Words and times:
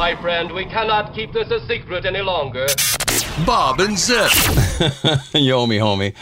My 0.00 0.16
friend, 0.16 0.50
we 0.52 0.64
cannot 0.64 1.12
keep 1.14 1.34
this 1.34 1.50
a 1.50 1.60
secret 1.68 2.06
any 2.06 2.22
longer. 2.22 2.66
Bob 3.44 3.80
and 3.80 3.98
Zip. 3.98 4.30
you 5.34 5.52
owe 5.52 5.66
me, 5.66 5.76
homie. 5.76 6.14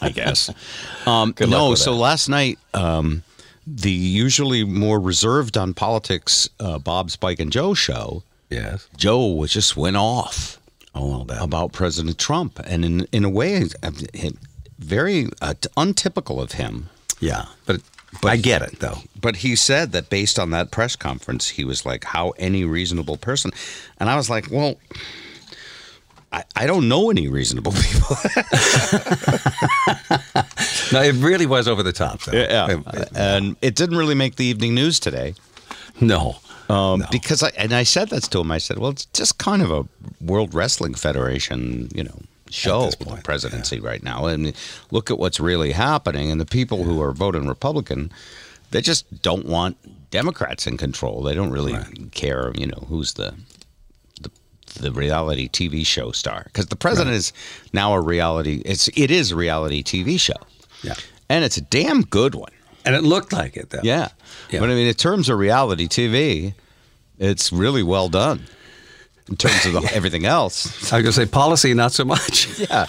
I 0.00 0.08
guess. 0.08 0.48
Um, 1.06 1.32
Good 1.32 1.50
luck 1.50 1.58
no, 1.58 1.70
with 1.70 1.78
so 1.78 1.92
that. 1.92 1.98
last 1.98 2.28
night, 2.30 2.58
um, 2.74 3.22
the 3.66 3.92
usually 3.92 4.64
more 4.64 4.98
reserved 4.98 5.56
on 5.56 5.72
politics 5.74 6.48
uh, 6.58 6.78
Bob, 6.80 7.10
Spike, 7.12 7.38
and 7.38 7.52
Joe 7.52 7.74
show, 7.74 8.22
Yes. 8.50 8.88
Joe 8.96 9.26
was 9.28 9.52
just 9.52 9.76
went 9.76 9.96
off 9.96 10.58
Oh, 10.94 11.08
well, 11.10 11.24
that. 11.26 11.42
about 11.42 11.72
President 11.72 12.18
Trump, 12.18 12.58
and 12.64 12.84
in 12.84 13.06
in 13.12 13.24
a 13.24 13.28
way, 13.30 13.64
uh, 13.84 13.90
very 14.80 15.28
uh, 15.42 15.54
untypical 15.76 16.40
of 16.40 16.52
him. 16.52 16.88
Yeah, 17.20 17.44
but, 17.66 17.82
but 18.22 18.28
I 18.32 18.36
get 18.36 18.62
it 18.62 18.78
though. 18.80 18.98
But 19.20 19.36
he 19.36 19.56
said 19.56 19.92
that 19.92 20.08
based 20.10 20.38
on 20.38 20.50
that 20.50 20.70
press 20.70 20.96
conference, 20.96 21.48
he 21.50 21.64
was 21.64 21.84
like, 21.86 22.04
"How 22.04 22.30
any 22.38 22.64
reasonable 22.64 23.16
person," 23.16 23.50
and 23.98 24.08
I 24.10 24.16
was 24.16 24.28
like, 24.30 24.50
"Well." 24.50 24.76
I, 26.32 26.42
I 26.56 26.66
don't 26.66 26.88
know 26.88 27.08
any 27.08 27.28
reasonable 27.28 27.72
people. 27.80 28.16
No, 30.92 31.02
it 31.02 31.14
really 31.16 31.46
was 31.46 31.66
over 31.68 31.82
the 31.82 31.92
top. 31.92 32.22
Though. 32.24 32.32
yeah, 32.36 32.78
It- 32.92 33.08
and 33.14 33.56
it 33.62 33.74
didn't 33.74 33.96
really 33.96 34.14
make 34.14 34.36
the 34.36 34.44
evening 34.44 34.74
news 34.74 35.00
today. 35.00 35.34
no. 36.00 36.36
Um, 36.68 37.00
No. 37.00 37.06
Because 37.12 37.42
I 37.44 37.50
and 37.56 37.72
I 37.72 37.84
said 37.84 38.10
that 38.10 38.24
to 38.24 38.40
him. 38.40 38.50
I 38.50 38.58
said, 38.58 38.78
"Well, 38.78 38.90
it's 38.90 39.06
just 39.06 39.38
kind 39.38 39.62
of 39.62 39.70
a 39.70 39.84
World 40.20 40.52
Wrestling 40.52 40.94
Federation, 40.94 41.88
you 41.94 42.02
know, 42.04 42.18
show 42.50 42.86
this 42.86 42.94
the 42.96 43.04
point, 43.04 43.24
presidency 43.24 43.80
right 43.80 44.02
now, 44.02 44.26
I 44.26 44.32
and 44.32 44.52
look 44.90 45.10
at 45.10 45.18
what's 45.18 45.40
really 45.40 45.72
happening. 45.72 46.30
And 46.30 46.40
the 46.40 46.46
people 46.46 46.84
who 46.84 47.00
are 47.02 47.12
voting 47.12 47.46
Republican, 47.48 48.12
they 48.70 48.80
just 48.80 49.22
don't 49.22 49.46
want 49.46 49.76
Democrats 50.10 50.66
in 50.66 50.76
control. 50.76 51.22
They 51.22 51.34
don't 51.34 51.50
really 51.50 51.76
care, 52.12 52.52
you 52.56 52.66
know, 52.66 52.86
who's 52.88 53.14
the 53.14 53.34
the, 54.20 54.30
the 54.80 54.92
reality 54.92 55.48
TV 55.48 55.84
show 55.86 56.12
star 56.12 56.44
because 56.46 56.66
the 56.66 56.76
president 56.76 57.14
is 57.16 57.32
now 57.72 57.92
a 57.94 58.00
reality. 58.00 58.62
It's 58.64 58.88
it 58.96 59.10
is 59.10 59.32
a 59.32 59.36
reality 59.36 59.82
TV 59.82 60.18
show, 60.18 60.34
Yeah. 60.82 60.94
and 61.28 61.44
it's 61.44 61.56
a 61.56 61.62
damn 61.62 62.02
good 62.02 62.34
one. 62.34 62.52
And 62.84 62.94
it 62.94 63.02
looked 63.02 63.32
like 63.32 63.56
it 63.56 63.70
though. 63.70 63.80
Yeah. 63.82 64.08
Yeah. 64.50 64.60
But 64.60 64.70
I 64.70 64.74
mean, 64.74 64.86
in 64.86 64.94
terms 64.94 65.28
of 65.28 65.38
reality 65.38 65.88
TV, 65.88 66.54
it's 67.18 67.52
really 67.52 67.82
well 67.82 68.08
done. 68.08 68.44
In 69.28 69.36
terms 69.36 69.66
of 69.66 69.72
the, 69.72 69.90
everything 69.94 70.24
else, 70.24 70.92
I 70.92 70.96
was 70.96 71.02
gonna 71.02 71.12
say 71.12 71.26
policy, 71.26 71.74
not 71.74 71.92
so 71.92 72.04
much. 72.04 72.60
yeah. 72.70 72.86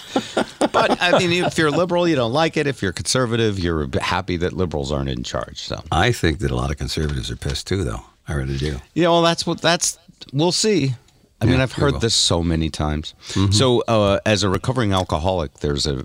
But 0.72 1.00
I 1.02 1.18
mean, 1.18 1.44
if 1.44 1.58
you're 1.58 1.70
liberal, 1.70 2.06
you 2.06 2.14
don't 2.14 2.32
like 2.32 2.56
it. 2.56 2.66
If 2.66 2.80
you're 2.80 2.92
conservative, 2.92 3.58
you're 3.58 3.88
happy 4.00 4.36
that 4.36 4.52
liberals 4.52 4.92
aren't 4.92 5.08
in 5.08 5.24
charge. 5.24 5.60
So, 5.60 5.82
I 5.90 6.12
think 6.12 6.38
that 6.40 6.50
a 6.50 6.54
lot 6.54 6.70
of 6.70 6.76
conservatives 6.76 7.30
are 7.30 7.36
pissed 7.36 7.66
too, 7.66 7.82
though. 7.82 8.02
I 8.28 8.34
really 8.34 8.56
do. 8.56 8.80
Yeah, 8.94 9.08
well, 9.08 9.22
that's 9.22 9.46
what 9.46 9.60
that's. 9.60 9.98
We'll 10.32 10.52
see. 10.52 10.94
I 11.40 11.46
mean, 11.46 11.60
I've 11.60 11.72
heard 11.72 11.94
will. 11.94 12.00
this 12.00 12.14
so 12.14 12.42
many 12.42 12.68
times. 12.68 13.14
So, 13.52 13.82
uh, 13.86 14.18
as 14.26 14.42
a 14.42 14.48
recovering 14.48 14.92
alcoholic, 14.92 15.54
there's 15.60 15.86
a 15.86 16.04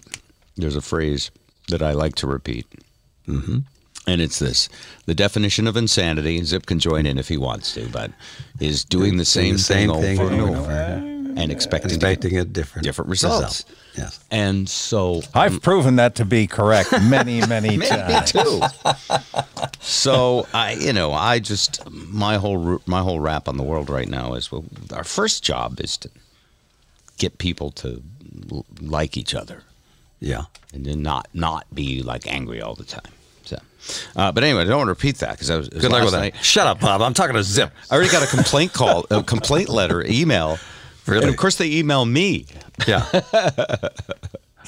there's 0.58 0.76
a 0.76 0.82
phrase 0.82 1.32
that 1.70 1.82
I 1.82 1.94
like 1.94 2.16
to 2.16 2.28
repeat, 2.28 2.68
mm-hmm. 3.28 3.60
And 4.08 4.22
it's 4.22 4.40
this: 4.40 4.70
the 5.06 5.16
definition 5.16 5.68
of 5.68 5.78
insanity. 5.78 6.44
Zip 6.44 6.66
can 6.66 6.80
join 6.80 7.06
in 7.06 7.18
if 7.18 7.28
he 7.30 7.38
wants 7.38 7.74
to, 7.76 7.88
but 7.90 8.12
is 8.60 8.84
doing 8.84 9.18
the 9.18 9.26
same, 9.26 9.54
the 9.54 9.60
same 9.60 9.90
thing, 9.92 10.18
thing 10.18 10.20
over 10.20 10.32
and 10.34 10.42
over 10.42 10.72
and 10.72 11.28
over, 11.32 11.42
and 11.42 11.52
expecting, 11.52 11.92
Expecting 11.92 12.38
a 12.38 12.46
different 12.46 12.84
different 12.86 13.10
results. 13.10 13.66
Yes. 13.98 14.20
And 14.32 14.68
so, 14.68 15.22
I've 15.36 15.62
proven 15.62 15.98
that 15.98 16.16
to 16.16 16.26
be 16.26 16.48
correct 16.48 16.92
many, 17.04 17.46
many 17.46 17.78
me 17.78 17.86
times. 17.88 18.32
too. 18.32 18.62
so 19.80 20.48
I, 20.54 20.74
you 20.74 20.94
know, 20.94 21.14
I 21.14 21.40
just 21.40 21.80
my 21.90 22.38
whole 22.38 22.82
my 22.86 23.02
whole 23.02 23.20
rap 23.20 23.48
on 23.48 23.58
the 23.58 23.64
world 23.64 23.90
right 23.90 24.08
now 24.10 24.34
is 24.34 24.52
well, 24.52 24.66
our 24.92 25.04
first 25.04 25.44
job 25.44 25.80
is 25.80 25.98
to 25.98 26.10
get 27.18 27.38
people 27.38 27.72
to 27.72 28.02
l- 28.52 28.66
like 28.82 29.16
each 29.18 29.36
other 29.36 29.64
Yeah. 30.20 30.46
and 30.74 30.86
then 30.86 31.02
not 31.04 31.28
not 31.34 31.74
be 31.74 32.02
like 32.02 32.26
angry 32.28 32.62
all 32.62 32.76
the 32.76 32.84
time. 32.86 33.12
So, 33.84 34.08
uh, 34.16 34.32
but 34.32 34.44
anyway, 34.44 34.62
I 34.62 34.66
don't 34.66 34.78
want 34.78 34.88
to 34.88 34.92
repeat 34.94 35.18
that 35.18 35.32
because 35.32 35.50
I 35.50 35.58
was 35.58 35.70
was 35.70 35.82
Good 35.82 35.92
luck 35.92 36.02
last 36.04 36.06
with 36.06 36.14
that. 36.14 36.20
night. 36.34 36.36
Shut 36.44 36.68
up, 36.68 36.80
Bob. 36.80 37.02
I'm 37.02 37.14
talking 37.14 37.36
to 37.36 37.44
Zip. 37.44 37.72
I 37.92 37.96
already 37.96 38.12
got 38.12 38.24
a 38.24 38.28
complaint 38.28 38.74
call, 38.74 39.06
a 39.12 39.22
complaint 39.24 39.70
letter, 39.70 40.04
email. 40.08 40.58
Really? 41.06 41.24
And 41.24 41.30
of 41.30 41.38
course, 41.38 41.58
they 41.58 41.70
email 41.70 42.06
me. 42.06 42.46
Yeah. 42.88 43.06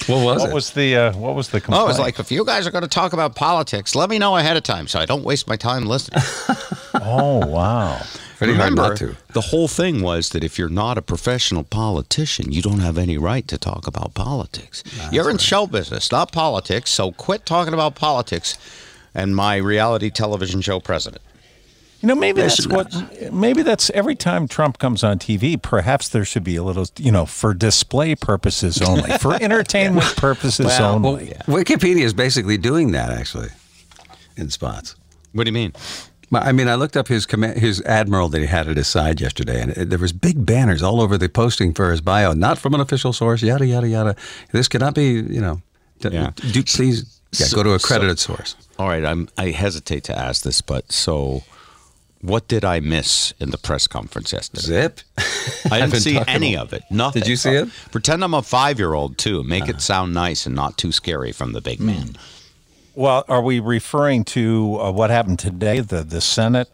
what 0.08 0.24
was 0.24 0.42
What 0.42 0.50
it? 0.50 0.54
was 0.54 0.72
the 0.72 0.96
uh, 0.98 1.14
what 1.18 1.36
was 1.36 1.50
the 1.50 1.62
complaint? 1.62 1.84
Oh, 1.86 1.90
it's 1.90 2.00
like 2.00 2.20
if 2.20 2.32
you 2.32 2.44
guys 2.46 2.68
are 2.68 2.72
going 2.72 2.84
to 2.84 2.90
talk 2.90 3.14
about 3.14 3.36
politics, 3.36 3.96
let 3.96 4.10
me 4.10 4.20
know 4.20 4.36
ahead 4.36 4.58
of 4.58 4.64
time 4.64 4.88
so 4.88 5.00
I 5.00 5.06
don't 5.06 5.24
waste 5.24 5.48
my 5.48 5.56
time 5.56 5.86
listening. 5.86 6.22
oh 6.96 7.46
wow. 7.46 8.02
Pretty 8.38 8.52
Remember, 8.52 8.94
to. 8.98 9.16
the 9.32 9.40
whole 9.40 9.70
thing 9.70 10.02
was 10.02 10.32
that 10.32 10.44
if 10.44 10.60
you're 10.60 10.68
not 10.68 10.98
a 10.98 11.02
professional 11.02 11.64
politician, 11.64 12.52
you 12.52 12.62
don't 12.62 12.82
have 12.82 12.98
any 12.98 13.18
right 13.18 13.48
to 13.48 13.58
talk 13.58 13.88
about 13.88 14.14
politics. 14.14 14.84
you're 15.10 15.30
in 15.30 15.38
show 15.38 15.66
business, 15.68 16.12
not 16.12 16.34
politics. 16.34 16.92
So 16.92 17.14
quit 17.14 17.46
talking 17.46 17.74
about 17.74 17.96
politics. 17.96 18.58
And 19.16 19.36
my 19.36 19.56
reality 19.56 20.10
television 20.12 20.62
show 20.62 20.80
president. 20.80 21.24
You 22.02 22.10
know, 22.10 22.16
maybe 22.16 22.42
that's 22.42 22.68
what. 22.68 22.94
Maybe 23.34 23.64
that's 23.64 23.90
every 23.92 24.14
time 24.16 24.48
Trump 24.48 24.78
comes 24.78 25.04
on 25.04 25.18
TV. 25.18 25.60
Perhaps 25.60 26.10
there 26.10 26.26
should 26.26 26.44
be 26.44 26.56
a 26.58 26.62
little, 26.64 26.86
you 27.00 27.12
know, 27.12 27.26
for 27.26 27.54
display 27.54 28.14
purposes 28.14 28.82
only, 28.82 29.18
for 29.18 29.34
entertainment 29.42 30.16
purposes 30.18 30.66
Well, 30.68 30.96
only. 30.96 31.28
Wikipedia 31.48 32.04
is 32.04 32.14
basically 32.14 32.58
doing 32.58 32.92
that 32.92 33.10
actually 33.12 33.48
in 34.38 34.50
spots. 34.50 34.96
What 35.32 35.46
do 35.46 35.50
you 35.50 35.54
mean? 35.54 35.72
I 36.34 36.52
mean, 36.52 36.68
I 36.68 36.76
looked 36.76 36.98
up 36.98 37.08
his 37.08 37.26
command, 37.26 37.58
his 37.60 37.82
admiral 37.84 38.28
that 38.30 38.42
he 38.42 38.48
had 38.48 38.68
at 38.68 38.76
his 38.78 38.88
side 38.88 39.22
yesterday, 39.22 39.62
and 39.62 39.72
it, 39.72 39.90
there 39.90 40.00
was 40.00 40.12
big 40.12 40.46
banners 40.46 40.84
all 40.84 41.00
over 41.00 41.18
the 41.18 41.30
posting 41.30 41.74
for 41.74 41.92
his 41.92 42.02
bio, 42.02 42.34
not 42.34 42.58
from 42.58 42.74
an 42.74 42.82
official 42.82 43.14
source, 43.14 43.42
yada 43.42 43.66
yada 43.66 43.88
yada. 43.88 44.16
This 44.52 44.68
cannot 44.68 44.96
be, 44.96 45.06
you 45.14 45.40
know. 45.42 45.62
d- 46.00 46.10
Yeah. 46.10 46.32
Do, 46.36 46.62
please 46.64 47.15
yeah, 47.40 47.48
So- 47.48 47.56
go 47.58 47.64
to 47.64 47.74
a 47.76 47.80
so- 47.80 48.16
source. 48.16 48.56
All 48.78 48.88
right, 48.90 49.06
I'm, 49.06 49.30
I 49.38 49.52
hesitate 49.52 50.04
to 50.06 50.18
ask 50.18 50.44
this, 50.44 50.60
but 50.62 50.92
so 50.92 51.44
what 52.22 52.48
did 52.48 52.66
I 52.66 52.80
miss 52.82 53.34
in 53.40 53.52
the 53.52 53.58
press 53.58 53.88
conference 53.88 54.34
yesterday? 54.34 54.62
Zip. 54.64 55.00
I 55.72 55.80
didn't 55.80 55.96
see 56.02 56.20
any 56.28 56.56
about- 56.56 56.68
of 56.68 56.74
it. 56.74 56.84
Nothing. 56.92 57.22
Did 57.22 57.30
you 57.30 57.36
see 57.38 57.52
it? 57.52 57.70
Pretend 57.92 58.24
I'm 58.24 58.34
a 58.34 58.42
five 58.42 58.78
year 58.80 58.94
old 58.94 59.18
too. 59.18 59.44
Make 59.44 59.70
it 59.70 59.80
sound 59.82 60.14
nice 60.14 60.46
and 60.46 60.56
not 60.56 60.78
too 60.78 60.92
scary 60.92 61.32
from 61.32 61.54
the 61.54 61.62
big 61.62 61.80
man. 61.80 62.18
Well, 62.96 63.26
are 63.28 63.42
we 63.42 63.60
referring 63.60 64.24
to 64.26 64.78
uh, 64.82 64.92
what 64.92 65.10
happened 65.10 65.40
today? 65.40 65.80
The 65.82 66.04
the 66.04 66.22
Senate 66.22 66.70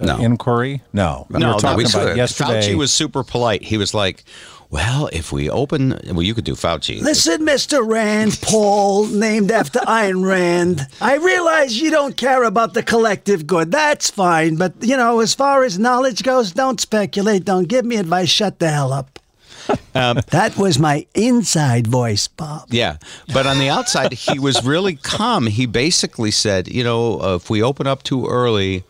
uh, 0.00 0.06
No. 0.06 0.18
inquiry? 0.18 0.82
No, 0.92 1.26
we 1.30 1.38
No, 1.38 1.46
were 1.48 1.52
no, 1.54 1.58
talking 1.58 1.76
we 1.78 1.84
about 1.84 2.08
should. 2.08 2.16
yesterday. 2.16 2.60
Fauci 2.72 2.74
was 2.76 2.92
super 2.92 3.22
polite. 3.24 3.62
He 3.62 3.76
was 3.78 3.94
like, 3.94 4.24
"Well, 4.74 5.08
if 5.12 5.30
we 5.30 5.48
open, 5.48 6.00
well, 6.04 6.22
you 6.22 6.34
could 6.34 6.44
do 6.44 6.56
Fauci. 6.56 7.00
Listen, 7.00 7.46
Mr. 7.46 7.88
Rand 7.88 8.40
Paul, 8.42 9.06
named 9.06 9.52
after 9.52 9.78
Ayn 9.78 10.26
Rand. 10.26 10.88
I 11.00 11.14
realize 11.14 11.80
you 11.80 11.92
don't 11.92 12.16
care 12.16 12.42
about 12.42 12.74
the 12.74 12.82
collective 12.82 13.46
good. 13.46 13.70
That's 13.70 14.10
fine. 14.10 14.56
But, 14.56 14.74
you 14.80 14.96
know, 14.96 15.20
as 15.20 15.32
far 15.32 15.62
as 15.62 15.78
knowledge 15.78 16.24
goes, 16.24 16.50
don't 16.50 16.80
speculate. 16.80 17.44
Don't 17.44 17.68
give 17.68 17.84
me 17.84 17.94
advice. 17.98 18.28
Shut 18.28 18.58
the 18.58 18.68
hell 18.68 18.92
up. 18.92 19.20
that 19.92 20.54
was 20.58 20.76
my 20.80 21.06
inside 21.14 21.86
voice, 21.86 22.26
Bob. 22.26 22.66
Yeah, 22.70 22.96
but 23.32 23.46
on 23.46 23.60
the 23.60 23.68
outside, 23.68 24.12
he 24.12 24.40
was 24.40 24.64
really 24.64 24.96
calm. 24.96 25.46
He 25.46 25.66
basically 25.66 26.32
said, 26.32 26.66
you 26.66 26.82
know, 26.82 27.20
uh, 27.20 27.36
if 27.36 27.48
we 27.48 27.62
open 27.62 27.86
up 27.86 28.02
too 28.02 28.26
early, 28.26 28.82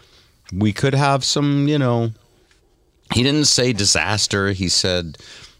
we 0.51 0.73
could 0.73 0.95
have 0.95 1.27
some, 1.27 1.69
you 1.69 1.79
know. 1.79 2.13
He 3.13 3.23
didn't 3.23 3.45
say 3.45 3.75
disaster. 3.75 4.53
He 4.53 4.71
said 4.71 5.19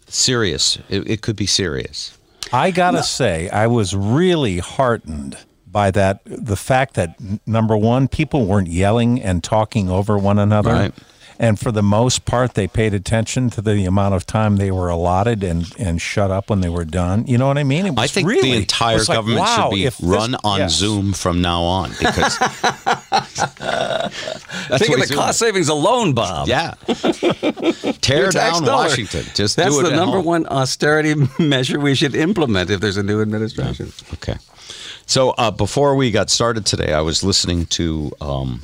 serious. 0.09 0.79
It, 0.89 1.09
it 1.09 1.23
could 1.23 1.37
be 1.37 1.47
serious. 1.47 2.17
I 2.53 2.71
gotta 2.71 3.03
say, 3.03 3.49
I 3.49 3.67
was 3.67 3.97
really 3.97 4.59
heartened 4.59 5.39
by 5.67 5.91
that. 5.93 6.21
The 6.25 6.57
fact 6.57 6.95
that 6.95 7.17
number 7.47 7.77
one, 7.77 8.07
people 8.07 8.47
weren't 8.47 8.69
yelling 8.69 9.21
and 9.21 9.43
talking 9.43 9.91
over 9.91 10.17
one 10.17 10.39
another, 10.39 10.73
Right. 10.73 10.95
And 11.39 11.59
for 11.59 11.73
the 11.73 11.83
most 11.83 12.25
part, 12.25 12.55
they 12.55 12.67
paid 12.67 12.95
attention 12.95 13.51
to 13.51 13.63
the 13.63 13.85
amount 13.85 14.15
of 14.15 14.27
time 14.27 14.57
they 14.57 14.71
were 14.71 14.89
allotted 14.89 15.43
and 15.43 15.67
and 15.79 16.01
shut 16.01 16.31
up 16.31 16.51
when 16.51 16.61
they 16.61 16.69
were 16.69 16.85
done. 16.85 17.27
You 17.27 17.39
know 17.39 17.47
what 17.49 17.59
I 17.59 17.65
mean? 17.65 17.87
It 17.87 17.99
I 17.99 18.07
think 18.07 18.29
really, 18.29 18.53
the 18.53 18.57
entire 18.59 18.97
was 18.97 19.09
like, 19.09 19.17
government 19.17 19.41
wow, 19.41 19.69
should 19.71 19.75
be 19.77 19.85
if 19.85 19.99
this- 19.99 20.09
run 20.09 20.37
on 20.45 20.59
yes. 20.61 20.75
Zoom 20.75 21.13
from 21.13 21.43
now 21.43 21.63
on 21.63 21.91
because 21.99 22.39
that's 23.59 24.79
Think 24.79 24.95
of 24.95 25.01
the 25.01 25.07
doing. 25.09 25.19
cost 25.19 25.39
savings 25.39 25.69
alone, 25.69 26.15
Bob. 26.15 26.49
Yeah, 26.49 26.75
tear 28.01 28.23
Your 28.23 28.33
tax 28.33 28.33
down 28.33 28.63
dollar. 28.65 28.85
Washington. 28.89 29.25
Just 29.35 29.57
That's 29.57 29.75
do 29.75 29.81
it 29.81 29.85
the 29.85 29.93
at 29.93 29.97
number 29.97 30.17
home. 30.19 30.27
one 30.27 30.47
austerity 30.47 31.15
measure 31.39 31.79
we 31.81 31.95
should 31.95 32.15
implement 32.15 32.71
if 32.71 32.81
there's 32.81 32.97
a 32.97 33.03
new 33.03 33.21
administration. 33.21 33.93
Okay. 34.15 34.37
So 35.07 35.31
uh, 35.31 35.51
before 35.51 35.95
we 35.97 36.11
got 36.11 36.31
started 36.31 36.65
today, 36.65 36.93
I 36.93 37.01
was 37.03 37.23
listening 37.23 37.67
to 37.67 38.11
um, 38.21 38.63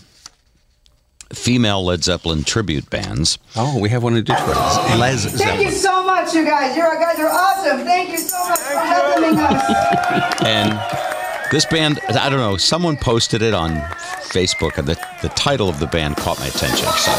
female 1.32 1.84
Led 1.84 2.02
Zeppelin 2.04 2.44
tribute 2.44 2.88
bands. 2.90 3.38
Oh, 3.56 3.78
we 3.78 3.88
have 3.90 4.02
one 4.02 4.16
in 4.16 4.24
Detroit. 4.24 4.56
Les 4.98 5.24
Thank 5.38 5.62
you 5.62 5.70
so 5.70 6.04
much, 6.04 6.34
you 6.34 6.44
guys. 6.44 6.76
You 6.76 6.82
guys 6.82 7.18
are 7.18 7.28
awesome. 7.30 7.84
Thank 7.84 8.10
you 8.10 8.18
so 8.18 8.36
much 8.48 8.58
for 8.58 8.74
welcoming 8.74 9.38
us. 9.38 10.42
And 10.44 11.50
this 11.52 11.64
band, 11.66 12.00
I 12.08 12.28
don't 12.28 12.38
know, 12.38 12.56
someone 12.56 12.96
posted 12.96 13.42
it 13.42 13.54
on 13.54 13.76
Facebook, 14.32 14.78
and 14.78 14.86
the, 14.86 14.96
the 15.22 15.28
title 15.30 15.68
of 15.68 15.80
the 15.80 15.86
band 15.86 16.16
caught 16.16 16.38
my 16.38 16.46
attention. 16.46 16.86
So 16.86 17.12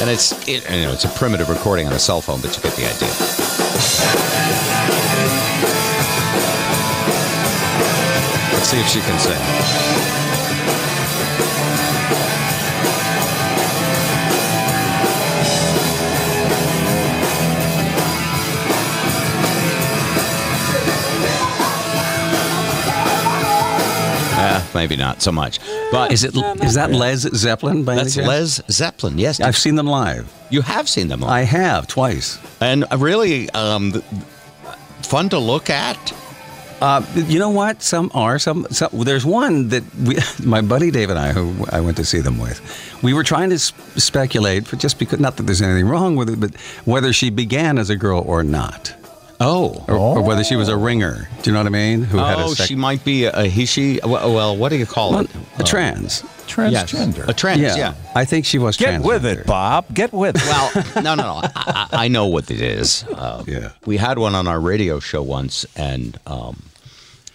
And 0.00 0.10
it's 0.10 0.32
it, 0.48 0.68
you 0.70 0.82
know 0.82 0.92
it's 0.92 1.04
a 1.04 1.08
primitive 1.10 1.48
recording 1.48 1.86
on 1.86 1.92
a 1.92 1.98
cell 1.98 2.20
phone, 2.20 2.40
but 2.40 2.56
you 2.56 2.62
get 2.62 2.74
the 2.74 2.84
idea. 2.84 3.08
Let's 8.52 8.68
see 8.68 8.80
if 8.80 8.88
she 8.88 9.00
can 9.00 9.18
sing. 9.18 10.25
Maybe 24.76 24.96
not 24.96 25.22
so 25.22 25.32
much, 25.32 25.58
but 25.90 26.12
Is 26.12 26.22
it 26.22 26.34
is 26.62 26.74
that 26.74 26.90
Les 26.92 27.20
Zeppelin? 27.44 27.82
By 27.84 27.92
any 27.94 28.02
That's 28.02 28.14
chance? 28.14 28.28
Les 28.28 28.60
Zeppelin. 28.70 29.18
Yes, 29.18 29.40
I've 29.40 29.56
seen 29.56 29.74
them 29.76 29.86
live. 29.88 30.24
you 30.50 30.62
have 30.62 30.86
seen 30.88 31.08
them, 31.08 31.24
all. 31.24 31.30
I 31.30 31.42
have 31.42 31.86
twice. 31.86 32.38
and 32.60 32.84
really 32.98 33.50
um, 33.50 33.92
th- 33.92 34.04
fun 35.02 35.28
to 35.30 35.38
look 35.38 35.70
at. 35.70 35.98
Uh, 36.78 37.00
you 37.14 37.38
know 37.38 37.48
what? 37.48 37.80
Some 37.82 38.10
are. 38.12 38.38
Some, 38.38 38.66
some. 38.70 38.90
There's 38.92 39.24
one 39.24 39.70
that 39.70 39.82
we, 39.96 40.18
my 40.44 40.60
buddy 40.60 40.90
Dave 40.90 41.08
and 41.08 41.18
I, 41.18 41.32
who 41.32 41.64
I 41.72 41.80
went 41.80 41.96
to 41.96 42.04
see 42.04 42.20
them 42.20 42.36
with, 42.38 42.60
we 43.02 43.14
were 43.14 43.24
trying 43.24 43.48
to 43.48 43.54
s- 43.56 43.72
speculate, 43.96 44.66
for 44.66 44.76
just 44.76 44.98
because, 44.98 45.18
not 45.18 45.36
that 45.38 45.44
there's 45.44 45.62
anything 45.62 45.88
wrong 45.88 46.16
with 46.16 46.28
it, 46.28 46.38
but 46.38 46.54
whether 46.84 47.12
she 47.14 47.30
began 47.30 47.78
as 47.78 47.88
a 47.88 47.96
girl 47.96 48.20
or 48.26 48.42
not, 48.44 48.94
Oh, 49.38 49.84
or, 49.88 49.96
or 49.96 50.22
whether 50.22 50.44
she 50.44 50.56
was 50.56 50.68
a 50.68 50.76
ringer. 50.76 51.28
Do 51.42 51.50
you 51.50 51.52
know 51.52 51.60
what 51.60 51.66
I 51.66 51.70
mean? 51.70 52.02
Who 52.02 52.18
had 52.18 52.38
a 52.38 52.44
oh, 52.44 52.54
sec- 52.54 52.66
she 52.68 52.74
might 52.74 53.04
be 53.04 53.24
a, 53.24 53.44
he, 53.44 53.66
she. 53.66 54.00
Well, 54.02 54.32
well, 54.34 54.56
what 54.56 54.70
do 54.70 54.76
you 54.76 54.86
call 54.86 55.10
well, 55.10 55.20
it? 55.20 55.30
a 55.58 55.62
trans. 55.62 56.22
Yes, 56.56 56.90
Transgender. 56.90 57.28
a 57.28 57.34
trans. 57.34 57.60
Yeah. 57.60 57.76
yeah. 57.76 57.94
I 58.14 58.24
think 58.24 58.46
she 58.46 58.58
was. 58.58 58.76
Get 58.78 59.02
with 59.02 59.26
it. 59.26 59.46
Bob. 59.46 59.92
Get 59.92 60.12
with 60.12 60.36
it. 60.36 60.42
Well, 60.46 61.02
no, 61.02 61.14
no, 61.14 61.22
no. 61.24 61.40
I, 61.42 61.88
I 61.92 62.04
I 62.04 62.08
know 62.08 62.26
what 62.28 62.50
it 62.50 62.60
is. 62.62 63.04
Uh, 63.04 63.44
Yeah. 63.46 63.72
We 63.84 63.98
had 63.98 64.18
one 64.18 64.34
on 64.34 64.46
our 64.48 64.60
radio 64.60 64.98
show 65.00 65.22
once, 65.22 65.66
and 65.76 66.18
um, 66.26 66.62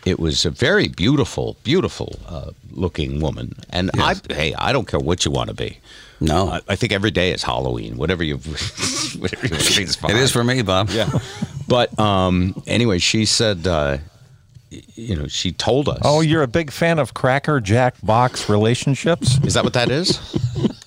it 0.06 0.18
was 0.20 0.46
a 0.46 0.50
very 0.50 0.88
beautiful, 0.88 1.58
beautiful 1.64 2.18
uh, 2.28 2.52
looking 2.72 3.20
woman. 3.20 3.54
And 3.70 3.92
Yes. 3.96 4.22
I, 4.30 4.34
hey, 4.34 4.54
I 4.56 4.72
don't 4.72 4.88
care 4.88 5.00
what 5.00 5.24
you 5.26 5.30
want 5.32 5.50
to 5.50 5.56
be. 5.56 5.78
No, 6.22 6.50
I, 6.50 6.62
I 6.70 6.76
think 6.76 6.94
every 6.94 7.12
day 7.12 7.32
is 7.32 7.44
Halloween. 7.44 7.98
Whatever 7.98 8.24
you, 8.24 8.38
whatever 9.18 9.48
you 9.48 9.56
think 9.56 9.90
is 9.90 9.96
fine. 9.96 10.12
it 10.12 10.18
is 10.18 10.32
for 10.32 10.44
me, 10.44 10.62
Bob. 10.62 10.90
Yeah. 10.92 11.10
But 11.68 11.98
um, 12.00 12.62
anyway, 12.68 13.00
she 13.00 13.26
said, 13.26 13.66
uh, 13.66 13.98
you 14.70 15.16
know, 15.16 15.28
she 15.28 15.52
told 15.52 15.90
us. 15.90 16.00
Oh, 16.04 16.22
you're 16.22 16.44
a 16.44 16.48
big 16.48 16.72
fan 16.72 17.00
of 17.00 17.14
Cracker 17.14 17.60
Jack 17.60 17.96
box 18.04 18.50
relationships? 18.50 19.40
is 19.44 19.56
that 19.56 19.64
what 19.64 19.74
that 19.74 19.90
is? 19.90 20.20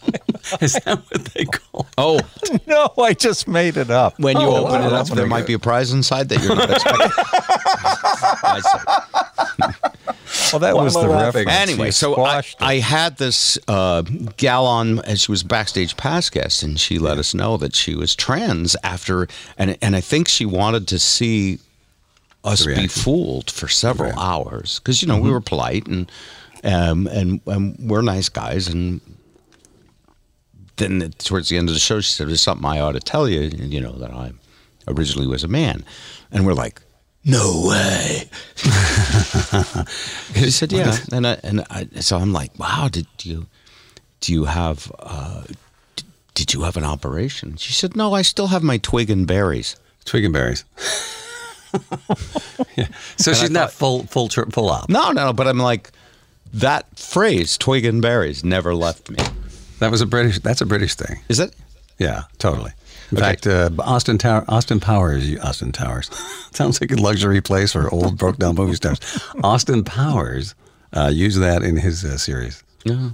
is 0.61 0.75
that 0.75 0.99
what 1.11 1.25
they 1.35 1.45
call? 1.47 1.81
It? 1.83 1.87
Oh, 1.99 2.21
no, 2.67 2.93
I 3.03 3.15
just 3.15 3.49
made 3.49 3.77
it 3.77 3.91
up. 3.91 4.19
when 4.19 4.37
you 4.39 4.47
Oh, 4.47 4.67
open 4.67 4.81
wow, 4.81 4.87
it 4.89 4.93
up, 4.93 5.07
there 5.09 5.27
might 5.27 5.41
good. 5.43 5.47
be 5.47 5.53
a 5.55 5.59
prize 5.59 5.93
inside 5.93 6.29
that 6.31 6.43
you're 6.43 6.55
not 6.57 6.71
expecting. 6.71 7.11
I 8.45 8.61
see. 8.61 8.79
Well, 10.53 10.61
that 10.61 10.75
Why 10.77 10.83
was 10.85 10.97
am 10.97 11.03
the 11.03 11.09
laughing? 11.09 11.47
reference. 11.47 11.71
Anyway, 11.71 11.91
so 11.91 12.23
I. 12.25 12.43
I 12.61 12.75
had 12.77 13.17
this 13.17 13.59
uh, 13.69 14.03
gal 14.37 14.67
on 14.67 14.99
and 15.01 15.19
she 15.19 15.31
was 15.31 15.43
backstage 15.43 15.97
pass 15.97 16.29
guest, 16.31 16.63
and 16.63 16.79
she 16.79 16.99
let 16.99 17.19
us 17.19 17.35
know 17.35 17.57
that 17.57 17.75
she 17.75 17.95
was 17.95 18.15
trans 18.15 18.77
after, 18.83 19.27
and 19.59 19.77
and 19.81 19.97
I 19.97 20.01
think 20.01 20.29
she 20.29 20.45
wanted 20.47 20.87
to 20.89 20.99
see 20.99 21.59
us 22.45 22.67
be 22.67 22.87
fooled 22.89 23.51
for 23.51 23.69
several 23.69 24.13
hours 24.19 24.79
because 24.81 25.01
you 25.03 25.09
know 25.09 25.19
we 25.19 25.31
were 25.31 25.41
polite 25.41 25.87
and 25.87 26.11
um, 26.63 27.07
and 27.09 27.41
and 27.47 27.77
we're 27.79 28.03
nice 28.03 28.29
guys, 28.29 28.69
and 28.69 29.01
then 30.77 31.13
towards 31.19 31.49
the 31.49 31.57
end 31.57 31.69
of 31.69 31.75
the 31.75 31.81
show, 31.81 32.01
she 32.01 32.13
said, 32.13 32.29
"There's 32.29 32.41
something 32.43 32.67
I 32.67 32.81
ought 32.81 32.93
to 32.93 33.01
tell 33.01 33.29
you, 33.29 33.43
you 33.43 33.81
know 33.81 33.93
that 33.93 34.11
I 34.11 34.33
originally 34.89 35.27
was 35.27 35.45
a 35.45 35.49
man," 35.49 35.85
and 36.33 36.47
we're 36.47 36.55
like. 36.55 36.81
No 37.27 37.63
way. 37.67 38.29
She 40.35 40.51
said, 40.51 40.73
"Yeah," 40.73 40.95
and 41.11 41.27
I, 41.27 41.39
and 41.43 41.65
I, 41.71 41.89
so 42.01 42.19
I'm 42.19 42.35
like, 42.35 42.59
"Wow, 42.59 42.89
did 42.93 43.07
you 43.23 43.47
do 44.21 44.33
you 44.33 44.45
have 44.45 44.93
uh, 44.99 45.45
d- 45.97 46.05
did 46.35 46.53
you 46.53 46.63
have 46.65 46.77
an 46.77 46.85
operation?" 46.85 47.57
She 47.57 47.73
said, 47.73 47.97
"No, 47.97 48.13
I 48.13 48.21
still 48.23 48.49
have 48.49 48.63
my 48.63 48.77
twig 48.79 49.11
and 49.11 49.27
berries." 49.27 49.77
Twig 50.05 50.25
and 50.25 50.35
berries. 50.35 50.65
yeah. 52.77 52.89
So 53.17 53.33
she's 53.33 53.51
not 53.51 53.73
full 53.73 54.05
full 54.05 54.29
full 54.29 54.71
up. 54.71 54.89
No, 54.91 55.13
no, 55.13 55.33
but 55.33 55.47
I'm 55.47 55.59
like, 55.59 55.93
that 56.53 56.99
phrase, 56.99 57.57
"twig 57.57 57.85
and 57.87 58.03
berries," 58.03 58.45
never 58.45 58.75
left 58.75 59.09
me. 59.09 59.19
That 59.81 59.91
was 59.91 60.01
a 60.01 60.07
British. 60.07 60.39
That's 60.41 60.61
a 60.61 60.67
British 60.67 60.95
thing. 60.95 61.21
Is 61.29 61.41
it? 61.41 61.55
Yeah, 61.99 62.25
totally. 62.39 62.73
In 63.11 63.19
Okay. 63.19 63.27
fact, 63.27 63.47
uh, 63.47 63.71
Austin 63.81 64.19
Tower, 64.19 64.45
Austin 64.49 64.81
Powers, 64.81 65.37
Austin 65.41 65.73
Towers, 65.73 66.11
sounds 66.53 66.81
like 66.81 66.91
a 66.91 66.97
luxury 66.97 67.41
place 67.41 67.73
for 67.73 67.93
old 67.93 68.17
broke 68.19 68.39
down 68.39 68.55
movie 68.55 68.75
stars. 68.75 68.99
Austin 69.45 69.85
Powers 69.85 70.55
uh, 70.93 71.11
used 71.13 71.41
that 71.41 71.63
in 71.63 71.77
his 71.77 72.05
uh, 72.05 72.17
series. 72.19 72.63
Yeah. 72.85 73.11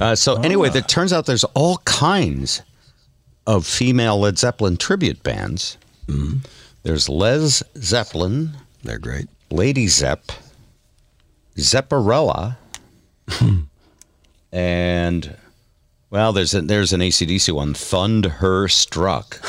Uh, 0.00 0.14
so 0.14 0.36
anyway, 0.42 0.70
it 0.74 0.88
turns 0.88 1.12
out 1.12 1.26
there's 1.26 1.44
all 1.54 1.78
kinds 1.84 2.62
of 3.46 3.66
female 3.66 4.18
Led 4.20 4.38
Zeppelin 4.38 4.76
tribute 4.76 5.22
bands. 5.22 5.76
There's 6.84 7.08
Les 7.08 7.62
Zeppelin, 7.76 8.52
They're 8.82 8.98
great. 8.98 9.28
Lady 9.50 9.86
Zepp, 9.88 10.32
Zepparella, 11.56 12.56
and 14.52 15.36
well, 16.10 16.32
there's 16.32 16.54
a, 16.54 16.62
there's 16.62 16.92
an 16.92 17.00
ACDC 17.00 17.52
one, 17.52 17.74
Thund 17.74 18.26
Her 18.26 18.68
Struck. 18.68 19.40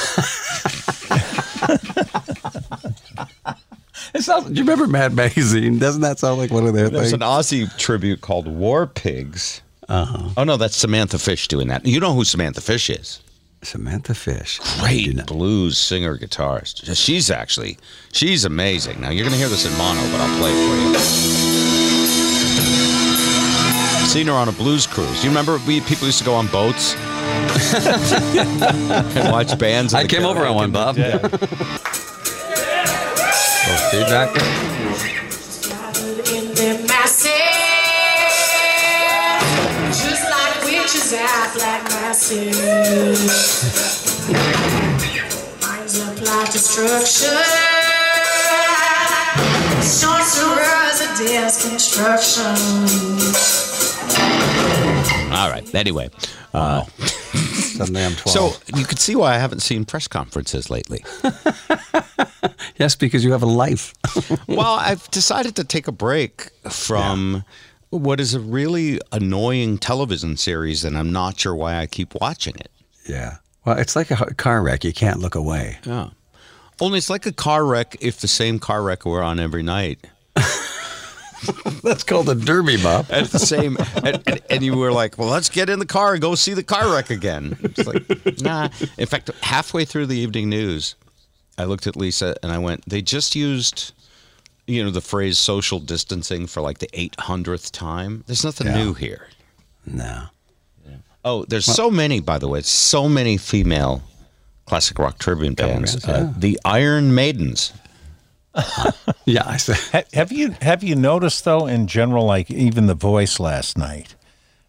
It 4.13 4.23
sounds, 4.23 4.47
do 4.47 4.53
you 4.53 4.61
remember 4.61 4.87
Mad 4.87 5.13
Magazine? 5.13 5.77
Doesn't 5.77 6.01
that 6.01 6.19
sound 6.19 6.39
like 6.39 6.51
one 6.51 6.65
of 6.65 6.73
their 6.73 6.85
things? 6.89 7.11
There's 7.11 7.11
things? 7.11 7.21
an 7.21 7.67
Aussie 7.67 7.77
tribute 7.77 8.21
called 8.21 8.47
War 8.47 8.87
Pigs. 8.87 9.61
Uh-huh. 9.87 10.29
Oh 10.37 10.43
no, 10.43 10.57
that's 10.57 10.75
Samantha 10.75 11.19
Fish 11.19 11.47
doing 11.47 11.67
that. 11.67 11.85
You 11.85 11.99
know 11.99 12.13
who 12.13 12.25
Samantha 12.25 12.61
Fish 12.61 12.89
is? 12.89 13.21
Samantha 13.61 14.13
Fish. 14.13 14.59
Great 14.79 15.25
blues 15.25 15.77
singer 15.77 16.17
guitarist. 16.17 16.95
She's 16.95 17.29
actually 17.29 17.77
she's 18.11 18.45
amazing. 18.45 19.01
Now 19.01 19.09
you're 19.09 19.25
gonna 19.25 19.37
hear 19.37 19.49
this 19.49 19.65
in 19.65 19.77
mono, 19.77 20.01
but 20.11 20.21
I'll 20.21 20.39
play 20.39 20.51
it 20.53 20.67
for 20.67 21.35
you. 21.35 21.38
Seen 24.09 24.25
her 24.25 24.33
on 24.33 24.49
a 24.49 24.51
blues 24.51 24.87
cruise. 24.87 25.21
Do 25.21 25.25
you 25.25 25.29
remember 25.29 25.59
we 25.67 25.81
people 25.81 26.07
used 26.07 26.17
to 26.17 26.25
go 26.25 26.33
on 26.33 26.47
boats 26.47 26.95
and 29.15 29.31
watch 29.31 29.55
bands? 29.59 29.93
I 29.93 30.07
came 30.07 30.25
over 30.25 30.47
on 30.47 30.55
one, 30.55 30.71
Bob. 30.71 30.97
Yeah. 30.97 31.19
Oh, 31.21 31.27
feedback. 33.91 34.35
in 36.33 36.55
their 36.55 36.79
masses, 36.87 37.29
just 40.01 40.29
like 54.17 54.33
witches 54.33 54.51
act 54.51 54.69
like 54.69 54.85
masses. 54.85 55.09
Minds 55.09 55.09
apply 55.09 55.09
destruction, 55.09 55.09
sorcerers 55.09 55.09
of 55.09 55.09
destruction. 55.09 55.31
All 55.33 55.49
right. 55.49 55.75
Anyway, 55.75 56.09
uh, 56.53 56.83
Suddenly 57.79 58.03
I'm 58.03 58.15
12. 58.15 58.53
so 58.53 58.77
you 58.77 58.85
can 58.85 58.97
see 58.97 59.15
why 59.15 59.35
I 59.35 59.37
haven't 59.37 59.61
seen 59.61 59.85
press 59.85 60.07
conferences 60.07 60.69
lately. 60.69 61.03
yes, 62.77 62.95
because 62.95 63.23
you 63.23 63.31
have 63.31 63.43
a 63.43 63.47
life. 63.47 63.93
well, 64.47 64.73
I've 64.73 65.09
decided 65.11 65.55
to 65.55 65.63
take 65.63 65.87
a 65.87 65.91
break 65.91 66.49
from 66.69 67.45
what 67.89 68.19
is 68.19 68.33
a 68.33 68.39
really 68.39 68.99
annoying 69.11 69.77
television 69.77 70.35
series, 70.37 70.83
and 70.83 70.97
I'm 70.97 71.11
not 71.13 71.39
sure 71.39 71.55
why 71.55 71.77
I 71.77 71.87
keep 71.87 72.15
watching 72.19 72.55
it. 72.55 72.71
yeah. 73.07 73.37
Well, 73.65 73.77
it's 73.77 73.95
like 73.95 74.09
a 74.09 74.33
car 74.35 74.61
wreck. 74.63 74.83
You 74.85 74.93
can't 74.93 75.19
look 75.19 75.35
away. 75.35 75.79
Yeah. 75.85 76.09
Only 76.79 76.97
it's 76.97 77.09
like 77.09 77.25
a 77.25 77.31
car 77.31 77.65
wreck 77.65 77.97
if 77.99 78.19
the 78.19 78.27
same 78.27 78.57
car 78.57 78.81
wreck 78.81 79.05
were 79.05 79.21
on 79.21 79.37
every 79.39 79.63
night. 79.63 80.07
That's 81.83 82.03
called 82.03 82.29
a 82.29 82.35
derby, 82.35 82.77
Bob. 82.81 83.07
At 83.09 83.27
the 83.27 83.39
same, 83.39 83.77
and, 84.03 84.21
and, 84.27 84.41
and 84.49 84.63
you 84.63 84.75
were 84.75 84.91
like, 84.91 85.17
well, 85.17 85.29
let's 85.29 85.49
get 85.49 85.69
in 85.69 85.79
the 85.79 85.85
car 85.85 86.13
and 86.13 86.21
go 86.21 86.35
see 86.35 86.53
the 86.53 86.63
car 86.63 86.91
wreck 86.93 87.09
again. 87.09 87.57
It's 87.63 87.85
like, 87.87 88.41
nah. 88.41 88.69
In 88.97 89.05
fact, 89.05 89.31
halfway 89.41 89.85
through 89.85 90.07
the 90.07 90.17
evening 90.17 90.49
news, 90.49 90.95
I 91.57 91.65
looked 91.65 91.87
at 91.87 91.95
Lisa 91.95 92.35
and 92.43 92.51
I 92.51 92.57
went, 92.57 92.87
they 92.89 93.01
just 93.01 93.35
used, 93.35 93.93
you 94.67 94.83
know, 94.83 94.89
the 94.91 95.01
phrase 95.01 95.37
social 95.39 95.79
distancing 95.79 96.47
for 96.47 96.61
like 96.61 96.79
the 96.79 96.87
800th 96.93 97.71
time. 97.71 98.23
There's 98.27 98.43
nothing 98.45 98.67
Yeah. 98.67 98.75
new 98.83 98.93
here. 98.93 99.27
No. 99.85 100.25
Oh, 101.25 101.43
there's 101.45 101.65
so 101.65 101.91
many, 101.91 102.21
by 102.21 102.37
the 102.37 102.47
way, 102.47 102.61
so 102.61 103.09
many 103.09 103.35
female 103.37 104.01
classic 104.65 104.97
rock 104.99 105.19
tribute 105.19 105.57
bands. 105.57 105.97
bands, 105.97 106.05
Uh, 106.07 106.33
the 106.37 106.57
Iron 106.63 107.13
Maidens. 107.13 107.73
Yeah, 109.25 109.43
I 109.45 109.57
said. 109.57 110.05
Have 110.13 110.31
you 110.31 110.55
have 110.61 110.83
you 110.83 110.95
noticed 110.95 111.45
though 111.45 111.67
in 111.67 111.85
general, 111.87 112.25
like 112.25 112.49
even 112.49 112.87
the 112.87 112.95
voice 112.95 113.39
last 113.39 113.77
night? 113.77 114.15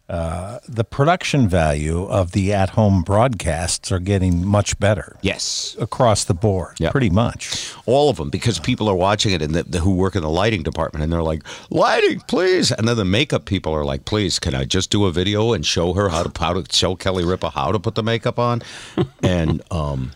uh, 0.08 0.58
the 0.68 0.82
production 0.82 1.48
value 1.48 2.02
of 2.06 2.32
the 2.32 2.52
at-home 2.52 3.00
broadcasts 3.02 3.92
are 3.92 4.00
getting 4.00 4.44
much 4.44 4.76
better 4.80 5.16
Yes. 5.22 5.76
across 5.80 6.24
the 6.24 6.34
board, 6.34 6.74
Yep. 6.80 6.90
pretty 6.90 7.10
much. 7.10 7.72
All 7.86 8.10
of 8.10 8.16
them, 8.16 8.28
because 8.28 8.58
people 8.58 8.88
are 8.88 8.96
watching 8.96 9.32
it 9.32 9.40
and 9.40 9.54
the, 9.54 9.62
the, 9.62 9.78
who 9.78 9.94
work 9.94 10.16
in 10.16 10.22
the 10.22 10.28
lighting 10.28 10.64
department, 10.64 11.04
and 11.04 11.12
they're 11.12 11.22
like, 11.22 11.44
"Lighting, 11.70 12.20
please!" 12.26 12.72
And 12.72 12.88
then 12.88 12.96
the 12.96 13.04
makeup 13.04 13.44
people 13.44 13.72
are 13.72 13.84
like, 13.84 14.04
"Please, 14.04 14.40
can 14.40 14.52
I 14.52 14.64
just 14.64 14.90
do 14.90 15.06
a 15.06 15.12
video 15.12 15.52
and 15.52 15.64
show 15.64 15.92
her 15.94 16.08
how 16.08 16.24
to 16.24 16.40
how 16.40 16.54
to 16.54 16.64
show 16.74 16.96
Kelly 16.96 17.24
Ripa 17.24 17.50
how 17.50 17.70
to 17.70 17.78
put 17.78 17.94
the 17.94 18.02
makeup 18.02 18.36
on?" 18.40 18.62
and 19.22 19.62
um, 19.70 20.10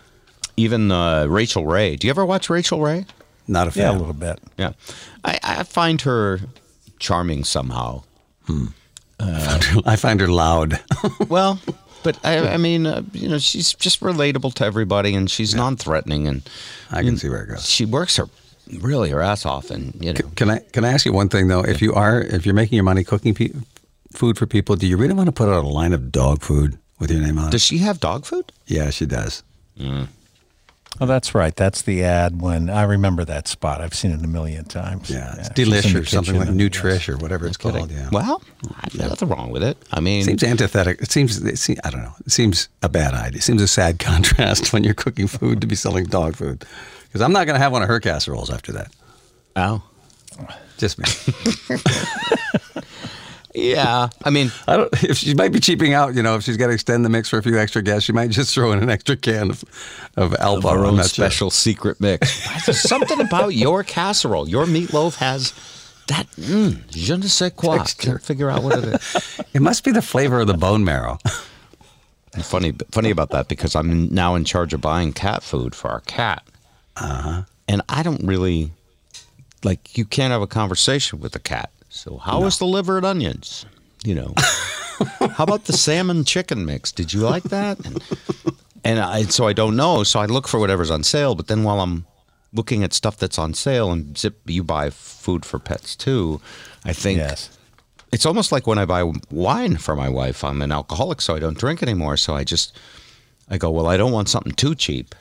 even 0.57 0.91
uh, 0.91 1.27
Rachael 1.27 1.67
Ray. 1.67 1.95
Do 1.95 2.09
you 2.09 2.11
ever 2.11 2.27
watch 2.27 2.51
Rachael 2.51 2.81
Ray? 2.81 3.07
Not 3.47 3.75
a 3.75 3.79
Yeah, 3.79 3.91
a 3.91 3.99
little 3.99 4.15
bit. 4.15 4.39
Yeah, 4.59 4.73
I, 5.25 5.39
I 5.43 5.63
find 5.65 6.01
her 6.03 6.41
charming 6.99 7.45
somehow. 7.45 8.03
Hmm. 8.47 8.67
Uh, 9.21 9.61
I 9.87 9.97
find 9.97 10.21
her 10.21 10.29
loud. 10.29 10.81
Well, 11.29 11.61
but 12.03 12.19
I, 12.25 12.55
I 12.55 12.57
mean, 12.57 12.87
uh, 12.87 13.03
you 13.13 13.29
know, 13.29 13.39
she's 13.39 13.73
just 13.75 14.01
relatable 14.01 14.55
to 14.55 14.65
everybody, 14.65 15.15
and 15.15 15.31
she's 15.31 15.55
non-threatening, 15.55 16.27
and 16.29 16.43
I 16.91 17.03
can 17.03 17.17
see 17.17 17.29
where 17.29 17.43
it 17.45 17.49
goes. 17.49 17.69
she 17.69 17.85
works 17.85 18.17
her 18.17 18.27
really 18.81 19.11
her 19.11 19.21
ass 19.23 19.45
off, 19.47 19.71
and 19.71 19.95
you 20.05 20.13
know, 20.13 20.21
Can 20.37 20.51
I 20.51 20.59
can 20.73 20.85
I 20.85 20.93
ask 20.93 21.05
you 21.07 21.13
one 21.13 21.29
thing 21.29 21.49
though? 21.49 21.61
If 21.65 21.81
you 21.83 21.95
are 21.95 22.21
if 22.21 22.45
you're 22.47 22.55
making 22.55 22.77
your 22.77 22.85
money 22.85 23.05
cooking 23.05 23.35
pe- 23.35 23.53
food 24.13 24.37
for 24.39 24.47
people, 24.47 24.77
do 24.77 24.87
you 24.87 24.97
really 24.97 25.15
want 25.15 25.27
to 25.29 25.33
put 25.33 25.49
out 25.49 25.65
a 25.65 25.69
line 25.69 25.93
of 25.93 26.11
dog 26.13 26.43
food 26.43 26.79
with 26.99 27.11
your 27.11 27.21
name 27.21 27.39
on 27.39 27.49
it? 27.49 27.51
does 27.53 27.63
she 27.65 27.79
have 27.79 28.01
dog 28.01 28.25
food? 28.27 28.53
yeah, 28.67 28.91
she 28.91 29.07
does. 29.07 29.43
Mm. 29.79 30.09
Oh, 31.01 31.07
that's 31.07 31.35
right. 31.35 31.55
That's 31.57 31.83
the 31.83 32.05
ad 32.05 32.41
when 32.41 32.71
I 32.71 32.83
remember 32.85 33.25
that 33.25 33.49
spot. 33.49 33.81
I've 33.81 33.95
seen 33.95 34.13
it 34.13 34.23
a 34.23 34.29
million 34.29 34.65
times. 34.65 35.11
Yeah, 35.11 35.35
it's 35.39 35.49
she's 35.57 35.67
in 35.67 35.73
delish 35.75 36.01
or 36.01 36.05
something 36.05 36.37
like 36.37 36.47
kitchen 36.49 36.59
Nutrish 36.59 37.09
or 37.09 37.17
whatever 37.17 37.47
it's 37.49 37.57
called. 37.57 37.91
Yeah. 37.91 38.09
Well, 38.13 38.41
there's 38.93 39.11
nothing 39.11 39.29
wrong 39.29 39.51
with 39.51 39.65
it. 39.65 39.77
I 39.91 39.99
mean, 39.99 40.21
It 40.23 40.25
seems 40.27 40.45
antithetic. 40.45 41.01
It 41.03 41.11
seems, 41.11 41.43
it 41.43 41.59
seems 41.59 41.81
I 41.83 41.91
don't 41.91 42.03
know. 42.03 42.15
It 42.25 42.31
seems 42.31 42.69
a 42.83 42.89
bad 42.89 43.13
idea. 43.15 43.39
It 43.39 43.43
seems 43.43 43.61
a 43.61 43.67
sad 43.69 43.99
contrast 43.99 44.73
when 44.73 44.85
you're 44.85 44.95
cooking 44.95 45.27
food 45.27 45.61
to 45.63 45.67
be 45.67 45.75
selling 45.75 46.05
dog 46.07 46.37
food. 46.37 46.65
Because 47.05 47.23
I'm 47.23 47.33
not 47.33 47.47
going 47.47 47.55
to 47.57 47.61
have 47.63 47.73
one 47.73 47.83
of 47.83 47.89
her 47.89 47.99
casseroles 48.01 48.51
after 48.51 48.71
that. 48.73 48.93
oh, 49.57 49.83
Just 50.79 50.99
me. 50.99 51.05
yeah. 53.55 54.09
I 54.25 54.31
mean, 54.31 54.51
I 54.67 54.77
don't. 54.77 54.93
If 55.05 55.19
she 55.19 55.35
might 55.35 55.53
be 55.53 55.61
cheaping 55.61 55.93
out, 55.93 56.15
you 56.15 56.23
know, 56.23 56.37
if 56.37 56.43
she's 56.43 56.57
got 56.57 56.69
to 56.69 56.73
extend 56.73 57.05
the 57.05 57.09
mix 57.09 57.29
for 57.29 57.39
a 57.39 57.43
few 57.43 57.59
extra 57.59 57.83
guests, 57.83 58.05
she 58.05 58.13
might 58.13 58.31
just 58.31 58.55
throw 58.55 58.73
in 58.73 58.83
an 58.83 58.91
extra 58.91 59.17
can 59.17 59.51
of 59.51 59.65
of 60.17 60.33
Alpo. 60.33 60.65
our 60.65 60.85
own 60.85 60.97
not 60.97 61.07
sure. 61.07 61.25
special 61.27 61.51
secret 61.51 62.01
mix. 62.01 62.65
There's 62.67 62.81
something 62.81 63.21
about 63.21 63.55
your 63.55 63.85
casserole. 63.85 64.49
Your 64.49 64.67
meatloaf 64.67 65.17
has 65.17 65.53
that 66.09 66.27
mm, 66.37 66.87
je 66.91 67.17
ne 67.17 67.27
sais 67.27 67.53
quoi. 67.55 67.79
Texture. 67.79 68.11
Can't 68.11 68.23
figure 68.23 68.51
out 68.51 68.63
what 68.63 68.79
it 68.79 68.85
is. 68.85 69.41
It 69.55 69.63
must 69.63 69.85
be 69.85 69.93
the 69.93 70.03
flavor 70.03 70.41
of 70.41 70.47
the 70.47 70.55
bone 70.55 70.85
marrow. 70.85 71.19
And 72.35 72.45
funny, 72.45 72.73
funny 72.91 73.11
about 73.11 73.31
that 73.31 73.49
because 73.49 73.77
I'm 73.77 74.13
now 74.13 74.35
in 74.35 74.45
charge 74.45 74.75
of 74.75 74.81
buying 74.81 75.13
cat 75.13 75.43
food 75.43 75.75
for 75.75 75.91
our 75.91 76.01
cat. 76.01 76.43
Uh-huh. 76.97 77.43
And 77.69 77.83
I 77.89 78.03
don't 78.03 78.25
really 78.25 78.73
like. 79.63 79.97
You 79.97 80.05
can't 80.05 80.33
have 80.33 80.43
a 80.43 80.47
conversation 80.47 81.21
with 81.21 81.35
a 81.37 81.39
cat. 81.39 81.71
So 81.95 82.19
how 82.19 82.41
was 82.41 82.59
the 82.59 82.67
liver 82.67 82.97
and 82.97 83.07
onions? 83.07 83.67
You 84.05 84.17
know. 84.17 84.35
how 85.31 85.45
about 85.45 85.67
the 85.67 85.73
salmon 85.73 86.25
chicken 86.25 86.65
mix? 86.67 86.91
Did 86.91 87.13
you 87.13 87.21
like 87.21 87.45
that? 87.45 87.79
And, 87.87 88.03
and 88.83 88.99
I, 88.99 89.23
so 89.23 89.47
I 89.47 89.53
don't 89.53 89.77
know. 89.77 90.03
So 90.03 90.19
I 90.19 90.27
look 90.27 90.49
for 90.49 90.59
whatever's 90.59 90.91
on 90.91 91.05
sale. 91.05 91.37
But 91.37 91.47
then 91.47 91.63
while 91.63 91.81
I'm 91.81 92.05
looking 92.53 92.83
at 92.83 92.93
stuff 92.93 93.17
that's 93.17 93.39
on 93.39 93.55
sale, 93.55 93.93
and 93.93 94.19
zip, 94.19 94.41
you 94.45 94.65
buy 94.65 94.91
food 94.91 95.45
for 95.45 95.61
pets 95.61 95.95
too. 95.95 96.41
I 96.85 96.93
think 96.93 97.19
Yes. 97.19 97.57
it's 98.13 98.27
almost 98.27 98.51
like 98.51 98.67
when 98.67 98.77
I 98.79 98.85
buy 98.87 99.13
wine 99.31 99.77
for 99.77 99.95
my 99.95 100.09
wife. 100.09 100.43
I'm 100.43 100.63
an 100.63 100.73
alcoholic, 100.73 101.21
so 101.21 101.37
I 101.37 101.39
don't 101.39 101.57
drink 101.57 101.81
anymore. 101.81 102.17
So 102.17 102.35
I 102.35 102.43
just, 102.43 102.77
I 103.49 103.57
go, 103.57 103.71
well, 103.71 103.87
I 103.87 103.97
don't 103.97 104.13
want 104.13 104.29
something 104.29 104.53
too 104.53 104.75
cheap. 104.75 105.15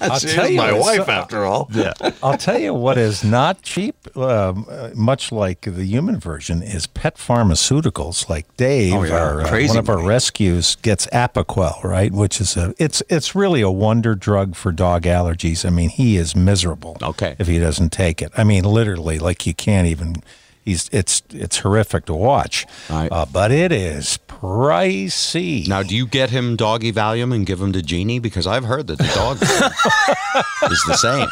I'll 0.00 0.20
tell 0.20 0.48
you, 0.48 0.60
it's- 0.62 1.08
after 1.08 1.44
all. 1.44 1.68
Yeah. 1.72 1.92
I'll 2.22 2.38
tell 2.38 2.58
you 2.58 2.72
what 2.74 2.98
is 2.98 3.24
not 3.24 3.62
cheap, 3.62 3.94
um, 4.16 4.66
uh, 4.70 4.90
much 4.94 5.32
like 5.32 5.62
the 5.62 5.84
human 5.84 6.18
version, 6.20 6.62
is 6.62 6.86
pet 6.86 7.16
pharmaceuticals. 7.16 8.28
Like 8.28 8.46
Dave, 8.56 8.94
Oh, 8.94 9.02
yeah. 9.02 9.14
our, 9.18 9.40
uh, 9.42 9.66
one 9.66 9.76
of 9.76 9.88
our 9.88 10.02
rescues, 10.02 10.76
gets 10.76 11.06
Apoquel, 11.08 11.82
right? 11.84 12.12
Which 12.12 12.40
is 12.40 12.56
a 12.56 12.74
it's 12.78 13.02
it's 13.08 13.34
really 13.34 13.60
a 13.60 13.70
wonder 13.70 14.14
drug 14.14 14.54
for 14.56 14.72
dog 14.72 15.02
allergies. 15.02 15.64
I 15.66 15.70
mean, 15.70 15.88
he 15.90 16.16
is 16.16 16.34
miserable. 16.36 16.96
Okay. 17.02 17.36
if 17.38 17.46
he 17.46 17.58
doesn't 17.58 17.90
take 17.90 18.22
it. 18.22 18.30
I 18.36 18.44
mean, 18.44 18.64
literally, 18.64 19.18
like 19.18 19.46
you 19.46 19.54
can't 19.54 19.86
even. 19.86 20.22
He's 20.64 20.88
it's 20.92 21.22
it's 21.30 21.58
horrific 21.58 22.04
to 22.06 22.14
watch, 22.14 22.66
Right. 22.90 23.10
uh, 23.10 23.24
but 23.32 23.50
it 23.50 23.72
is 23.72 24.18
pricey. 24.28 25.66
Now, 25.66 25.82
do 25.82 25.96
you 25.96 26.06
get 26.06 26.30
him 26.30 26.56
doggy 26.56 26.92
Valium 26.92 27.34
and 27.34 27.46
give 27.46 27.60
him 27.60 27.72
to 27.72 27.82
Jeannie? 27.82 28.18
Because 28.18 28.46
I've 28.46 28.64
heard 28.64 28.86
that 28.88 28.98
the 28.98 29.10
dog 29.14 29.38
is 30.72 30.82
the 30.86 30.96
same. 30.96 31.28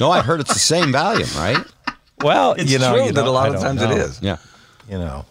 No, 0.00 0.10
I've 0.10 0.24
heard 0.24 0.40
it's 0.40 0.52
the 0.54 0.58
same 0.58 0.92
Valium, 0.92 1.36
right? 1.38 1.64
well, 2.22 2.52
It's 2.52 2.70
you 2.72 2.78
know, 2.78 2.94
true 2.94 3.04
you 3.06 3.12
that 3.12 3.26
a 3.26 3.30
lot 3.30 3.54
of 3.54 3.60
times 3.60 3.82
it 3.82 3.88
know. 3.90 3.96
is. 3.96 4.20
Yeah. 4.22 4.36
You 4.88 4.98
know. 4.98 5.26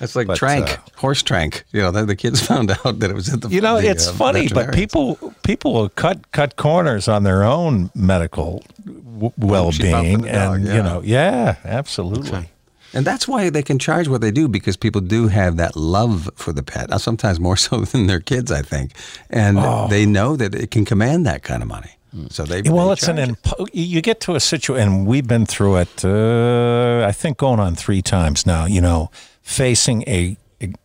It's 0.00 0.14
like 0.16 0.26
But, 0.28 0.36
trank, 0.38 0.70
uh, 0.70 0.76
horse 0.96 1.22
trank. 1.22 1.64
You 1.72 1.82
know, 1.82 1.90
the, 1.90 2.06
the 2.06 2.16
kids 2.16 2.40
found 2.46 2.70
out 2.70 3.00
that 3.00 3.10
it 3.10 3.14
was 3.14 3.32
at 3.32 3.42
the. 3.42 3.48
You 3.48 3.60
know, 3.60 3.80
the, 3.80 3.88
it's 3.88 4.06
uh, 4.08 4.12
funny, 4.12 4.48
but 4.48 4.72
people 4.72 5.16
people 5.42 5.72
will 5.74 5.88
cut 5.90 6.30
cut 6.32 6.56
corners 6.56 7.08
on 7.08 7.24
their 7.24 7.42
own 7.42 7.90
medical 7.94 8.62
w- 8.86 9.32
well 9.36 9.72
cheap 9.72 9.86
out 9.92 9.98
for 9.98 10.02
being, 10.04 10.20
the 10.22 10.32
dog, 10.32 10.54
and 10.56 10.64
yeah. 10.66 10.76
you 10.76 10.82
know, 10.82 11.02
yeah, 11.04 11.56
absolutely. 11.64 12.48
And 12.94 13.06
that's 13.06 13.28
why 13.28 13.50
they 13.50 13.62
can 13.62 13.78
charge 13.78 14.08
what 14.08 14.20
they 14.20 14.30
do 14.30 14.48
because 14.48 14.76
people 14.76 15.00
do 15.02 15.28
have 15.28 15.56
that 15.58 15.76
love 15.76 16.30
for 16.36 16.52
the 16.52 16.62
pet. 16.62 16.88
Sometimes 17.00 17.38
more 17.38 17.56
so 17.66 17.80
than 17.80 18.06
their 18.06 18.20
kids, 18.20 18.50
I 18.50 18.62
think, 18.62 18.92
and 19.30 19.58
they 19.90 20.06
know 20.06 20.36
that 20.36 20.54
it 20.54 20.70
can 20.70 20.84
command 20.84 21.26
that 21.26 21.42
kind 21.42 21.62
of 21.62 21.68
money. 21.68 21.90
So 22.30 22.44
they 22.44 22.62
well, 22.62 22.86
they 22.86 22.92
it's 22.94 23.06
an 23.08 23.18
it. 23.18 23.28
impo- 23.42 23.68
you 23.74 24.00
get 24.00 24.20
to 24.20 24.34
a 24.34 24.40
situation, 24.40 24.82
and 24.88 25.06
we've 25.06 25.26
been 25.28 25.44
through 25.44 25.76
it. 25.76 26.02
Uh, 26.04 27.04
I 27.06 27.12
think 27.12 27.36
going 27.36 27.60
on 27.60 27.74
three 27.76 28.00
times 28.00 28.46
now. 28.46 28.64
You 28.64 28.80
know, 28.80 29.10
facing 29.42 30.02
a 30.08 30.36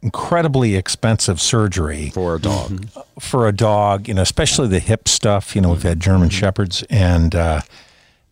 incredibly 0.01 0.75
expensive 0.75 1.41
surgery 1.41 2.09
For 2.13 2.35
a 2.35 2.39
dog. 2.39 2.85
for 3.19 3.47
a 3.47 3.51
dog, 3.53 4.07
you 4.07 4.13
know, 4.13 4.21
especially 4.21 4.67
the 4.67 4.79
hip 4.79 5.07
stuff. 5.07 5.55
You 5.55 5.61
know, 5.61 5.69
we've 5.71 5.81
had 5.83 5.99
German 6.01 6.29
shepherds, 6.29 6.83
and 6.89 7.33
uh, 7.33 7.61
y- 7.61 7.67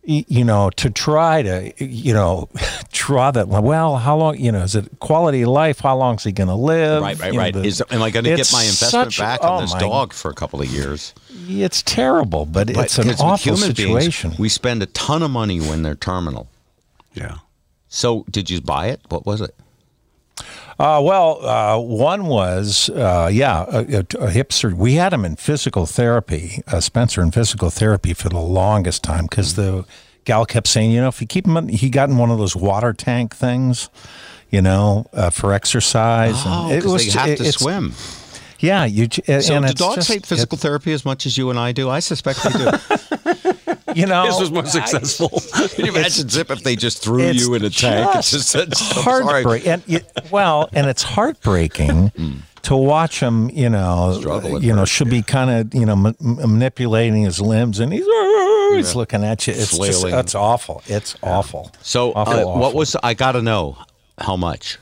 you 0.04 0.44
know, 0.44 0.70
to 0.72 0.90
try 0.90 1.44
to, 1.44 1.74
you 1.86 2.14
know, 2.14 2.50
draw 2.92 3.30
that. 3.32 3.48
Well, 3.48 3.98
how 3.98 4.18
long? 4.18 4.38
You 4.38 4.52
know, 4.52 4.64
is 4.64 4.76
it 4.76 4.90
quality 5.00 5.44
of 5.44 5.50
life? 5.50 5.80
How 5.80 5.96
long 5.96 6.16
is 6.16 6.24
he 6.24 6.32
going 6.32 6.48
to 6.50 6.56
live? 6.56 7.02
Right, 7.04 7.20
right, 7.20 7.28
You 7.28 7.34
know, 7.34 7.38
right. 7.40 7.54
the- 7.54 7.64
Is, 7.64 7.84
am 7.92 8.02
I 8.02 8.10
going 8.10 8.24
to 8.26 8.36
get 8.36 8.52
my 8.52 8.64
investment 8.64 9.14
such- 9.14 9.20
back 9.20 9.40
oh 9.44 9.48
on 9.54 9.62
this 9.64 9.74
my- 9.74 9.80
dog 9.80 10.14
for 10.14 10.32
a 10.32 10.34
couple 10.34 10.60
of 10.62 10.68
years? 10.68 11.14
It's 11.48 11.82
terrible, 11.84 12.46
but, 12.46 12.68
But 12.74 12.86
it's 12.86 12.98
an 12.98 13.04
because 13.08 13.22
awful 13.22 13.38
human 13.56 13.74
beings, 13.74 13.78
situation. 14.06 14.34
we 14.40 14.50
spend 14.50 14.82
a 14.82 14.86
ton 14.88 15.22
of 15.24 15.32
money 15.32 15.60
when 15.60 15.84
they're 15.84 15.96
terminal. 15.96 16.50
Yeah. 17.14 17.38
So, 17.90 18.26
did 18.30 18.50
you 18.50 18.62
buy 18.62 18.88
it? 18.88 19.02
What 19.10 19.26
was 19.26 19.42
it? 19.42 19.54
Uh, 20.82 21.00
well, 21.00 21.46
uh, 21.46 21.78
one 21.80 22.26
was, 22.26 22.90
uh, 22.90 23.30
yeah, 23.32 23.66
a, 23.68 24.00
a, 24.00 24.06
a 24.26 24.30
hip 24.32 24.52
surgery. 24.52 24.76
We 24.76 24.94
had 24.96 25.14
him 25.14 25.24
in 25.26 25.36
physical 25.36 25.86
therapy, 25.86 26.64
uh, 26.66 26.80
Spencer 26.80 27.22
in 27.22 27.30
physical 27.30 27.70
therapy 27.70 28.16
for 28.16 28.30
the 28.30 28.40
longest 28.40 29.04
time 29.04 29.26
because 29.28 29.54
the 29.54 29.86
gal 30.26 30.44
kept 30.44 30.66
saying, 30.66 30.90
you 30.90 31.00
know, 31.00 31.08
if 31.08 31.22
you 31.22 31.28
keep 31.28 31.46
him, 31.46 31.56
in, 31.56 31.68
he 31.68 31.92
got 31.92 32.10
in 32.10 32.18
one 32.18 32.32
of 32.32 32.40
those 32.40 32.56
water 32.56 32.94
tank 32.94 33.36
things, 33.36 33.90
you 34.50 34.60
know, 34.60 35.06
uh, 35.14 35.30
for 35.30 35.54
exercise. 35.54 36.34
Oh, 36.48 36.70
and 36.72 36.84
it 36.84 36.86
was 36.90 37.06
they 37.06 37.12
have 37.20 37.30
it- 37.30 37.38
to 37.38 37.52
swim. 37.52 37.94
Yeah, 38.58 38.86
you. 38.86 39.08
So, 39.12 39.60
do 39.60 39.74
dogs 39.74 39.96
just- 39.96 40.08
hate 40.08 40.26
physical 40.26 40.58
therapy 40.58 40.94
as 40.94 41.06
much 41.06 41.28
as 41.28 41.38
you 41.38 41.52
and 41.52 41.60
I 41.60 41.74
do? 41.74 41.90
I 41.92 42.00
suspect 42.00 42.44
they 42.44 42.52
do. 42.52 42.72
You 43.96 44.06
know, 44.06 44.26
This 44.26 44.40
was 44.40 44.52
more 44.52 44.64
I- 44.64 44.68
successful. 44.68 45.30
Can 45.76 45.86
you 45.86 45.92
imagine, 45.92 46.30
Zip, 46.30 46.50
if 46.52 46.64
they 46.64 46.76
just 46.76 47.02
threw 47.04 47.24
you 47.32 47.54
in 47.54 47.64
a 47.66 47.70
tank? 47.70 48.16
It's 48.16 48.32
just 48.32 48.54
just, 48.54 48.56
it's, 48.56 48.98
I'm 48.98 49.04
sorry. 49.04 49.24
heartbreak 49.24 49.68
and 49.68 49.84
you, 49.88 50.00
well 50.32 50.70
and 50.74 50.88
it's 50.88 51.04
heartbreaking 51.04 52.12
to 52.64 52.76
watch 52.76 53.20
him 53.20 53.50
you 53.50 53.70
know 53.70 54.18
Struggle 54.20 54.58
at 54.58 54.64
you 54.64 54.76
know 54.76 54.86
should 54.86 55.10
be 55.10 55.22
kind 55.22 55.50
of 55.50 55.74
you 55.74 55.86
know 55.86 55.96
ma- 55.96 56.12
manipulating 56.20 57.24
his 57.24 57.40
limbs 57.42 57.80
and 57.80 57.92
he's, 57.94 58.06
he's 58.76 58.96
looking 58.96 59.24
at 59.24 59.48
you 59.48 59.54
it's 59.54 59.78
just 59.78 60.02
Flailing. 60.02 60.20
it's 60.20 60.36
awful 60.36 60.82
it's 60.88 61.16
awful 61.24 61.72
So, 61.82 62.14
Awful, 62.14 62.50
uh, 62.54 62.58
what 62.60 62.74
was 62.74 62.96
I 63.04 63.14
got 63.14 63.34
to 63.34 63.42
know? 63.42 63.78
How 64.18 64.36
much? 64.36 64.78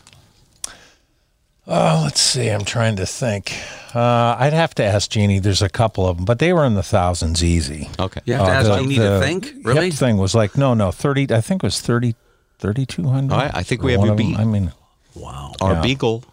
Oh 1.70 2.02
let's 2.04 2.20
see 2.20 2.50
i'm 2.50 2.66
trying 2.66 2.96
to 2.96 3.06
think 3.06 3.56
uh, 3.96 4.36
i'd 4.40 4.54
have 4.54 4.74
to 4.76 4.84
ask 4.84 5.10
jeannie 5.12 5.40
there's 5.40 5.62
a 5.62 5.70
couple 5.70 6.06
of 6.08 6.18
them 6.18 6.26
but 6.26 6.40
they 6.40 6.52
were 6.52 6.66
in 6.66 6.74
the 6.76 6.84
thousands 6.84 7.44
easy 7.44 7.90
Okay. 8.00 8.22
You 8.26 8.34
have 8.34 8.46
to 8.46 8.52
Uh, 8.52 8.56
ask 8.56 8.68
the- 8.70 8.78
Jeannie 8.78 8.96
to 8.96 9.20
think. 9.20 9.54
Really? 9.64 9.90
hip 9.90 9.94
thing 10.00 10.18
was 10.18 10.34
like 10.36 10.58
no 10.58 10.74
no 10.74 10.92
30 10.92 11.32
i 11.34 11.42
think 11.42 11.64
it 11.64 11.68
was 11.68 11.80
30 11.82 12.16
3200 12.60 13.32
All 13.34 13.40
right, 13.40 13.52
I 13.56 13.64
think 13.64 13.84
we 13.84 13.92
have 13.94 14.00
one 14.02 14.10
you 14.10 14.16
beat. 14.16 14.38
i 14.40 14.44
mean 14.46 14.72
Wow. 15.16 15.54
Our 15.60 15.74
Yeah. 15.74 15.82
beagle, 15.82 16.24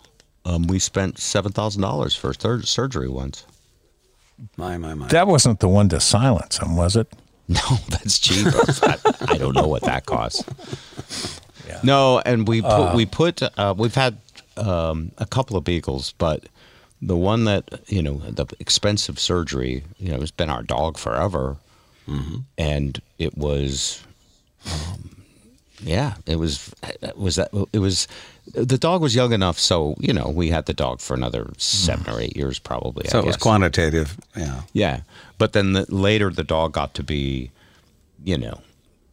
um, 0.45 0.66
we 0.69 0.78
spent 0.78 1.19
seven 1.19 1.50
thousand 1.52 1.83
dollars 1.83 2.14
for 2.14 2.33
third 2.35 2.69
surgery 2.69 3.09
once. 3.09 3.45
My 4.57 4.76
my 4.76 4.93
my. 4.95 5.09
that 5.09 5.26
wasn't 5.26 5.61
the 5.61 5.66
one 5.69 5.88
to 5.88 5.99
silence 5.99 6.59
him 6.59 6.76
was 6.76 6.95
it 6.95 7.09
No, 7.49 7.61
that's 7.90 8.19
cheap. 8.19 8.47
I, 8.83 8.97
I 9.33 9.38
don't 9.38 9.55
know 9.55 9.66
what 9.66 9.83
that 9.85 10.05
costs. 10.07 10.45
No, 11.83 12.21
and 12.25 12.47
we 12.47 12.61
put, 12.62 12.95
we 12.95 13.07
put 13.07 13.43
uh, 13.59 13.75
we've 13.76 13.95
had 13.95 14.19
um, 14.56 15.12
a 15.18 15.26
couple 15.26 15.56
of 15.56 15.64
beagles, 15.64 16.12
but 16.18 16.44
the 17.02 17.16
one 17.16 17.44
that 17.44 17.80
you 17.88 18.02
know 18.02 18.18
the 18.18 18.46
expensive 18.58 19.18
surgery, 19.18 19.84
you 19.98 20.12
know, 20.12 20.20
has 20.20 20.30
been 20.30 20.50
our 20.50 20.62
dog 20.62 20.98
forever, 20.98 21.56
and 22.58 23.00
it 23.18 23.36
was, 23.36 24.02
um, 24.66 25.16
yeah, 25.80 26.14
it 26.26 26.36
was 26.36 26.75
it 27.02 27.16
was 27.18 27.36
that 27.36 27.50
it 27.72 27.78
was 27.80 28.08
the 28.54 28.78
dog 28.78 29.02
was 29.02 29.14
young 29.14 29.32
enough, 29.32 29.58
so 29.58 29.94
you 29.98 30.12
know 30.12 30.28
we 30.28 30.48
had 30.48 30.66
the 30.66 30.75
dog 30.75 31.00
for 31.00 31.14
another 31.14 31.50
seven 31.58 32.12
or 32.12 32.20
eight 32.20 32.36
years 32.36 32.58
probably. 32.58 33.08
So 33.08 33.18
I 33.18 33.22
it 33.22 33.26
was 33.26 33.36
quantitative. 33.36 34.16
Yeah. 34.36 34.62
Yeah, 34.72 35.00
but 35.38 35.52
then 35.52 35.72
the, 35.72 35.86
later 35.94 36.30
the 36.30 36.44
dog 36.44 36.72
got 36.72 36.94
to 36.94 37.02
be, 37.02 37.50
you 38.25 38.38
know, 38.38 38.60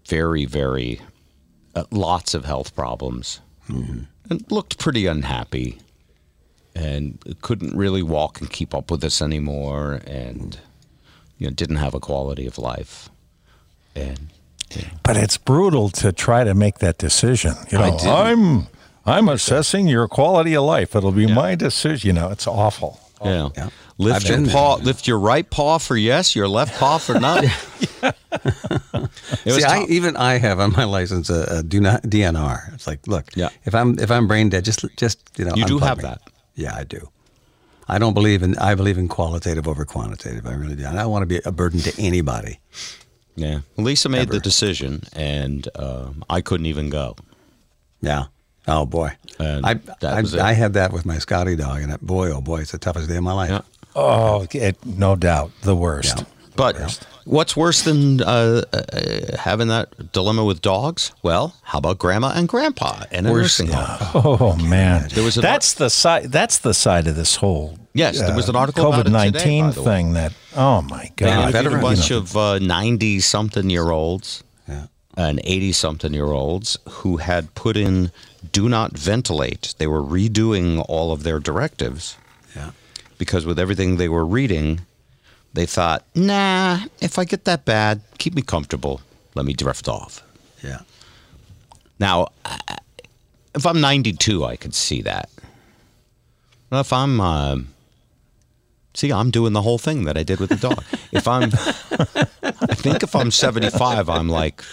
very, 0.06 0.46
very, 0.46 1.02
uh, 1.76 1.84
lots 1.92 2.34
of 2.34 2.46
health 2.46 2.76
problems, 2.76 3.42
and 4.30 4.50
looked 4.52 4.78
pretty 4.78 5.06
unhappy, 5.06 5.80
and 6.76 7.20
couldn't 7.42 7.76
really 7.76 8.04
walk 8.04 8.42
and 8.42 8.50
keep 8.50 8.74
up 8.74 8.92
with 8.92 9.04
us 9.04 9.22
anymore, 9.22 10.02
and 10.06 10.60
you 11.38 11.48
know 11.48 11.54
didn't 11.54 11.78
have 11.78 11.94
a 11.94 12.00
quality 12.00 12.46
of 12.48 12.58
life, 12.58 13.10
and 13.96 14.30
But 15.04 15.18
it's 15.18 15.38
brutal 15.38 15.90
to 15.90 16.12
try 16.12 16.44
to 16.44 16.54
make 16.54 16.80
that 16.80 16.98
decision. 16.98 17.54
You 17.72 17.78
know. 17.78 17.98
I'm 18.10 18.68
I'm 19.06 19.28
assessing 19.30 19.88
your 19.88 20.08
quality 20.08 20.54
of 20.56 20.64
life. 20.64 20.96
It'll 20.96 21.12
be 21.12 21.28
my 21.28 21.56
decision. 21.56 22.08
You 22.08 22.14
know, 22.14 22.30
it's 22.30 22.48
awful. 22.48 23.00
Yeah, 23.26 23.50
Yeah. 23.56 23.70
lift 23.98 24.28
your 24.28 24.38
been 24.38 24.46
there. 24.46 24.54
paw, 24.54 24.76
lift 24.76 25.08
your 25.08 25.20
right 25.20 25.50
paw 25.50 25.78
for 25.78 25.96
yes, 25.98 26.36
your 26.36 26.48
left 26.48 26.78
paw 26.80 26.98
for 26.98 27.20
no. 27.20 27.42
See, 29.46 29.64
I, 29.64 29.86
even 29.90 30.16
I 30.18 30.38
have 30.38 30.60
on 30.60 30.72
my 30.74 30.84
license 30.84 31.30
a, 31.30 31.60
a 31.60 31.64
do 31.64 31.80
not 31.80 32.04
DNR. 32.04 32.74
It's 32.74 32.88
like, 32.88 33.06
look, 33.08 33.26
Yeah. 33.36 33.50
if 33.66 33.74
I'm 33.76 33.98
if 34.00 34.10
I'm 34.12 34.28
brain 34.28 34.50
dead, 34.50 34.66
just 34.66 34.86
just 34.98 35.20
you 35.38 35.46
know, 35.46 35.54
You 35.56 35.66
do 35.66 35.80
have 35.80 35.98
me. 35.98 36.04
that. 36.04 36.22
Yeah, 36.56 36.76
I 36.76 36.84
do. 36.84 37.10
I 37.88 38.00
don't 38.00 38.14
believe 38.14 38.44
in 38.44 38.58
I 38.58 38.76
believe 38.76 38.98
in 38.98 39.08
qualitative 39.08 39.68
over 39.68 39.86
quantitative. 39.86 40.46
I 40.48 40.54
really 40.54 40.76
do. 40.76 40.86
And 40.86 40.98
I 41.00 41.04
don't 41.04 41.12
want 41.12 41.24
to 41.24 41.28
be 41.28 41.42
a 41.46 41.52
burden 41.52 41.80
to 41.82 41.94
anybody. 42.02 42.60
yeah, 43.36 43.60
Lisa 43.78 44.10
made 44.10 44.30
the 44.30 44.40
decision, 44.40 45.04
and 45.14 45.68
um, 45.76 46.24
I 46.30 46.42
couldn't 46.42 46.66
even 46.68 46.90
go. 46.90 47.16
Yeah. 48.02 48.26
Oh 48.68 48.86
boy. 48.86 49.12
And 49.40 49.66
I 49.66 49.74
that 49.74 50.04
I, 50.04 50.22
was 50.22 50.34
it. 50.34 50.40
I 50.40 50.54
had 50.54 50.74
that 50.74 50.94
with 50.94 51.06
my 51.06 51.18
Scotty 51.20 51.56
dog, 51.56 51.82
and 51.82 51.92
that, 51.92 52.02
boy, 52.02 52.32
oh 52.32 52.42
boy, 52.42 52.62
it's 52.62 52.72
the 52.72 52.78
toughest 52.78 53.10
day 53.10 53.18
of 53.18 53.24
my 53.24 53.34
life. 53.34 53.50
Yeah. 53.50 53.62
Oh, 53.96 54.48
it, 54.52 54.78
no 54.86 55.16
doubt, 55.16 55.52
the 55.64 55.76
worst. 55.76 56.20
Yeah. 56.20 56.24
But 56.56 57.04
what's 57.26 57.58
worse 57.58 57.82
than 57.82 58.22
uh, 58.22 58.62
uh, 58.72 59.38
having 59.38 59.70
that 59.70 60.12
dilemma 60.14 60.46
with 60.46 60.62
dogs? 60.62 61.12
Well, 61.24 61.56
how 61.64 61.80
about 61.80 61.98
grandma 61.98 62.32
and 62.36 62.48
grandpa 62.48 63.04
in 63.12 63.26
a 63.26 63.32
Worse, 63.32 63.60
nursing 63.60 63.74
home? 63.76 64.22
Oh 64.24 64.56
man, 64.70 65.10
There 65.12 65.24
was 65.24 65.38
an 65.38 65.42
that's 65.42 65.74
the 65.74 65.90
side. 65.90 66.32
That's 66.32 66.60
the 66.60 66.74
side 66.76 67.08
of 67.08 67.16
this 67.16 67.36
whole 67.38 67.78
Yes, 67.96 68.20
there 68.20 68.36
was 68.36 68.50
an 68.50 68.56
article 68.56 68.88
about 68.88 69.06
COVID 69.08 69.12
nineteen 69.12 69.64
by 69.72 69.78
way. 69.78 69.84
thing. 69.84 70.14
That 70.14 70.34
oh 70.56 70.82
my 70.84 71.12
They 71.18 71.26
god, 71.26 71.56
interviewed 71.56 71.80
a 71.80 71.82
bunch 71.82 72.10
You 72.10 72.16
know, 72.18 72.22
of 72.22 72.38
uh, 72.38 72.60
ninety-something-year-olds 72.60 74.44
Yeah. 74.68 74.86
and 75.18 75.42
eighty-something-year-olds 75.44 76.78
who 76.90 77.18
had 77.18 77.54
put 77.56 77.78
in 77.78 78.12
"do 78.52 78.68
not 78.70 78.98
ventilate." 78.98 79.74
They 79.78 79.88
were 79.88 80.02
redoing 80.02 80.84
all 80.90 81.12
of 81.12 81.24
their 81.24 81.40
directives 81.40 82.18
Yeah. 82.56 82.72
because 83.18 83.46
with 83.46 83.58
everything 83.60 83.98
they 83.98 84.10
were 84.10 84.26
reading, 84.26 84.82
they 85.54 85.66
thought, 85.66 86.04
"Nah, 86.16 86.82
if 87.02 87.18
I 87.20 87.26
get 87.26 87.46
that 87.46 87.66
bad, 87.66 88.02
keep 88.18 88.34
me 88.34 88.42
comfortable. 88.42 89.02
Let 89.36 89.46
me 89.46 89.54
drift 89.54 89.88
off." 89.88 90.22
Yeah. 90.64 90.80
Now, 92.00 92.28
if 93.56 93.66
I'm 93.66 93.80
92, 93.82 94.44
I 94.44 94.56
could 94.56 94.74
see 94.76 95.02
that. 95.04 95.30
But 96.70 96.80
if 96.82 96.92
I'm, 96.92 97.22
uh, 97.22 97.58
see, 98.96 99.12
I'm 99.12 99.30
doing 99.30 99.54
the 99.54 99.62
whole 99.62 99.78
thing 99.78 100.06
that 100.06 100.18
I 100.18 100.24
did 100.24 100.40
with 100.40 100.50
the 100.50 100.56
dog. 100.56 100.84
if 101.12 101.28
I'm, 101.28 101.44
I 101.54 102.74
think 102.76 103.04
if 103.04 103.16
I'm 103.16 103.30
75, 103.32 104.10
I'm 104.10 104.28
like, 104.28 104.64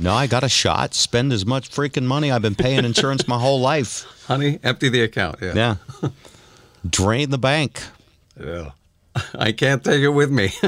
no, 0.00 0.14
I 0.14 0.26
got 0.26 0.42
a 0.44 0.48
shot. 0.48 0.94
Spend 0.94 1.32
as 1.32 1.44
much 1.46 1.70
freaking 1.70 2.04
money 2.04 2.32
I've 2.32 2.42
been 2.42 2.54
paying 2.54 2.84
insurance 2.84 3.28
my 3.28 3.38
whole 3.38 3.60
life. 3.60 4.04
Honey, 4.26 4.58
empty 4.62 4.88
the 4.88 5.02
account. 5.02 5.36
Yeah. 5.42 5.76
Yeah. 6.02 6.08
Drain 6.88 7.30
the 7.30 7.38
bank. 7.38 7.82
Yeah. 8.38 8.70
I 9.34 9.52
can't 9.52 9.84
take 9.84 10.00
it 10.02 10.08
with 10.10 10.30
me. 10.30 10.50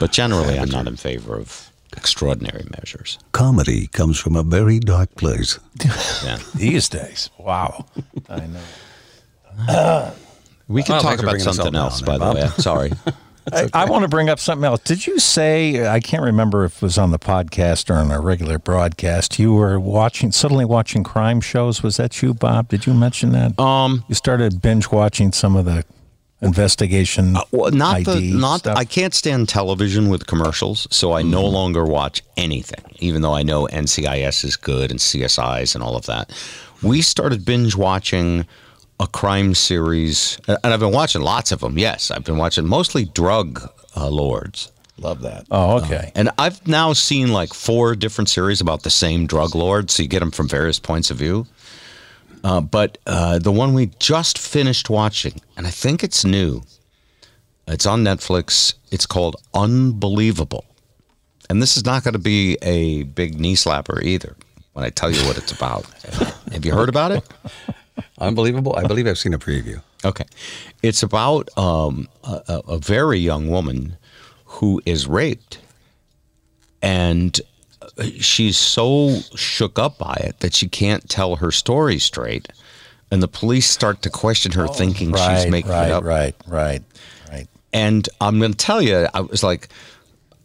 But 0.00 0.12
generally, 0.12 0.56
I'm 0.56 0.68
not 0.70 0.86
in 0.86 0.94
favor 0.94 1.36
of 1.36 1.70
extraordinary 1.96 2.64
measures. 2.78 3.18
Comedy 3.32 3.88
comes 3.88 4.16
from 4.16 4.36
a 4.36 4.44
very 4.44 4.78
dark 4.78 5.12
place. 5.16 5.58
Yeah. 6.24 6.38
these 6.54 6.88
days, 6.88 7.30
wow. 7.36 7.84
I 8.28 8.46
know. 8.46 10.12
We 10.68 10.84
can 10.84 10.92
Well, 10.94 11.02
talk 11.02 11.18
about 11.20 11.40
something 11.40 11.74
else, 11.74 12.00
down 12.00 12.18
by 12.20 12.32
there, 12.32 12.46
the 12.48 12.72
way. 12.74 12.90
Bob. 13.04 13.14
Sorry. 13.52 13.70
I, 13.72 13.82
I 13.82 13.84
want 13.86 14.02
to 14.02 14.08
bring 14.08 14.28
up 14.28 14.38
something 14.38 14.64
else. 14.64 14.80
Did 14.80 15.06
you 15.06 15.18
say 15.18 15.86
I 15.86 16.00
can't 16.00 16.22
remember 16.22 16.64
if 16.64 16.76
it 16.76 16.82
was 16.82 16.98
on 16.98 17.10
the 17.10 17.18
podcast 17.18 17.90
or 17.90 17.94
on 17.94 18.10
a 18.10 18.20
regular 18.20 18.58
broadcast? 18.58 19.38
You 19.38 19.54
were 19.54 19.78
watching 19.78 20.32
suddenly 20.32 20.64
watching 20.64 21.04
crime 21.04 21.40
shows. 21.40 21.82
Was 21.82 21.96
that 21.96 22.22
you, 22.22 22.34
Bob? 22.34 22.68
Did 22.68 22.86
you 22.86 22.94
mention 22.94 23.32
that? 23.32 23.58
Um, 23.58 24.04
you 24.08 24.14
started 24.14 24.60
binge 24.62 24.90
watching 24.90 25.32
some 25.32 25.56
of 25.56 25.64
the 25.64 25.84
investigation. 26.40 27.36
Well, 27.50 27.70
not 27.70 28.04
the 28.04 28.32
not. 28.32 28.60
stuff? 28.60 28.76
I 28.76 28.84
can't 28.84 29.14
stand 29.14 29.48
television 29.48 30.08
with 30.08 30.26
commercials, 30.26 30.86
so 30.90 31.12
I 31.12 31.22
no 31.22 31.44
longer 31.44 31.84
watch 31.84 32.22
anything. 32.36 32.84
Even 33.00 33.22
though 33.22 33.34
I 33.34 33.42
know 33.42 33.66
NCIS 33.66 34.44
is 34.44 34.56
good 34.56 34.90
and 34.90 35.00
CSIs 35.00 35.74
and 35.74 35.82
all 35.82 35.96
of 35.96 36.06
that, 36.06 36.30
we 36.82 37.02
started 37.02 37.44
binge 37.44 37.74
watching 37.74 38.46
a 39.00 39.06
crime 39.06 39.54
series, 39.54 40.38
and 40.46 40.58
I've 40.64 40.80
been 40.80 40.92
watching 40.92 41.22
lots 41.22 41.52
of 41.52 41.60
them. 41.60 41.78
Yes, 41.78 42.10
I've 42.10 42.24
been 42.24 42.36
watching 42.36 42.66
mostly 42.66 43.04
drug 43.04 43.70
uh, 43.96 44.08
lords. 44.08 44.72
Love 44.98 45.22
that. 45.22 45.46
Oh, 45.50 45.78
okay. 45.82 46.10
And 46.16 46.30
I've 46.38 46.66
now 46.66 46.92
seen 46.92 47.32
like 47.32 47.54
four 47.54 47.94
different 47.94 48.28
series 48.28 48.60
about 48.60 48.82
the 48.82 48.90
same 48.90 49.26
drug 49.26 49.54
lord, 49.54 49.90
so 49.90 50.02
you 50.02 50.08
get 50.08 50.20
them 50.20 50.32
from 50.32 50.48
various 50.48 50.80
points 50.80 51.10
of 51.10 51.18
view. 51.18 51.46
Uh, 52.42 52.60
but 52.60 52.98
uh, 53.06 53.38
the 53.38 53.52
one 53.52 53.74
we 53.74 53.86
just 54.00 54.38
finished 54.38 54.90
watching, 54.90 55.40
and 55.56 55.66
I 55.66 55.70
think 55.70 56.02
it's 56.02 56.24
new, 56.24 56.62
it's 57.66 57.86
on 57.86 58.02
Netflix. 58.02 58.74
It's 58.90 59.06
called 59.06 59.36
Unbelievable. 59.54 60.64
And 61.50 61.62
this 61.62 61.76
is 61.76 61.84
not 61.84 62.04
going 62.04 62.14
to 62.14 62.18
be 62.18 62.58
a 62.62 63.04
big 63.04 63.38
knee 63.38 63.54
slapper 63.54 64.02
either 64.02 64.36
when 64.72 64.84
I 64.84 64.90
tell 64.90 65.10
you 65.10 65.20
what 65.26 65.38
it's 65.38 65.52
about. 65.52 65.86
Have 66.52 66.64
you 66.64 66.72
heard 66.72 66.88
about 66.88 67.12
it? 67.12 67.24
Unbelievable. 68.20 68.74
I 68.76 68.84
believe 68.84 69.06
I've 69.06 69.18
seen 69.18 69.34
a 69.34 69.38
preview. 69.38 69.80
Okay. 70.04 70.24
It's 70.82 71.02
about 71.02 71.48
um, 71.56 72.08
a, 72.24 72.62
a 72.68 72.78
very 72.78 73.18
young 73.18 73.48
woman 73.48 73.96
who 74.44 74.82
is 74.84 75.06
raped. 75.06 75.60
And 76.82 77.40
uh, 77.82 78.04
she's 78.18 78.56
so 78.56 79.20
shook 79.34 79.78
up 79.78 79.98
by 79.98 80.14
it 80.20 80.40
that 80.40 80.54
she 80.54 80.68
can't 80.68 81.08
tell 81.08 81.36
her 81.36 81.50
story 81.50 81.98
straight. 81.98 82.48
And 83.10 83.22
the 83.22 83.28
police 83.28 83.68
start 83.68 84.02
to 84.02 84.10
question 84.10 84.52
her, 84.52 84.68
thinking 84.68 85.12
right, 85.12 85.42
she's 85.42 85.50
making 85.50 85.70
right, 85.70 85.88
it 85.88 85.92
up. 85.92 86.04
right, 86.04 86.34
right, 86.46 86.82
right. 87.30 87.46
And 87.72 88.08
I'm 88.20 88.38
going 88.38 88.52
to 88.52 88.56
tell 88.56 88.82
you, 88.82 89.06
I 89.14 89.20
was 89.20 89.42
like, 89.42 89.68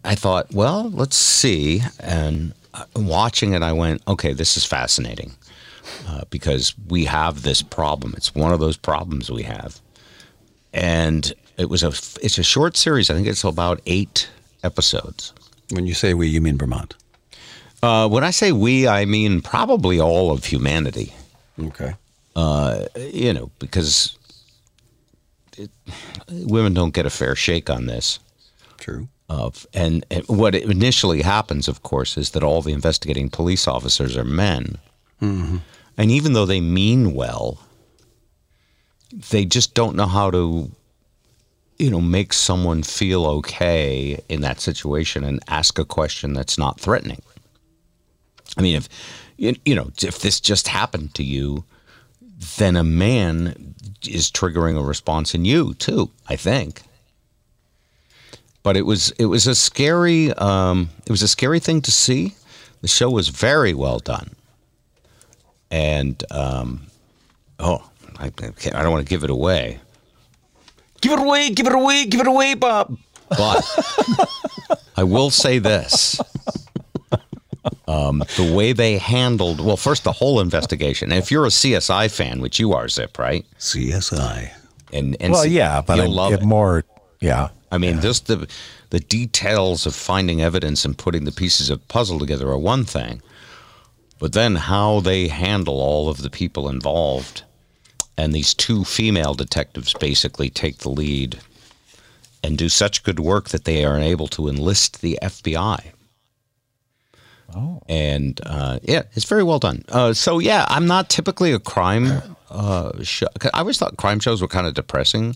I 0.06 0.16
thought, 0.16 0.54
well, 0.54 0.90
let's 0.92 1.16
see. 1.16 1.82
And 2.00 2.54
uh, 2.74 2.86
watching 2.96 3.54
it, 3.54 3.62
I 3.62 3.74
went, 3.74 4.02
okay, 4.08 4.34
this 4.34 4.58
is 4.58 4.66
fascinating 4.66 5.34
uh, 6.08 6.22
because 6.30 6.74
we 6.88 7.06
have 7.06 7.44
this 7.44 7.62
problem. 7.62 8.14
It's 8.18 8.34
one 8.36 8.54
of 8.54 8.60
those 8.60 8.78
problems 8.78 9.32
we 9.32 9.44
have. 9.44 9.80
And 10.74 11.34
it 11.58 11.70
was 11.70 11.84
a, 11.84 11.90
it's 12.24 12.38
a 12.38 12.44
short 12.44 12.78
series. 12.78 13.10
I 13.10 13.14
think 13.14 13.28
it's 13.28 13.44
about 13.44 13.82
eight 13.86 14.30
episodes. 14.64 15.34
When 15.72 15.86
you 15.86 15.94
say 15.94 16.14
we, 16.14 16.28
you 16.28 16.42
mean 16.42 16.58
Vermont. 16.58 16.96
Uh, 17.82 18.08
when 18.08 18.24
I 18.24 18.32
say 18.32 18.52
we, 18.52 18.88
I 18.88 19.06
mean 19.06 19.42
probably 19.42 20.00
all 20.00 20.32
of 20.32 20.46
humanity. 20.46 21.14
Okay. 21.60 21.96
Uh, 22.36 22.86
you 22.96 23.34
know, 23.34 23.52
because 23.60 24.18
it, 25.58 25.70
women 26.30 26.74
don't 26.74 26.94
get 26.94 27.06
a 27.06 27.10
fair 27.10 27.36
shake 27.36 27.70
on 27.70 27.86
this. 27.86 28.20
True. 28.78 29.08
of 29.30 29.66
and, 29.74 30.06
and 30.12 30.26
what 30.28 30.56
initially 30.56 31.22
happens 31.22 31.70
of 31.70 31.84
course 31.84 32.18
is 32.18 32.32
that 32.32 32.44
all 32.44 32.62
the 32.62 32.74
investigating 32.74 33.30
police 33.30 33.66
officers 33.66 34.18
are 34.18 34.26
men 34.26 34.78
and 35.98 36.12
even 36.12 36.34
though 36.34 36.46
they 36.46 36.62
mean 36.62 37.14
well 37.14 37.60
they 39.12 39.46
just 39.46 39.74
don't 39.74 39.96
know 39.96 40.08
how 40.08 40.30
to 40.32 40.72
you 41.80 41.90
know 41.90 42.02
make 42.02 42.34
someone 42.34 42.84
feel 42.84 43.26
okay 43.26 44.20
in 44.30 44.42
that 44.42 44.60
situation 44.60 45.24
and 45.24 45.40
ask 45.48 45.80
a 45.80 45.86
question 45.86 46.34
that's 46.34 46.58
not 46.58 46.80
threatening. 46.80 47.22
I 48.58 48.62
mean 48.62 48.76
if 48.76 48.90
you 49.38 49.76
know 49.76 49.92
if 50.02 50.20
this 50.20 50.40
just 50.40 50.68
happened 50.68 51.14
to 51.16 51.24
you 51.24 51.64
then 52.58 52.76
a 52.76 52.84
man 52.84 53.76
is 54.08 54.30
triggering 54.32 54.78
a 54.78 54.84
response 54.84 55.34
in 55.34 55.46
you 55.46 55.74
too 55.76 56.12
i 56.28 56.36
think. 56.36 56.84
But 58.64 58.78
it 58.78 58.86
was 58.86 59.12
it 59.20 59.26
was 59.26 59.46
a 59.48 59.56
scary 59.56 60.32
um, 60.34 60.90
it 61.06 61.12
was 61.12 61.22
a 61.22 61.28
scary 61.28 61.60
thing 61.60 61.82
to 61.82 61.92
see. 61.92 62.36
The 62.82 62.88
show 62.88 63.10
was 63.10 63.28
very 63.30 63.74
well 63.74 64.00
done, 64.00 64.36
and 65.74 66.24
um, 66.32 66.82
oh, 67.60 67.84
I, 68.20 68.28
I 68.28 68.30
can't- 68.30 68.76
I 68.76 68.84
don't 68.84 68.92
want 68.92 69.06
to 69.06 69.10
give 69.10 69.24
it 69.24 69.30
away, 69.32 69.80
Give 71.02 71.12
it 71.14 71.20
away, 71.20 71.50
give 71.50 71.68
it 71.68 71.74
away, 71.74 72.06
give 72.06 72.22
it 72.22 72.28
away, 72.28 72.54
Bob. 72.54 72.98
but 73.30 74.80
I 74.96 75.04
will 75.04 75.30
say 75.32 75.60
this. 75.60 76.22
Um, 77.88 78.24
the 78.38 78.54
way 78.56 78.72
they 78.74 78.98
handled, 78.98 79.60
well, 79.60 79.76
first 79.78 80.04
the 80.06 80.12
whole 80.14 80.40
investigation. 80.40 81.12
And 81.12 81.20
if 81.22 81.30
you're 81.32 81.46
a 81.46 81.50
CSI 81.50 82.10
fan, 82.10 82.40
which 82.40 82.60
you 82.60 82.72
are, 82.74 82.88
Zip, 82.88 83.18
right? 83.20 83.46
CSI. 83.60 84.52
And, 84.94 85.18
and 85.20 85.34
well, 85.34 85.46
yeah, 85.46 85.82
but 85.82 86.00
I, 86.00 86.06
love 86.06 86.34
it 86.34 86.42
it. 86.42 86.46
more. 86.46 86.86
Yeah, 87.20 87.50
I 87.72 87.78
mean, 87.78 88.00
just 88.02 88.28
the 88.28 88.48
the 88.92 89.00
details 89.00 89.86
of 89.86 89.96
finding 89.96 90.42
evidence 90.42 90.86
and 90.86 90.98
putting 90.98 91.26
the 91.26 91.32
pieces 91.32 91.70
of 91.70 91.86
puzzle 91.88 92.20
together 92.20 92.48
are 92.50 92.58
one 92.58 92.86
thing, 92.86 93.22
but 94.24 94.32
then 94.32 94.56
how 94.56 95.02
they 95.02 95.28
handle 95.28 95.82
all 95.82 96.08
of 96.08 96.22
the 96.22 96.30
people 96.30 96.70
involved, 96.70 97.44
and 98.16 98.32
these 98.32 98.54
two 98.54 98.86
female 98.86 99.34
detectives 99.34 99.94
basically 99.96 100.50
take 100.50 100.78
the 100.78 100.88
lead 100.88 101.40
and 102.42 102.58
do 102.58 102.70
such 102.70 103.04
good 103.04 103.20
work 103.20 103.50
that 103.50 103.66
they 103.66 103.84
are 103.84 104.00
able 104.00 104.30
to 104.30 104.48
enlist 104.48 105.02
the 105.02 105.20
FBI. 105.22 105.92
Oh. 107.54 107.82
And 107.90 108.40
uh, 108.46 108.80
yeah, 108.84 109.02
it's 109.12 109.26
very 109.26 109.44
well 109.44 109.60
done. 109.60 109.84
Uh, 109.90 110.14
so 110.14 110.40
yeah, 110.40 110.68
I'm 110.70 110.88
not 110.88 111.10
typically 111.10 111.52
a 111.52 111.60
crime 111.60 112.22
uh, 112.50 113.04
show. 113.04 113.28
I 113.54 113.60
always 113.60 113.78
thought 113.78 113.98
crime 113.98 114.22
shows 114.22 114.42
were 114.42 114.48
kind 114.48 114.68
of 114.68 114.74
depressing 114.74 115.36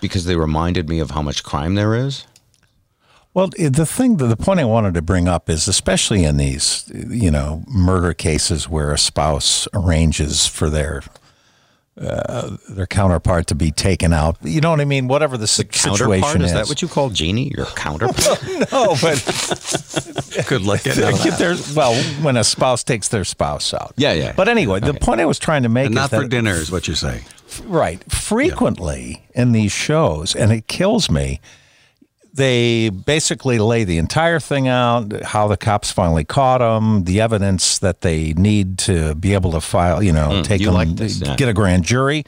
because 0.00 0.24
they 0.24 0.36
reminded 0.36 0.88
me 0.88 1.00
of 1.00 1.10
how 1.10 1.20
much 1.20 1.44
crime 1.44 1.74
there 1.74 1.94
is. 1.94 2.24
Well, 3.32 3.48
the 3.48 3.86
thing, 3.86 4.16
the 4.16 4.36
point 4.36 4.58
I 4.58 4.64
wanted 4.64 4.94
to 4.94 5.02
bring 5.02 5.28
up 5.28 5.48
is, 5.48 5.68
especially 5.68 6.24
in 6.24 6.36
these, 6.36 6.90
you 6.92 7.30
know, 7.30 7.62
murder 7.68 8.12
cases 8.12 8.68
where 8.68 8.92
a 8.92 8.98
spouse 8.98 9.68
arranges 9.72 10.48
for 10.48 10.68
their 10.68 11.02
uh, 12.00 12.56
their 12.68 12.86
counterpart 12.86 13.46
to 13.48 13.54
be 13.54 13.70
taken 13.70 14.12
out. 14.12 14.38
You 14.42 14.60
know 14.60 14.70
what 14.70 14.80
I 14.80 14.84
mean? 14.84 15.06
Whatever 15.06 15.36
the, 15.36 15.46
Counterpart 15.46 15.74
situation 15.74 16.40
is 16.42 16.46
is. 16.46 16.52
that 16.54 16.68
what 16.68 16.80
you 16.80 16.88
call 16.88 17.10
Jeannie? 17.10 17.52
Your 17.54 17.66
counterpart? 17.66 18.42
no, 18.72 18.96
but 19.02 19.22
Good 20.48 20.62
luck 20.62 20.82
getting 20.82 21.04
out 21.04 21.12
of 21.12 21.38
that. 21.38 21.72
well, 21.76 21.94
when 22.22 22.36
a 22.36 22.44
spouse 22.44 22.82
takes 22.84 23.08
their 23.08 23.24
spouse 23.24 23.74
out. 23.74 23.92
Yeah, 23.96 24.12
yeah. 24.14 24.32
But 24.32 24.48
anyway, 24.48 24.80
the 24.80 24.94
point 24.94 25.20
I 25.20 25.26
was 25.26 25.38
trying 25.38 25.64
to 25.64 25.68
make 25.68 25.86
And 25.86 25.94
is 25.94 25.96
not 25.96 26.10
that 26.10 26.22
for 26.22 26.28
dinner 26.28 26.54
is 26.54 26.70
what 26.70 26.86
you're 26.86 26.96
saying. 26.96 27.24
Right. 27.64 28.02
Frequently 28.10 29.26
in 29.34 29.52
these 29.52 29.72
shows, 29.72 30.34
and 30.34 30.52
it 30.52 30.68
kills 30.68 31.10
me, 31.10 31.40
they 32.32 32.90
basically 32.90 33.58
lay 33.58 33.84
the 33.84 33.98
entire 33.98 34.38
thing 34.38 34.68
out 34.68 35.22
how 35.22 35.48
the 35.48 35.56
cops 35.56 35.90
finally 35.90 36.24
caught 36.24 36.58
them, 36.58 37.04
the 37.04 37.20
evidence 37.20 37.78
that 37.78 38.02
they 38.02 38.32
need 38.34 38.78
to 38.78 39.14
be 39.14 39.34
able 39.34 39.52
to 39.52 39.60
file, 39.60 40.02
you 40.02 40.12
know, 40.12 40.36
hmm, 40.36 40.42
take 40.42 40.60
you 40.60 40.66
them, 40.66 40.74
like 40.74 40.88
this, 40.96 41.20
yeah. 41.20 41.36
get 41.36 41.48
a 41.48 41.52
grand 41.52 41.84
jury. 41.84 42.24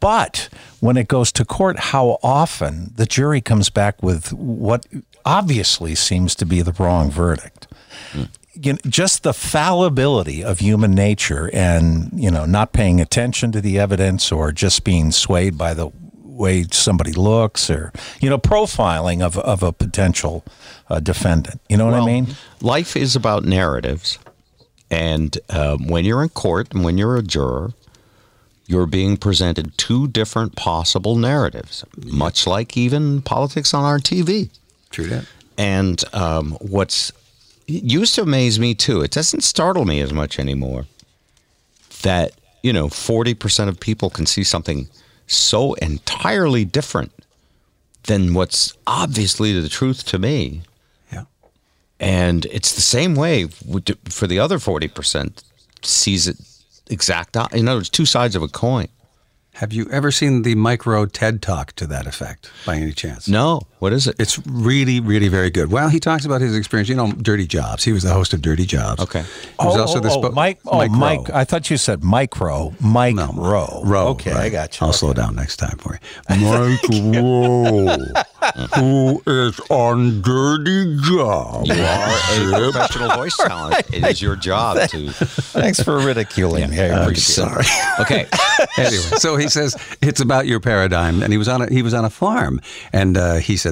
But 0.00 0.48
when 0.80 0.96
it 0.96 1.08
goes 1.08 1.30
to 1.32 1.44
court, 1.44 1.78
how 1.78 2.18
often 2.22 2.92
the 2.96 3.06
jury 3.06 3.40
comes 3.40 3.70
back 3.70 4.02
with 4.02 4.32
what 4.32 4.86
obviously 5.24 5.94
seems 5.94 6.34
to 6.36 6.46
be 6.46 6.62
the 6.62 6.72
wrong 6.72 7.10
verdict 7.10 7.66
hmm. 8.12 8.24
you 8.54 8.72
know, 8.72 8.78
just 8.86 9.22
the 9.22 9.34
fallibility 9.34 10.42
of 10.42 10.60
human 10.60 10.94
nature 10.94 11.50
and 11.52 12.10
you 12.14 12.30
know 12.30 12.46
not 12.46 12.72
paying 12.72 13.00
attention 13.00 13.50
to 13.50 13.60
the 13.60 13.76
evidence 13.76 14.30
or 14.30 14.52
just 14.52 14.84
being 14.84 15.10
swayed 15.10 15.58
by 15.58 15.74
the 15.74 15.90
way 16.36 16.64
somebody 16.70 17.12
looks 17.12 17.70
or 17.70 17.92
you 18.20 18.28
know 18.28 18.38
profiling 18.38 19.22
of, 19.22 19.38
of 19.38 19.62
a 19.62 19.72
potential 19.72 20.44
uh, 20.90 21.00
defendant 21.00 21.60
you 21.68 21.76
know 21.76 21.86
what 21.86 21.94
i 21.94 22.04
mean 22.04 22.26
Life 22.60 22.96
is 22.96 23.14
about 23.14 23.44
narratives. 23.44 24.18
And 24.90 25.38
um, 25.50 25.88
when 25.88 26.04
you're 26.04 26.22
in 26.22 26.30
court 26.30 26.72
and 26.72 26.84
when 26.84 26.96
you're 26.98 27.16
a 27.16 27.22
juror, 27.22 27.72
you're 28.66 28.86
being 28.86 29.16
presented 29.16 29.76
two 29.78 30.08
different 30.08 30.56
possible 30.56 31.16
narratives, 31.16 31.84
much 32.04 32.46
like 32.46 32.76
even 32.76 33.22
politics 33.22 33.72
on 33.72 33.84
our 33.84 33.98
TV. 33.98 34.50
True 34.90 35.06
that. 35.06 35.26
And 35.56 36.02
um, 36.12 36.52
what's 36.60 37.12
used 37.66 38.14
to 38.16 38.22
amaze 38.22 38.58
me 38.58 38.74
too, 38.74 39.00
it 39.00 39.10
doesn't 39.10 39.42
startle 39.42 39.84
me 39.84 40.00
as 40.00 40.12
much 40.12 40.38
anymore 40.38 40.86
that, 42.02 42.32
you 42.62 42.72
know, 42.72 42.88
40% 42.88 43.68
of 43.68 43.78
people 43.78 44.10
can 44.10 44.26
see 44.26 44.44
something 44.44 44.88
so 45.26 45.74
entirely 45.74 46.64
different 46.64 47.12
than 48.04 48.34
what's 48.34 48.72
obviously 48.86 49.58
the 49.60 49.68
truth 49.68 50.04
to 50.06 50.18
me. 50.18 50.62
Yeah. 51.12 51.24
And 51.98 52.46
it's 52.46 52.74
the 52.74 52.80
same 52.80 53.14
way 53.14 53.46
for 53.46 54.26
the 54.26 54.38
other 54.38 54.58
40% 54.58 55.42
sees 55.82 56.28
it 56.28 56.36
exact. 56.88 57.36
In 57.52 57.68
other 57.68 57.78
words, 57.78 57.90
two 57.90 58.06
sides 58.06 58.36
of 58.36 58.42
a 58.42 58.48
coin. 58.48 58.88
Have 59.54 59.72
you 59.72 59.88
ever 59.90 60.10
seen 60.12 60.42
the 60.42 60.54
micro 60.54 61.06
TED 61.06 61.40
talk 61.40 61.72
to 61.76 61.86
that 61.86 62.06
effect 62.06 62.50
by 62.66 62.76
any 62.76 62.92
chance? 62.92 63.26
No, 63.26 63.62
what 63.78 63.92
is 63.92 64.06
it? 64.06 64.16
It's 64.18 64.38
really, 64.46 65.00
really 65.00 65.28
very 65.28 65.50
good. 65.50 65.70
Well, 65.70 65.88
he 65.88 66.00
talks 66.00 66.24
about 66.24 66.40
his 66.40 66.56
experience. 66.56 66.88
You 66.88 66.94
know, 66.94 67.12
Dirty 67.12 67.46
Jobs. 67.46 67.84
He 67.84 67.92
was 67.92 68.02
the 68.02 68.12
host 68.12 68.32
of 68.32 68.40
Dirty 68.40 68.64
Jobs. 68.64 69.02
Okay. 69.02 69.22
He 69.22 69.66
was 69.66 69.76
also 69.76 70.00
the 70.00 70.08
spo- 70.08 70.32
Mike, 70.32 70.60
oh, 70.66 70.78
Mike 70.78 70.90
Mike, 70.90 71.30
I 71.30 71.44
thought 71.44 71.68
you 71.70 71.76
said 71.76 72.02
micro, 72.02 72.74
Mike 72.80 73.14
No, 73.16 73.32
Rowe. 73.34 73.82
Rowe. 73.84 74.08
Okay, 74.08 74.32
I 74.32 74.48
got 74.48 74.80
you. 74.80 74.86
I'll 74.86 74.92
slow 74.92 75.12
down 75.12 75.34
next 75.36 75.56
time 75.56 75.76
for 75.78 75.94
you. 75.94 75.98
Mike 76.30 76.82
Rowe, 77.22 77.96
who 78.76 79.22
is 79.26 79.60
on 79.70 80.22
Dirty 80.22 80.96
Jobs. 81.02 81.68
You 81.68 81.74
are 81.84 82.68
a 82.68 82.72
professional 82.72 83.10
voice 83.16 83.36
talent. 83.36 83.76
It 83.96 84.04
is 84.04 84.20
your 84.20 84.36
job 84.36 84.88
to. 84.90 85.10
Thanks 85.12 85.82
for 85.82 85.98
ridiculing 85.98 86.70
me. 86.70 86.80
I 86.80 87.04
I'm 87.04 87.14
sorry. 87.14 87.64
Okay. 88.00 88.26
anyway, 88.76 88.96
so 89.18 89.36
he 89.36 89.48
says 89.48 89.76
it's 90.02 90.20
about 90.20 90.46
your 90.46 90.60
paradigm, 90.60 91.22
and 91.22 91.32
he 91.32 91.38
was 91.38 91.48
on 91.48 91.62
a, 91.62 91.66
he 91.72 91.82
was 91.82 91.94
on 91.94 92.04
a 92.04 92.10
farm, 92.10 92.60
and 92.92 93.16
uh, 93.16 93.34
he 93.36 93.56
said, 93.56 93.65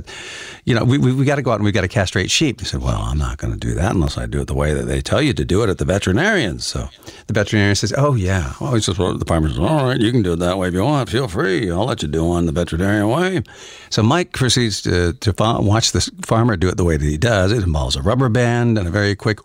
you 0.64 0.74
know, 0.74 0.84
we 0.84 0.98
we, 0.98 1.12
we 1.12 1.24
got 1.24 1.36
to 1.36 1.42
go 1.42 1.50
out 1.52 1.56
and 1.56 1.64
we 1.64 1.72
got 1.72 1.82
to 1.82 1.88
castrate 1.88 2.30
sheep. 2.30 2.60
He 2.60 2.66
said, 2.66 2.80
well, 2.80 3.02
I'm 3.02 3.18
not 3.18 3.38
going 3.38 3.52
to 3.52 3.58
do 3.58 3.74
that 3.74 3.94
unless 3.94 4.18
I 4.18 4.26
do 4.26 4.40
it 4.40 4.46
the 4.46 4.54
way 4.54 4.74
that 4.74 4.84
they 4.84 5.00
tell 5.00 5.22
you 5.22 5.32
to 5.34 5.44
do 5.44 5.62
it 5.62 5.70
at 5.70 5.78
the 5.78 5.84
veterinarians. 5.84 6.66
So 6.66 6.88
the 7.26 7.32
veterinarian 7.32 7.76
says, 7.76 7.92
oh 7.96 8.14
yeah. 8.14 8.54
Oh, 8.60 8.74
he 8.74 8.80
says, 8.80 8.98
well, 8.98 9.16
the 9.16 9.24
farmer 9.24 9.48
says, 9.48 9.58
all 9.58 9.86
right, 9.86 10.00
you 10.00 10.10
can 10.10 10.22
do 10.22 10.32
it 10.32 10.38
that 10.40 10.58
way 10.58 10.68
if 10.68 10.74
you 10.74 10.84
want. 10.84 11.10
Feel 11.10 11.28
free. 11.28 11.70
I'll 11.70 11.84
let 11.86 12.02
you 12.02 12.08
do 12.08 12.24
it 12.24 12.30
on 12.30 12.46
the 12.46 12.52
veterinarian 12.52 13.08
way. 13.08 13.42
So 13.90 14.02
Mike 14.02 14.32
proceeds 14.32 14.82
to 14.82 15.12
to 15.12 15.34
watch 15.38 15.92
this 15.92 16.10
farmer 16.22 16.56
do 16.56 16.68
it 16.68 16.76
the 16.76 16.84
way 16.84 16.96
that 16.96 17.04
he 17.06 17.18
does. 17.18 17.52
It 17.52 17.62
involves 17.62 17.96
a 17.96 18.02
rubber 18.02 18.28
band 18.28 18.78
and 18.78 18.88
a 18.88 18.90
very 18.90 19.14
quick. 19.14 19.38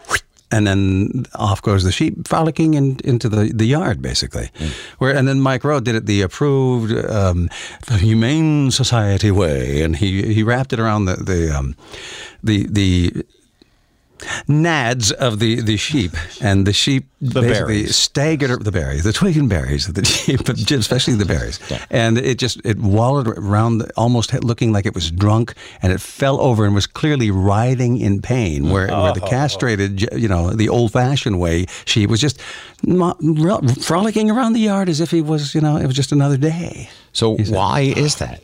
And 0.52 0.66
then 0.66 1.28
off 1.36 1.62
goes 1.62 1.84
the 1.84 1.92
sheep 1.92 2.28
frolicking 2.28 2.74
in, 2.74 3.00
into 3.04 3.30
the, 3.30 3.52
the 3.54 3.66
yard, 3.66 4.02
basically. 4.02 4.50
Where 4.98 5.16
and 5.16 5.28
then 5.28 5.42
Mike 5.42 5.64
Rowe 5.64 5.80
did 5.80 5.96
it 5.96 6.06
the 6.08 6.22
approved 6.22 6.92
um, 7.08 7.50
humane 7.88 8.72
society 8.72 9.30
way, 9.30 9.84
and 9.84 9.96
he, 9.96 10.34
he 10.34 10.42
wrapped 10.42 10.74
it 10.74 10.80
around 10.80 11.06
the 11.06 11.18
the 11.18 11.56
um, 11.56 11.76
the 12.44 12.66
the 12.68 13.26
nads 14.48 15.12
of 15.12 15.40
the, 15.40 15.62
the 15.62 15.78
sheep, 15.78 16.12
and 16.42 16.66
the 16.66 16.74
sheep 16.74 17.08
The 17.22 17.42
basically 17.42 17.82
berries. 17.82 17.96
staggered 17.96 18.64
the 18.64 18.72
berries, 18.72 19.04
the 19.04 19.14
twig 19.14 19.38
and 19.38 19.50
berries 19.50 19.88
of 19.88 19.96
the 19.96 20.06
sheep, 20.20 20.46
but 20.46 20.60
especially 20.72 21.16
the 21.16 21.26
berries, 21.26 21.60
and 21.90 22.18
it 22.18 22.38
just 22.38 22.62
it 22.66 22.80
wallowed 22.80 23.28
around, 23.28 23.92
almost 23.96 24.34
looking 24.44 24.72
like 24.72 24.86
it 24.86 24.96
was 24.96 25.12
drunk, 25.12 25.54
and 25.82 25.92
it 25.92 26.02
fell 26.02 26.40
over 26.42 26.66
and 26.66 26.76
was 26.76 26.88
clearly 26.88 27.32
writhing 27.32 27.98
in 27.98 28.22
pain. 28.22 28.70
Where, 28.70 28.90
oh. 28.92 29.04
where 29.04 29.14
the 29.14 29.22
castrated, 29.22 30.02
you 30.14 30.28
know, 30.28 30.52
the 30.52 30.70
old 30.70 30.92
fashioned 30.94 31.40
way, 31.40 31.66
she 31.86 32.06
was 32.06 32.20
just 32.20 32.42
frolicking 33.82 34.32
around 34.32 34.54
the 34.54 34.60
yard 34.60 34.90
as 34.90 35.02
if 35.02 35.12
he 35.12 35.22
was, 35.22 35.54
you 35.54 35.62
know, 35.62 35.78
it 35.78 35.86
was 35.86 35.96
just 35.96 36.12
another 36.12 36.38
day. 36.38 36.90
So 37.12 37.36
why 37.36 37.82
is 37.82 38.16
that? 38.18 38.42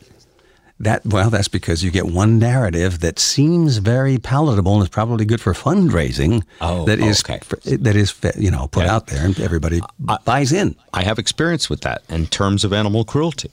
That 0.78 1.06
well, 1.06 1.30
that's 1.30 1.48
because 1.48 1.82
you 1.82 1.90
get 1.90 2.04
one 2.06 2.38
narrative 2.38 3.00
that 3.00 3.18
seems 3.18 3.78
very 3.78 4.18
palatable 4.18 4.74
and 4.74 4.82
is 4.82 4.90
probably 4.90 5.24
good 5.24 5.40
for 5.40 5.54
fundraising. 5.54 6.42
Oh, 6.60 6.84
that 6.84 6.98
is 7.00 7.24
okay. 7.24 7.40
that 7.76 7.96
is 7.96 8.14
you 8.36 8.50
know 8.50 8.68
put 8.68 8.84
Yeah. 8.84 8.94
out 8.94 9.06
there 9.06 9.24
and 9.24 9.40
everybody 9.40 9.80
buys 10.26 10.52
in. 10.52 10.76
I 10.92 11.02
have 11.04 11.18
experience 11.18 11.70
with 11.70 11.80
that 11.80 12.02
in 12.10 12.26
terms 12.26 12.62
of 12.62 12.74
animal 12.74 13.04
cruelty. 13.04 13.50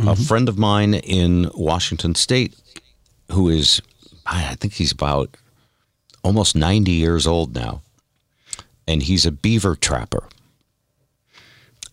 A 0.00 0.14
friend 0.14 0.46
of 0.46 0.58
mine 0.58 0.92
in 0.92 1.50
Washington 1.54 2.14
State, 2.14 2.54
who 3.32 3.48
is, 3.48 3.80
I 4.26 4.50
I 4.50 4.54
think 4.56 4.74
he's 4.74 4.92
about 4.92 5.38
almost 6.22 6.54
90 6.54 6.90
years 6.90 7.26
old 7.26 7.54
now, 7.54 7.80
and 8.86 9.02
he's 9.02 9.24
a 9.24 9.32
beaver 9.32 9.74
trapper. 9.74 10.24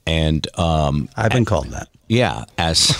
And 0.06 0.46
um, 0.60 1.08
I've 1.16 1.32
been 1.32 1.46
called 1.46 1.68
that. 1.70 1.88
Yeah, 2.08 2.46
as 2.58 2.94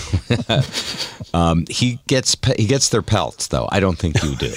um, 1.34 1.66
he 1.70 2.00
gets 2.08 2.36
pe- 2.36 2.56
he 2.58 2.66
gets 2.66 2.90
their 2.90 3.02
pelts 3.02 3.48
though. 3.48 3.68
I 3.72 3.80
don't 3.80 3.98
think 3.98 4.22
you 4.24 4.36
do. 4.36 4.54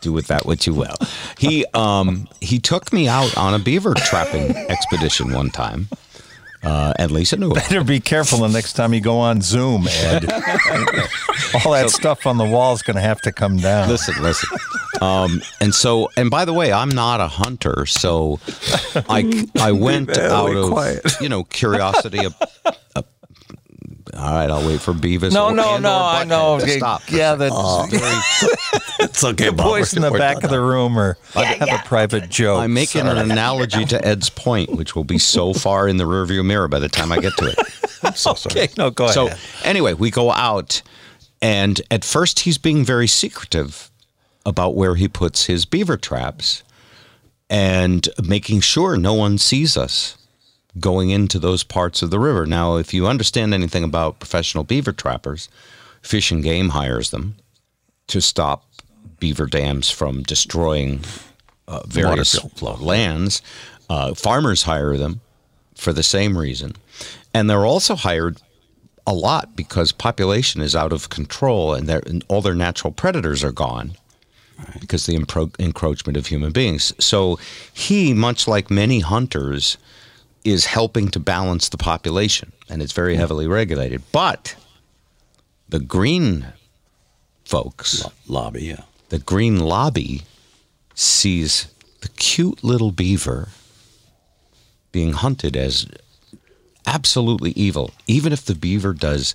do 0.00 0.12
with 0.12 0.26
that 0.26 0.44
what 0.44 0.66
you 0.66 0.74
will. 0.74 0.96
He 1.38 1.64
um 1.74 2.28
he 2.40 2.58
took 2.58 2.92
me 2.92 3.08
out 3.08 3.36
on 3.36 3.54
a 3.54 3.58
beaver 3.58 3.94
trapping 3.94 4.54
expedition 4.68 5.32
one 5.32 5.50
time, 5.50 5.88
Uh, 6.62 6.92
and 6.98 7.10
Lisa 7.10 7.36
knew 7.36 7.50
it. 7.50 7.54
Better 7.54 7.82
be 7.82 7.98
careful 8.00 8.38
the 8.38 8.48
next 8.48 8.74
time 8.74 8.94
you 8.94 9.00
go 9.00 9.18
on 9.18 9.40
Zoom, 9.42 9.86
Ed. 9.88 10.30
All 11.64 11.72
that 11.72 11.90
stuff 11.90 12.26
on 12.26 12.38
the 12.38 12.44
wall 12.44 12.72
is 12.74 12.82
going 12.82 12.94
to 12.96 13.02
have 13.02 13.20
to 13.22 13.32
come 13.32 13.56
down. 13.56 13.88
Listen, 13.88 14.22
listen. 14.22 14.48
Um, 15.00 15.42
and 15.60 15.74
so, 15.74 16.08
and 16.16 16.30
by 16.30 16.44
the 16.44 16.52
way, 16.52 16.72
I'm 16.72 16.88
not 16.90 17.20
a 17.20 17.26
hunter, 17.26 17.84
so 17.86 18.38
I 19.08 19.46
I 19.58 19.72
went 19.72 20.16
out 20.16 20.54
of 20.54 20.70
quiet. 20.70 21.04
you 21.20 21.28
know 21.28 21.42
curiosity. 21.44 22.24
Of, 22.24 22.36
of- 22.94 23.06
all 24.14 24.32
right, 24.34 24.50
I'll 24.50 24.66
wait 24.66 24.80
for 24.80 24.92
Beavis. 24.92 25.32
No, 25.32 25.46
or- 25.46 25.52
no, 25.54 25.78
no, 25.78 25.88
or 25.90 26.02
I 26.02 26.24
know. 26.24 26.60
to 26.60 26.68
Stop. 26.68 27.02
Yeah, 27.10 27.34
that's 27.34 27.54
oh. 27.56 27.86
It's 29.00 29.24
okay, 29.24 29.46
the 29.46 29.52
boys 29.52 29.94
in 29.94 30.02
the 30.02 30.10
back 30.10 30.44
of 30.44 30.50
the 30.50 30.60
room 30.60 30.96
or 30.98 31.16
have 31.34 31.62
a 31.62 31.82
private 31.86 32.28
joke. 32.30 32.60
I'm 32.60 32.72
making 32.74 33.00
an 33.06 33.16
analogy 33.18 33.84
to 33.86 34.04
Ed's 34.06 34.30
point, 34.30 34.70
which 34.70 34.94
will 34.94 35.04
be 35.04 35.18
so 35.18 35.52
far 35.54 35.88
in 35.88 35.96
the 35.96 36.04
rearview 36.04 36.44
mirror 36.44 36.68
by 36.68 36.78
the 36.78 36.88
time 36.88 37.10
I 37.10 37.18
get 37.18 37.36
to 37.38 37.46
it. 37.46 38.26
okay, 38.46 38.68
no, 38.78 38.90
go 38.90 39.08
So 39.08 39.26
ahead. 39.28 39.38
anyway, 39.64 39.94
we 39.94 40.10
go 40.10 40.30
out, 40.30 40.82
and 41.40 41.80
at 41.90 42.04
first 42.04 42.40
he's 42.40 42.58
being 42.58 42.84
very 42.84 43.06
secretive 43.08 43.90
about 44.46 44.74
where 44.76 44.94
he 44.94 45.08
puts 45.08 45.46
his 45.46 45.64
beaver 45.64 45.96
traps, 45.96 46.62
and 47.50 48.08
making 48.22 48.60
sure 48.60 48.96
no 48.96 49.14
one 49.14 49.38
sees 49.38 49.76
us 49.76 50.16
going 50.80 51.10
into 51.10 51.38
those 51.38 51.62
parts 51.62 52.02
of 52.02 52.10
the 52.10 52.18
river. 52.18 52.46
Now, 52.46 52.76
if 52.76 52.94
you 52.94 53.06
understand 53.06 53.52
anything 53.52 53.84
about 53.84 54.20
professional 54.20 54.64
beaver 54.64 54.92
trappers, 54.92 55.48
Fish 56.02 56.30
and 56.30 56.42
Game 56.42 56.70
hires 56.70 57.10
them 57.10 57.36
to 58.08 58.20
stop 58.20 58.64
beaver 59.18 59.46
dams 59.46 59.90
from 59.90 60.22
destroying 60.22 61.00
uh, 61.68 61.82
various 61.86 62.36
lands. 62.62 63.42
Uh, 63.88 64.14
farmers 64.14 64.62
hire 64.64 64.96
them 64.96 65.20
for 65.74 65.92
the 65.92 66.02
same 66.02 66.36
reason. 66.36 66.74
And 67.32 67.48
they're 67.48 67.66
also 67.66 67.94
hired 67.94 68.38
a 69.06 69.14
lot 69.14 69.56
because 69.56 69.92
population 69.92 70.60
is 70.60 70.76
out 70.76 70.92
of 70.92 71.08
control 71.08 71.74
and, 71.74 71.88
and 71.88 72.24
all 72.28 72.40
their 72.40 72.54
natural 72.54 72.92
predators 72.92 73.42
are 73.42 73.52
gone 73.52 73.92
because 74.80 75.06
the 75.06 75.16
impro- 75.16 75.58
encroachment 75.58 76.16
of 76.16 76.26
human 76.26 76.52
beings. 76.52 76.92
So 76.98 77.38
he, 77.72 78.12
much 78.14 78.46
like 78.46 78.70
many 78.70 79.00
hunters, 79.00 79.76
is 80.44 80.66
helping 80.66 81.08
to 81.08 81.20
balance 81.20 81.68
the 81.68 81.76
population 81.76 82.52
and 82.68 82.82
it's 82.82 82.92
very 82.92 83.14
hmm. 83.14 83.20
heavily 83.20 83.46
regulated. 83.46 84.02
But 84.12 84.56
the 85.68 85.80
green 85.80 86.46
folks, 87.44 88.04
lobby. 88.26 88.64
Yeah. 88.64 88.82
the 89.10 89.18
green 89.18 89.60
lobby 89.60 90.22
sees 90.94 91.66
the 92.00 92.08
cute 92.08 92.62
little 92.64 92.90
beaver 92.92 93.48
being 94.90 95.12
hunted 95.12 95.56
as 95.56 95.86
absolutely 96.86 97.52
evil, 97.52 97.90
even 98.06 98.32
if 98.32 98.44
the 98.44 98.54
beaver 98.54 98.92
does 98.92 99.34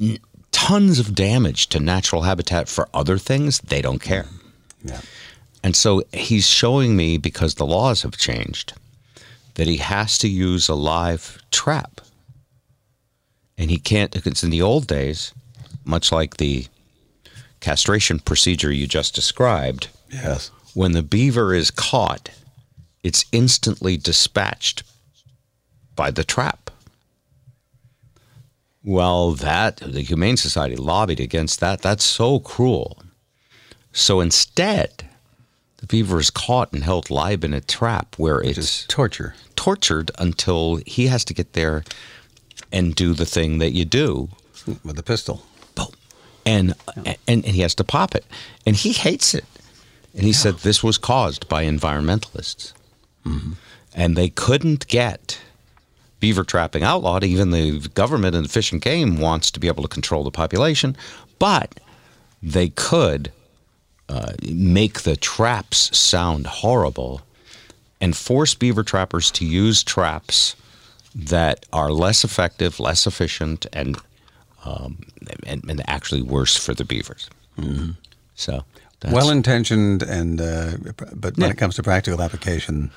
n- 0.00 0.18
tons 0.52 0.98
of 0.98 1.14
damage 1.14 1.68
to 1.68 1.80
natural 1.80 2.22
habitat 2.22 2.68
for 2.68 2.88
other 2.94 3.18
things, 3.18 3.58
they 3.60 3.82
don't 3.82 4.00
care. 4.00 4.26
Yeah. 4.84 5.00
And 5.62 5.76
so 5.76 6.02
he's 6.12 6.46
showing 6.46 6.96
me 6.96 7.18
because 7.18 7.54
the 7.54 7.66
laws 7.66 8.02
have 8.02 8.16
changed 8.16 8.72
that 9.54 9.66
he 9.66 9.78
has 9.78 10.18
to 10.18 10.28
use 10.28 10.68
a 10.68 10.74
live 10.74 11.38
trap. 11.50 12.00
And 13.58 13.70
he 13.70 13.78
can't, 13.78 14.10
because 14.12 14.42
in 14.42 14.50
the 14.50 14.62
old 14.62 14.86
days, 14.86 15.32
much 15.84 16.10
like 16.12 16.36
the 16.38 16.66
castration 17.60 18.18
procedure 18.18 18.72
you 18.72 18.86
just 18.86 19.14
described, 19.14 19.88
Yes. 20.10 20.50
when 20.74 20.92
the 20.92 21.02
beaver 21.02 21.54
is 21.54 21.70
caught, 21.70 22.30
it's 23.02 23.24
instantly 23.32 23.96
dispatched 23.96 24.82
by 25.94 26.10
the 26.10 26.24
trap. 26.24 26.70
Well, 28.82 29.32
that 29.32 29.76
the 29.78 30.00
Humane 30.00 30.38
Society 30.38 30.76
lobbied 30.76 31.20
against 31.20 31.60
that. 31.60 31.82
That's 31.82 32.04
so 32.04 32.38
cruel. 32.40 33.02
So 33.92 34.20
instead, 34.20 35.06
the 35.80 35.86
beaver 35.86 36.20
is 36.20 36.30
caught 36.30 36.72
and 36.72 36.84
held 36.84 37.10
live 37.10 37.42
in 37.44 37.54
a 37.54 37.60
trap 37.60 38.14
where 38.18 38.40
it's 38.40 38.56
Just 38.56 38.90
torture. 38.90 39.34
tortured 39.56 40.10
until 40.18 40.76
he 40.86 41.06
has 41.08 41.24
to 41.24 41.34
get 41.34 41.54
there 41.54 41.84
and 42.70 42.94
do 42.94 43.14
the 43.14 43.26
thing 43.26 43.58
that 43.58 43.72
you 43.72 43.84
do 43.84 44.28
with 44.84 44.98
a 44.98 45.02
pistol. 45.02 45.44
boom, 45.74 45.88
and, 46.44 46.74
and 46.96 47.16
and 47.26 47.44
he 47.44 47.62
has 47.62 47.74
to 47.76 47.84
pop 47.84 48.14
it, 48.14 48.24
and 48.66 48.76
he 48.76 48.92
hates 48.92 49.34
it. 49.34 49.44
And 50.14 50.24
he 50.24 50.32
said 50.32 50.58
this 50.58 50.82
was 50.82 50.98
caused 50.98 51.48
by 51.48 51.64
environmentalists, 51.64 52.72
mm-hmm. 53.24 53.52
and 53.94 54.16
they 54.16 54.28
couldn't 54.28 54.86
get 54.88 55.40
beaver 56.18 56.44
trapping 56.44 56.82
outlawed. 56.82 57.24
Even 57.24 57.50
the 57.50 57.88
government 57.94 58.34
and 58.36 58.44
the 58.44 58.48
Fish 58.48 58.72
and 58.72 58.82
Game 58.82 59.18
wants 59.18 59.50
to 59.52 59.60
be 59.60 59.68
able 59.68 59.82
to 59.82 59.88
control 59.88 60.24
the 60.24 60.30
population, 60.30 60.96
but 61.38 61.80
they 62.42 62.68
could 62.68 63.32
uh, 64.10 64.32
make 64.42 65.02
the 65.02 65.16
traps 65.16 65.96
sound 65.96 66.46
horrible 66.46 67.22
and 68.00 68.16
force 68.16 68.54
beaver 68.54 68.82
trappers 68.82 69.30
to 69.30 69.44
use 69.44 69.84
traps 69.84 70.56
that 71.14 71.66
are 71.72 71.90
less 71.92 72.24
effective, 72.24 72.80
less 72.80 73.06
efficient, 73.06 73.66
and 73.72 73.96
um, 74.64 74.98
and, 75.46 75.64
and 75.70 75.82
actually 75.88 76.22
worse 76.22 76.56
for 76.56 76.74
the 76.74 76.84
beavers. 76.84 77.30
So 78.34 78.64
that's, 79.00 79.14
Well 79.14 79.30
intentioned, 79.30 80.02
and 80.02 80.40
uh, 80.40 80.72
but 81.14 81.36
when 81.36 81.46
Yeah. 81.46 81.52
it 81.52 81.58
comes 81.58 81.76
to 81.76 81.82
practical 81.82 82.20
application, 82.22 82.90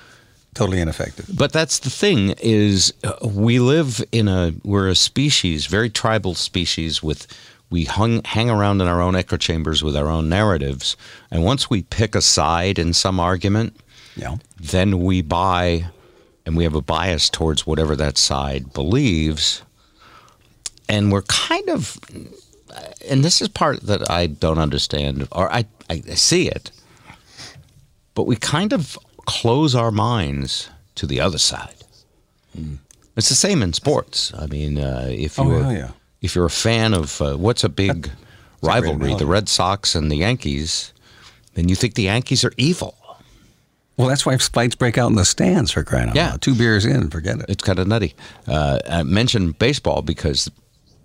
totally 0.54 0.80
ineffective. 0.82 1.26
But 1.34 1.52
that's 1.52 1.80
the 1.80 1.89
thing 1.89 2.34
is 2.41 2.93
uh, 3.04 3.13
we 3.28 3.60
live 3.60 4.04
in 4.12 4.28
a 4.28 4.54
we're 4.63 4.89
a 4.89 4.95
species, 4.95 5.67
very 5.67 5.89
tribal 5.89 6.34
species 6.36 7.04
with 7.04 7.28
we 7.74 7.86
hung 7.86 8.22
hang 8.24 8.50
around 8.52 8.82
in 8.82 8.88
our 8.88 9.02
own 9.02 9.16
echo 9.16 9.36
chambers 9.38 9.84
with 9.84 9.96
our 9.96 10.08
own 10.08 10.30
narratives, 10.30 10.96
and 11.32 11.44
once 11.44 11.70
we 11.72 11.82
pick 11.82 12.14
a 12.16 12.22
side 12.22 12.78
in 12.78 12.94
some 12.94 13.20
argument, 13.20 13.76
Yeah. 14.16 14.36
then 14.60 15.00
we 15.00 15.24
buy 15.24 15.86
and 16.46 16.56
we 16.56 16.64
have 16.66 16.76
a 16.76 16.82
bias 16.82 17.30
towards 17.32 17.66
whatever 17.66 17.96
that 17.96 18.18
side 18.20 18.74
believes. 18.74 19.64
And 20.88 21.12
we're 21.12 21.24
kind 21.24 21.68
of, 21.70 21.98
and 23.10 23.24
this 23.26 23.42
is 23.42 23.48
part 23.48 23.82
that 23.88 24.02
I 24.12 24.28
don't 24.28 24.60
understand, 24.60 25.28
or 25.32 25.52
I, 25.52 25.66
I 25.90 26.02
see 26.16 26.48
it, 26.50 26.70
but 28.14 28.28
we 28.28 28.36
kind 28.36 28.72
of 28.74 29.00
close 29.26 29.74
our 29.74 29.90
minds 29.92 30.70
to 30.96 31.08
the 31.08 31.20
other 31.22 31.40
side. 31.40 31.74
It's 33.16 33.30
the 33.30 33.36
same 33.48 33.64
in 33.64 33.74
sports. 33.74 34.32
I 34.38 34.46
mean, 34.48 34.78
uh, 34.78 35.08
if 35.10 35.40
Oh, 35.40 35.48
you're 35.50 35.64
hell 35.64 35.74
yeah. 35.74 35.92
If 36.24 36.34
you're 36.36 36.46
a 36.46 36.50
fan 36.50 36.96
of 36.96 37.22
uh, 37.22 37.36
what's 37.36 37.64
a 37.64 37.70
big 37.70 38.10
rivalry, 38.64 38.96
analogy. 38.96 39.16
the 39.20 39.26
Red 39.30 39.48
Sox 39.50 39.94
and 39.94 40.10
the 40.12 40.16
Yankees, 40.16 40.92
then 41.54 41.70
you 41.70 41.76
think 41.76 41.94
the 41.94 42.04
Yankees 42.04 42.44
are 42.44 42.54
evil. 42.58 42.96
Well, 43.96 44.08
that's 44.08 44.26
why 44.26 44.36
fights 44.38 44.74
break 44.74 44.98
out 44.98 45.10
in 45.12 45.16
the 45.16 45.26
stands 45.26 45.70
for 45.72 45.84
crying 45.84 46.10
out 46.10 46.16
Yeah. 46.16 46.32
loud. 46.32 46.42
Two 46.42 46.56
beers 46.56 46.84
in, 46.86 47.12
forget 47.12 47.38
it. 47.40 47.46
It's 47.50 47.64
kind 47.64 47.78
of 47.78 47.88
nutty. 47.88 48.16
Uh, 48.48 48.80
I 48.90 49.04
mentioned 49.04 49.60
baseball 49.60 50.02
because 50.02 50.50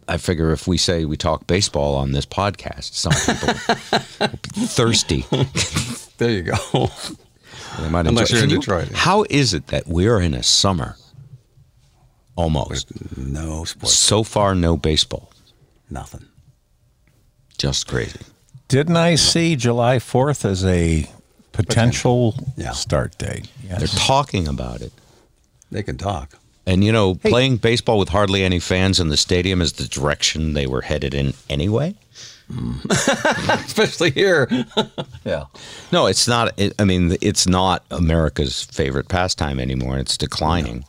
I 0.09 0.17
figure 0.17 0.53
if 0.53 0.67
we 0.67 0.79
say 0.79 1.05
we 1.05 1.19
talk 1.19 1.47
baseball 1.47 1.97
on 1.97 2.13
this 2.13 2.25
podcast, 2.25 2.95
some 2.95 3.13
people 3.13 3.49
will 4.21 4.29
be 4.55 4.67
thirsty. 4.67 5.27
There 6.17 6.31
you 6.31 6.43
go. 6.45 6.91
Unless 7.77 8.31
enjoy- 8.31 8.35
you're 8.37 8.45
in 8.45 8.49
Detroit. 8.61 8.89
How 8.95 9.25
is 9.29 9.53
it 9.53 9.67
that 9.67 9.87
we're 9.87 10.21
in 10.21 10.33
a 10.33 10.43
summer? 10.43 10.97
Almost. 12.39 12.93
no 13.17 13.65
sports, 13.65 13.95
So 13.95 14.23
far, 14.23 14.55
no 14.55 14.77
baseball. 14.77 15.33
nothing. 15.91 16.25
Just 17.59 17.89
crazy. 17.89 18.21
Didn't 18.69 18.97
I 18.97 19.17
see 19.17 19.57
July 19.57 19.97
4th 19.99 20.45
as 20.45 20.65
a 20.65 21.11
potential 21.53 22.37
Yeah. 22.57 22.71
start 22.73 23.19
date? 23.19 23.49
They're 23.69 23.89
talking 23.89 24.47
about 24.47 24.81
it. 24.83 24.93
They 25.73 25.83
can 25.83 25.97
talk. 25.99 26.39
And, 26.67 26.85
you 26.85 26.93
know, 26.93 27.15
playing 27.17 27.57
baseball 27.57 27.99
with 27.99 28.11
hardly 28.11 28.45
any 28.45 28.61
fans 28.61 29.01
in 29.01 29.09
the 29.09 29.17
stadium 29.17 29.61
is 29.61 29.73
the 29.73 29.89
direction 29.89 30.53
they 30.53 30.67
were 30.67 30.83
headed 30.83 31.15
in 31.15 31.35
anyway. 31.51 31.95
Mm. 32.53 32.85
Especially 33.67 34.11
here. 34.11 34.49
yeah. 35.25 35.45
No, 35.91 36.07
it's 36.07 36.29
not. 36.29 36.53
It, 36.59 36.75
I 36.79 36.85
mean, 36.85 37.17
it's 37.21 37.47
not 37.49 37.85
America's 37.91 38.65
favorite 38.65 39.09
pastime 39.09 39.59
anymore. 39.59 39.99
It's 39.99 40.17
declining. 40.17 40.85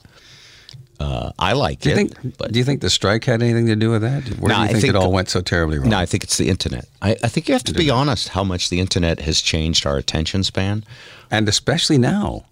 Uh, 1.00 1.32
I 1.40 1.54
like 1.54 1.80
Do 1.80 1.90
you 1.90 1.96
it, 1.96 1.98
think? 2.14 2.38
but 2.38 2.52
do 2.52 2.60
you 2.60 2.66
think 2.66 2.82
the 2.82 2.90
strike 2.90 3.24
had 3.24 3.42
anything 3.42 3.68
to 3.68 3.76
do 3.76 3.90
with 3.92 4.02
that? 4.02 4.24
Where 4.40 4.50
No, 4.50 4.56
do 4.56 4.62
you 4.62 4.66
I 4.66 4.68
think, 4.68 4.82
think- 4.82 4.90
it 4.90 4.96
all 4.98 5.12
went 5.14 5.30
so 5.30 5.42
terribly 5.42 5.80
wrong? 5.80 5.90
no, 5.90 5.98
I 5.98 6.06
think 6.06 6.24
it's 6.26 6.38
the 6.38 6.50
internet. 6.50 6.86
I, 7.02 7.12
I 7.24 7.28
think 7.30 7.48
you 7.48 7.54
have 7.54 7.64
to 7.66 7.74
be 7.74 7.90
honest 7.90 8.30
how 8.30 8.44
much 8.44 8.70
the 8.70 8.80
internet 8.82 9.22
has 9.22 9.40
changed 9.42 9.86
our 9.86 9.98
attention 9.98 10.44
span. 10.44 10.84
and 11.32 11.48
especially 11.48 11.98
now. 11.98 12.46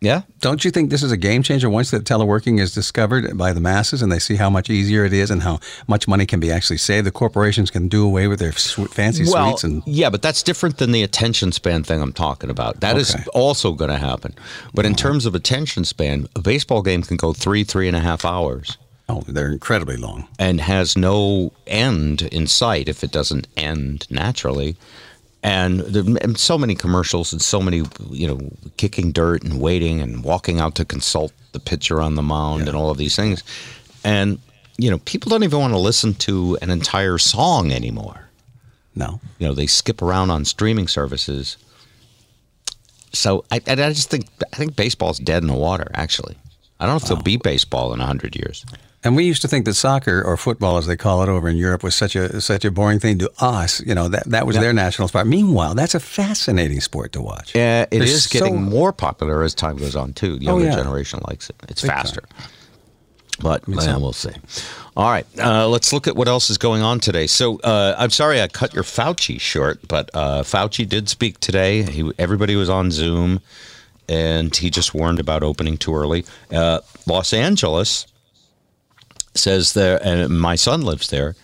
Yeah. 0.00 0.22
Don't 0.40 0.62
you 0.64 0.70
think 0.70 0.90
this 0.90 1.02
is 1.02 1.10
a 1.10 1.16
game 1.16 1.42
changer 1.42 1.70
once 1.70 1.90
that 1.90 2.04
teleworking 2.04 2.60
is 2.60 2.74
discovered 2.74 3.36
by 3.38 3.52
the 3.54 3.60
masses 3.60 4.02
and 4.02 4.12
they 4.12 4.18
see 4.18 4.36
how 4.36 4.50
much 4.50 4.68
easier 4.68 5.04
it 5.06 5.12
is 5.12 5.30
and 5.30 5.42
how 5.42 5.58
much 5.88 6.06
money 6.06 6.26
can 6.26 6.38
be 6.38 6.52
actually 6.52 6.76
saved? 6.76 7.06
The 7.06 7.10
corporations 7.10 7.70
can 7.70 7.88
do 7.88 8.04
away 8.04 8.26
with 8.28 8.38
their 8.38 8.52
fancy 8.52 9.24
well, 9.24 9.56
suites 9.56 9.64
and 9.64 9.82
yeah, 9.86 10.10
but 10.10 10.20
that's 10.20 10.42
different 10.42 10.76
than 10.78 10.92
the 10.92 11.02
attention 11.02 11.50
span 11.50 11.82
thing 11.82 12.02
I'm 12.02 12.12
talking 12.12 12.50
about. 12.50 12.80
That 12.80 12.98
is 12.98 13.14
Okay. 13.14 13.24
also 13.32 13.72
going 13.72 13.90
to 13.90 13.96
happen. 13.96 14.34
But 14.74 14.84
in 14.84 14.94
terms 14.94 15.24
of 15.24 15.34
attention 15.34 15.84
span, 15.84 16.28
a 16.36 16.42
baseball 16.42 16.82
game 16.82 17.02
can 17.02 17.16
go 17.16 17.32
three, 17.32 17.64
three 17.64 17.88
and 17.88 17.96
a 17.96 18.00
half 18.00 18.24
hours 18.24 18.76
oh, 19.08 19.22
they're 19.28 19.52
incredibly 19.52 19.96
long. 19.96 20.26
and 20.38 20.60
has 20.60 20.96
no 20.96 21.52
end 21.66 22.22
in 22.22 22.46
sight 22.46 22.88
if 22.88 23.02
it 23.04 23.12
doesn't 23.12 23.46
end 23.56 24.06
naturally. 24.10 24.76
And 25.46 26.36
so 26.36 26.58
many 26.58 26.74
commercials 26.74 27.32
and 27.32 27.40
so 27.40 27.60
many, 27.60 27.84
you 28.10 28.26
know, 28.26 28.50
kicking 28.78 29.12
dirt 29.12 29.44
and 29.44 29.60
waiting 29.60 30.00
and 30.00 30.24
walking 30.24 30.58
out 30.58 30.74
to 30.74 30.84
consult 30.84 31.32
the 31.52 31.60
pitcher 31.60 32.02
on 32.02 32.16
the 32.16 32.22
mound 32.22 32.66
and 32.66 32.76
all 32.76 32.90
of 32.90 32.98
these 32.98 33.14
things. 33.14 33.44
And, 34.02 34.40
you 34.76 34.90
know, 34.90 34.98
people 34.98 35.30
don't 35.30 35.44
even 35.44 35.60
want 35.60 35.72
to 35.72 35.78
listen 35.78 36.14
to 36.14 36.58
an 36.62 36.70
entire 36.70 37.16
song 37.16 37.70
anymore. 37.70 38.28
No. 38.96 39.20
You 39.38 39.46
know, 39.46 39.54
they 39.54 39.68
skip 39.68 40.02
around 40.02 40.30
on 40.30 40.44
streaming 40.44 40.88
services. 40.88 41.56
So 43.12 43.44
I, 43.52 43.62
I 43.68 43.72
I 43.72 43.92
just 43.92 44.10
think 44.10 44.26
I 44.52 44.56
think 44.56 44.74
baseball's 44.74 45.20
dead 45.20 45.44
in 45.44 45.48
the 45.48 45.54
water. 45.54 45.92
Actually, 45.94 46.36
I 46.80 46.86
don't 46.86 46.94
know 46.94 46.96
if 46.96 47.04
they'll 47.04 47.22
beat 47.22 47.44
baseball 47.44 47.94
in 47.94 48.00
hundred 48.00 48.34
years. 48.34 48.66
And 49.06 49.14
we 49.14 49.22
used 49.24 49.40
to 49.42 49.48
think 49.48 49.64
that 49.66 49.74
soccer 49.74 50.20
or 50.20 50.36
football, 50.36 50.78
as 50.78 50.86
they 50.88 50.96
call 50.96 51.22
it 51.22 51.28
over 51.28 51.48
in 51.48 51.56
Europe, 51.56 51.84
was 51.84 51.94
such 51.94 52.16
a 52.16 52.40
such 52.40 52.64
a 52.64 52.72
boring 52.72 52.98
thing 52.98 53.18
to 53.18 53.30
us. 53.38 53.80
You 53.86 53.94
know 53.94 54.08
that 54.08 54.28
that 54.30 54.46
was 54.46 54.56
their 54.56 54.72
national 54.72 55.06
sport. 55.06 55.28
Meanwhile, 55.28 55.74
that's 55.76 55.94
a 55.94 56.00
fascinating 56.00 56.80
sport 56.80 57.12
to 57.12 57.20
watch. 57.22 57.54
Yeah, 57.54 57.86
it 57.90 58.02
is 58.02 58.26
getting 58.26 58.54
so- 58.56 58.60
more 58.60 58.92
popular 58.92 59.44
as 59.44 59.54
time 59.54 59.76
goes 59.76 59.94
on 59.94 60.12
too. 60.12 60.38
The 60.40 60.48
Oh, 60.48 60.58
younger 60.58 60.66
yeah. 60.66 60.74
generation 60.76 61.20
likes 61.28 61.48
it. 61.50 61.56
It's 61.68 61.82
Big 61.82 61.90
faster. 61.92 62.22
time. 62.22 62.48
But 63.38 63.62
yeah, 63.68 63.96
we'll 63.98 64.12
see. 64.14 64.30
All 64.96 65.10
right, 65.10 65.26
uh, 65.38 65.68
let's 65.68 65.92
look 65.92 66.08
at 66.08 66.16
what 66.16 66.26
else 66.26 66.48
is 66.50 66.58
going 66.58 66.82
on 66.82 66.98
today. 67.00 67.26
So 67.28 67.60
uh, 67.60 67.94
I'm 67.98 68.10
sorry 68.10 68.40
I 68.40 68.48
cut 68.48 68.74
your 68.74 68.82
Fauci 68.82 69.38
short, 69.38 69.86
but 69.86 70.10
uh, 70.14 70.42
Fauci 70.42 70.88
did 70.88 71.08
speak 71.10 71.38
today. 71.38 71.82
He, 71.82 72.10
everybody 72.18 72.56
was 72.56 72.70
on 72.70 72.90
Zoom, 72.90 73.40
and 74.08 74.56
he 74.56 74.70
just 74.70 74.94
warned 74.94 75.20
about 75.20 75.42
opening 75.44 75.76
too 75.76 75.94
early. 75.94 76.24
Uh, 76.50 76.80
Los 77.06 77.32
Angeles 77.34 78.06
says 79.38 79.72
there, 79.72 80.00
and 80.02 80.38
my 80.40 80.56
son 80.56 80.82
lives 80.82 81.08
there, 81.08 81.34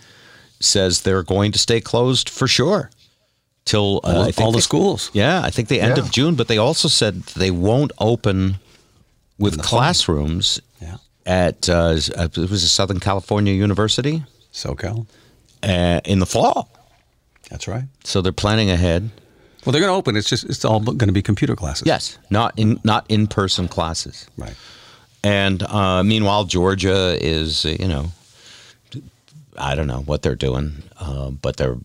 says 0.59 1.01
they're 1.01 1.23
going 1.23 1.51
to 1.51 1.59
stay 1.59 1.81
closed 1.81 2.29
for 2.29 2.47
sure 2.47 2.89
till 3.65 4.01
uh, 4.03 4.07
All, 4.37 4.43
all 4.45 4.51
the 4.51 4.57
they- 4.57 4.61
schools. 4.61 5.09
yeah, 5.13 5.41
I 5.43 5.49
think 5.49 5.67
the 5.69 5.81
end 5.81 5.97
Yeah. 5.97 6.03
of 6.03 6.11
June, 6.11 6.35
but 6.35 6.47
they 6.47 6.57
also 6.57 6.87
said 6.87 7.23
they 7.35 7.51
won't 7.51 7.91
open 7.99 8.55
with 9.39 9.61
classrooms 9.61 10.61
Yeah. 10.81 10.97
at 11.25 11.69
uh, 11.69 11.95
it 11.97 12.37
was 12.37 12.63
a 12.63 12.67
Southern 12.67 12.99
California 12.99 13.53
University 13.53 14.23
SoCal. 14.53 15.05
uh, 15.63 16.01
in 16.05 16.19
the 16.19 16.25
fall. 16.25 16.69
That's 17.49 17.67
right. 17.67 17.83
So 18.03 18.21
they're 18.21 18.31
planning 18.31 18.69
ahead. 18.69 19.09
Well, 19.65 19.71
they're 19.71 19.81
going 19.81 19.91
to 19.93 19.97
open. 19.97 20.15
It's 20.17 20.29
just 20.29 20.43
it's 20.45 20.65
all 20.65 20.79
going 20.81 21.07
to 21.07 21.13
be 21.13 21.21
computer 21.21 21.55
classes. 21.55 21.85
Yes, 21.87 22.17
not 22.29 22.53
in 22.57 22.79
not 22.83 23.05
in 23.09 23.27
person 23.27 23.67
classes. 23.69 24.27
Right. 24.37 24.55
And 25.23 25.63
uh, 25.63 26.03
meanwhile, 26.03 26.43
Georgia 26.43 27.17
is 27.21 27.65
you 27.65 27.87
know 27.87 28.11
I 29.57 29.75
don't 29.75 29.87
know 29.87 30.01
what 30.01 30.21
they're 30.21 30.35
doing, 30.35 30.83
uh, 30.99 31.29
but 31.31 31.57
they're 31.57 31.77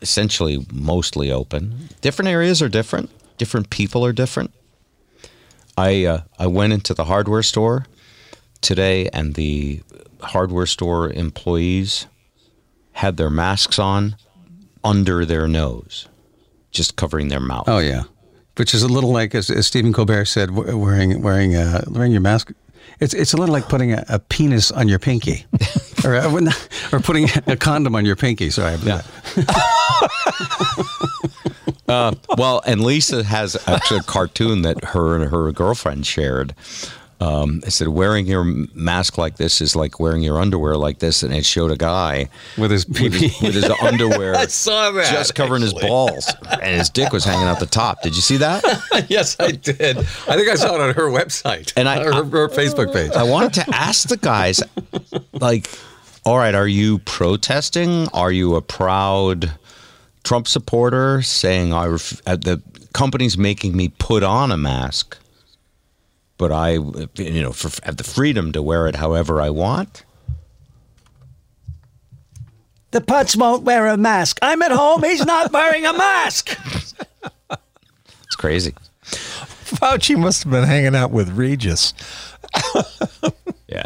essentially 0.00 0.66
mostly 0.72 1.30
open. 1.30 1.88
Different 2.00 2.28
areas 2.28 2.62
are 2.62 2.68
different. 2.68 3.10
Different 3.36 3.70
people 3.70 4.04
are 4.04 4.12
different. 4.12 4.52
I 5.76 6.04
uh, 6.04 6.20
I 6.38 6.46
went 6.46 6.72
into 6.72 6.94
the 6.94 7.04
hardware 7.04 7.42
store 7.42 7.86
today, 8.60 9.08
and 9.12 9.34
the 9.34 9.82
hardware 10.20 10.66
store 10.66 11.10
employees 11.10 12.06
had 12.92 13.16
their 13.16 13.30
masks 13.30 13.78
on 13.78 14.16
under 14.82 15.24
their 15.24 15.46
nose, 15.46 16.08
just 16.72 16.96
covering 16.96 17.28
their 17.28 17.40
mouth. 17.40 17.68
Oh 17.68 17.78
yeah, 17.78 18.04
which 18.56 18.74
is 18.74 18.82
a 18.82 18.88
little 18.88 19.12
like 19.12 19.34
as, 19.34 19.50
as 19.50 19.66
Stephen 19.66 19.92
Colbert 19.92 20.24
said, 20.24 20.50
wearing 20.50 21.22
wearing 21.22 21.54
uh, 21.54 21.84
wearing 21.88 22.12
your 22.12 22.20
mask. 22.20 22.52
It's 23.00 23.14
it's 23.14 23.32
a 23.32 23.36
little 23.36 23.52
like 23.52 23.68
putting 23.68 23.92
a, 23.92 24.04
a 24.08 24.18
penis 24.18 24.70
on 24.70 24.88
your 24.88 24.98
pinky, 24.98 25.46
or 26.04 26.16
uh, 26.16 26.52
or 26.92 27.00
putting 27.00 27.28
a 27.46 27.56
condom 27.56 27.94
on 27.94 28.04
your 28.04 28.16
pinky. 28.16 28.50
Sorry. 28.50 28.76
Yeah. 28.84 29.02
Uh, 31.88 32.14
well, 32.36 32.60
and 32.66 32.82
Lisa 32.82 33.24
has 33.24 33.56
actually 33.66 34.00
a 34.00 34.02
cartoon 34.02 34.60
that 34.60 34.84
her 34.84 35.16
and 35.16 35.30
her 35.30 35.50
girlfriend 35.52 36.06
shared. 36.06 36.54
Um, 37.20 37.62
it 37.66 37.72
said, 37.72 37.88
wearing 37.88 38.26
your 38.26 38.44
mask 38.44 39.18
like 39.18 39.38
this 39.38 39.60
is 39.60 39.74
like 39.74 39.98
wearing 39.98 40.22
your 40.22 40.40
underwear 40.40 40.76
like 40.76 41.00
this. 41.00 41.24
And 41.24 41.34
it 41.34 41.44
showed 41.44 41.72
a 41.72 41.76
guy 41.76 42.28
with 42.56 42.70
his 42.70 42.86
with 42.86 43.12
his, 43.14 43.40
with 43.42 43.54
his 43.54 43.64
underwear 43.82 44.36
I 44.36 44.46
saw 44.46 44.92
that, 44.92 45.10
just 45.10 45.34
covering 45.34 45.62
his 45.62 45.74
balls. 45.74 46.32
And 46.62 46.76
his 46.78 46.90
dick 46.90 47.12
was 47.12 47.24
hanging 47.24 47.48
out 47.48 47.58
the 47.58 47.66
top. 47.66 48.02
Did 48.02 48.14
you 48.14 48.22
see 48.22 48.36
that? 48.36 48.62
yes, 49.08 49.36
I 49.40 49.50
did. 49.50 49.98
I 49.98 50.02
think 50.36 50.48
I 50.48 50.54
saw 50.54 50.76
it 50.76 50.80
on 50.80 50.94
her 50.94 51.08
website 51.10 51.72
And 51.76 51.88
I- 51.88 52.04
her, 52.04 52.12
her 52.24 52.48
Facebook 52.48 52.92
page. 52.92 53.10
I 53.12 53.24
wanted 53.24 53.54
to 53.54 53.74
ask 53.74 54.08
the 54.08 54.16
guys, 54.16 54.62
like, 55.32 55.68
all 56.24 56.38
right, 56.38 56.54
are 56.54 56.68
you 56.68 56.98
protesting? 57.00 58.06
Are 58.14 58.30
you 58.30 58.54
a 58.54 58.62
proud 58.62 59.52
Trump 60.22 60.46
supporter 60.46 61.22
saying 61.22 61.72
I 61.72 61.86
ref- 61.86 62.22
uh, 62.26 62.36
the 62.36 62.62
company's 62.92 63.36
making 63.38 63.76
me 63.76 63.88
put 63.98 64.22
on 64.22 64.52
a 64.52 64.56
mask, 64.56 65.16
but 66.38 66.50
I, 66.52 66.70
you 67.16 67.42
know, 67.42 67.52
for, 67.52 67.70
have 67.84 67.96
the 67.96 68.04
freedom 68.04 68.52
to 68.52 68.62
wear 68.62 68.86
it 68.86 68.94
however 68.96 69.40
I 69.40 69.50
want? 69.50 70.04
The 72.92 73.00
putz 73.02 73.36
won't 73.36 73.64
wear 73.64 73.86
a 73.88 73.96
mask. 73.98 74.38
I'm 74.40 74.62
at 74.62 74.70
home. 74.72 75.02
He's 75.02 75.26
not 75.26 75.52
wearing 75.52 75.84
a 75.84 75.92
mask. 75.92 76.58
It's 77.50 78.36
crazy. 78.36 78.74
Fauci 79.04 80.16
must 80.18 80.44
have 80.44 80.50
been 80.52 80.64
hanging 80.64 80.94
out 80.96 81.10
with 81.10 81.28
Regis. 81.30 81.92
Yeah. 83.68 83.84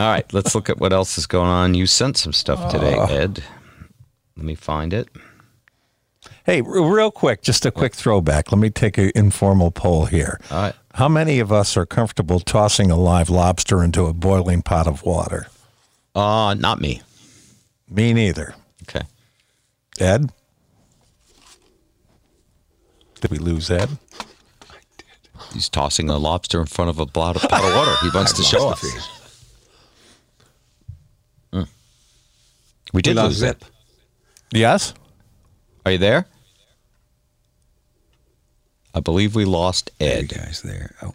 All 0.00 0.06
right, 0.10 0.30
let's 0.34 0.52
look 0.56 0.68
at 0.68 0.78
what 0.80 0.92
else 0.92 1.16
is 1.16 1.26
going 1.26 1.48
on. 1.48 1.74
You 1.74 1.86
sent 1.86 2.16
some 2.16 2.32
stuff 2.32 2.72
today, 2.72 2.96
ah. 2.98 3.06
Ed. 3.06 3.44
Let 4.36 4.44
me 4.44 4.56
find 4.56 4.92
it. 4.92 5.08
Hey, 6.44 6.60
r- 6.60 6.82
real 6.92 7.12
quick, 7.12 7.42
just 7.42 7.64
a 7.64 7.70
quick 7.70 7.94
throwback. 7.94 8.50
Let 8.50 8.58
me 8.58 8.68
take 8.70 8.98
an 8.98 9.12
informal 9.14 9.70
poll 9.70 10.06
here. 10.06 10.40
All 10.50 10.62
right. 10.62 10.74
How 10.94 11.08
many 11.08 11.40
of 11.40 11.50
us 11.50 11.76
are 11.76 11.84
comfortable 11.84 12.38
tossing 12.38 12.88
a 12.88 12.96
live 12.96 13.28
lobster 13.28 13.82
into 13.82 14.06
a 14.06 14.12
boiling 14.12 14.62
pot 14.62 14.86
of 14.86 15.02
water? 15.02 15.48
Uh, 16.14 16.54
not 16.56 16.80
me. 16.80 17.02
Me 17.90 18.12
neither. 18.12 18.54
Okay. 18.82 19.04
Ed? 19.98 20.30
Did 23.20 23.30
we 23.32 23.38
lose 23.38 23.72
Ed? 23.72 23.88
I 24.70 24.76
did. 24.96 25.06
He's 25.52 25.68
tossing 25.68 26.08
a 26.10 26.16
lobster 26.16 26.60
in 26.60 26.66
front 26.66 26.90
of 26.90 27.00
a 27.00 27.06
pot 27.06 27.34
of, 27.34 27.42
pot 27.42 27.64
of 27.64 27.74
water. 27.74 27.94
He 28.02 28.10
wants 28.16 28.32
to 28.36 28.44
show 28.44 28.68
us. 28.68 28.84
Mm. 31.52 31.66
We 32.92 33.02
did 33.02 33.16
lost 33.16 33.30
lose 33.30 33.38
Zip. 33.38 33.62
it. 33.62 33.70
Yes? 34.56 34.94
Are 35.84 35.90
you 35.90 35.98
there? 35.98 36.26
I 38.94 39.00
believe 39.00 39.34
we 39.34 39.44
lost 39.44 39.90
There 39.98 40.12
you 40.12 40.18
Ed. 40.20 40.28
guys 40.28 40.62
there. 40.62 40.94
Oh, 41.02 41.14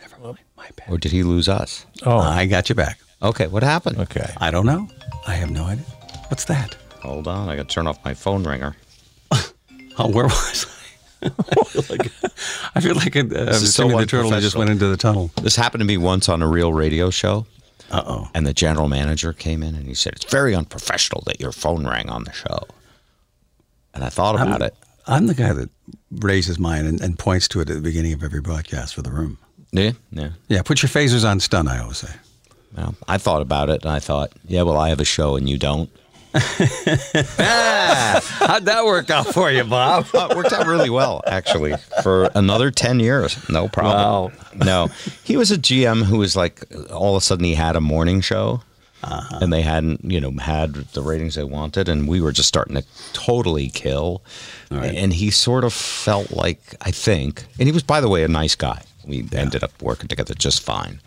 never 0.00 0.18
mind. 0.18 0.38
My 0.56 0.68
bad. 0.76 0.88
Or 0.90 0.98
did 0.98 1.12
he 1.12 1.22
lose 1.22 1.48
us? 1.48 1.86
Oh, 2.04 2.18
I 2.18 2.46
got 2.46 2.68
you 2.68 2.74
back. 2.74 2.98
Okay, 3.22 3.46
what 3.46 3.62
happened? 3.62 3.98
okay. 3.98 4.32
I 4.38 4.50
don't 4.50 4.66
know. 4.66 4.88
I 5.26 5.34
have 5.34 5.50
no 5.50 5.64
idea. 5.64 5.84
What's 6.28 6.44
that? 6.46 6.76
Hold 7.02 7.26
on, 7.28 7.48
I 7.48 7.56
got 7.56 7.68
to 7.68 7.74
turn 7.74 7.86
off 7.86 8.04
my 8.04 8.14
phone 8.14 8.44
ringer. 8.44 8.76
Oh, 9.98 10.10
where 10.10 10.26
was 10.26 10.66
I? 11.22 11.30
I 11.32 11.64
feel 11.64 11.82
like 11.88 12.12
I 12.74 12.80
feel 12.80 12.94
like 12.96 13.16
a, 13.16 13.48
uh, 13.48 13.52
so 13.54 13.88
the 13.88 14.04
turtle 14.04 14.28
that 14.32 14.42
just 14.42 14.56
went 14.56 14.68
into 14.68 14.88
the 14.88 14.98
tunnel. 14.98 15.30
This 15.40 15.56
happened 15.56 15.80
to 15.80 15.86
me 15.86 15.96
once 15.96 16.28
on 16.28 16.42
a 16.42 16.46
real 16.46 16.70
radio 16.74 17.08
show, 17.08 17.46
Uh 17.90 18.02
oh. 18.06 18.28
and 18.34 18.46
the 18.46 18.52
general 18.52 18.90
manager 18.90 19.32
came 19.32 19.62
in 19.62 19.74
and 19.74 19.86
he 19.86 19.94
said, 19.94 20.12
It's 20.12 20.26
very 20.30 20.54
unprofessional 20.54 21.22
that 21.24 21.40
your 21.40 21.50
phone 21.50 21.86
rang 21.86 22.10
on 22.10 22.24
the 22.24 22.32
show. 22.32 22.58
And 23.94 24.04
I 24.04 24.10
thought 24.10 24.34
about 24.34 24.60
it. 24.60 24.74
I'm 25.06 25.26
the 25.26 25.34
guy 25.34 25.52
that 25.52 25.70
raises 26.10 26.58
mine 26.58 26.86
and, 26.86 27.00
and 27.00 27.18
points 27.18 27.48
to 27.48 27.60
it 27.60 27.70
at 27.70 27.74
the 27.74 27.80
beginning 27.82 28.12
of 28.12 28.22
every 28.22 28.40
broadcast 28.40 28.94
for 28.94 29.02
the 29.02 29.10
room. 29.10 29.38
Yeah, 29.72 29.92
yeah. 30.10 30.30
Yeah, 30.48 30.62
put 30.62 30.82
your 30.82 30.90
phasers 30.90 31.28
on 31.28 31.40
stun. 31.40 31.68
I 31.68 31.80
always 31.80 31.98
say. 31.98 32.12
Well, 32.76 32.94
I 33.08 33.18
thought 33.18 33.42
about 33.42 33.70
it 33.70 33.82
and 33.82 33.90
I 33.90 34.00
thought, 34.00 34.32
yeah, 34.46 34.62
well, 34.62 34.76
I 34.76 34.90
have 34.90 35.00
a 35.00 35.04
show 35.04 35.36
and 35.36 35.48
you 35.48 35.58
don't. 35.58 35.90
How'd 36.34 36.52
that 38.66 38.82
work 38.84 39.08
out 39.08 39.28
for 39.28 39.50
you, 39.50 39.64
Bob? 39.64 40.06
Uh, 40.12 40.28
it 40.30 40.36
worked 40.36 40.52
out 40.52 40.66
really 40.66 40.90
well, 40.90 41.22
actually, 41.26 41.74
for 42.02 42.28
another 42.34 42.70
10 42.70 43.00
years. 43.00 43.48
No 43.48 43.68
problem. 43.68 44.34
No. 44.54 44.88
He 45.24 45.38
was 45.38 45.50
a 45.50 45.56
GM 45.56 46.04
who 46.04 46.18
was 46.18 46.36
like, 46.36 46.62
all 46.90 47.16
of 47.16 47.22
a 47.22 47.24
sudden, 47.24 47.44
he 47.44 47.54
had 47.54 47.74
a 47.74 47.80
morning 47.80 48.20
show. 48.20 48.60
Uh-huh. 49.06 49.38
And 49.40 49.52
they 49.52 49.62
hadn't, 49.62 50.04
you 50.04 50.20
know, 50.20 50.32
had 50.32 50.74
the 50.74 51.02
ratings 51.02 51.34
they 51.36 51.44
wanted, 51.44 51.88
and 51.88 52.08
we 52.08 52.20
were 52.20 52.32
just 52.32 52.48
starting 52.48 52.74
to 52.74 52.84
totally 53.12 53.68
kill. 53.68 54.22
And 54.70 55.12
he 55.12 55.30
sort 55.30 55.64
of 55.64 55.72
felt 55.72 56.30
like, 56.32 56.74
I 56.80 56.90
think, 56.90 57.44
and 57.58 57.68
he 57.68 57.72
was, 57.72 57.82
by 57.82 58.00
the 58.00 58.08
way, 58.08 58.24
a 58.24 58.28
nice 58.28 58.54
guy. 58.54 58.82
We 59.04 59.26
ended 59.32 59.62
up 59.62 59.70
working 59.80 60.08
together 60.08 60.34
just 60.34 60.62
fine. 60.62 61.00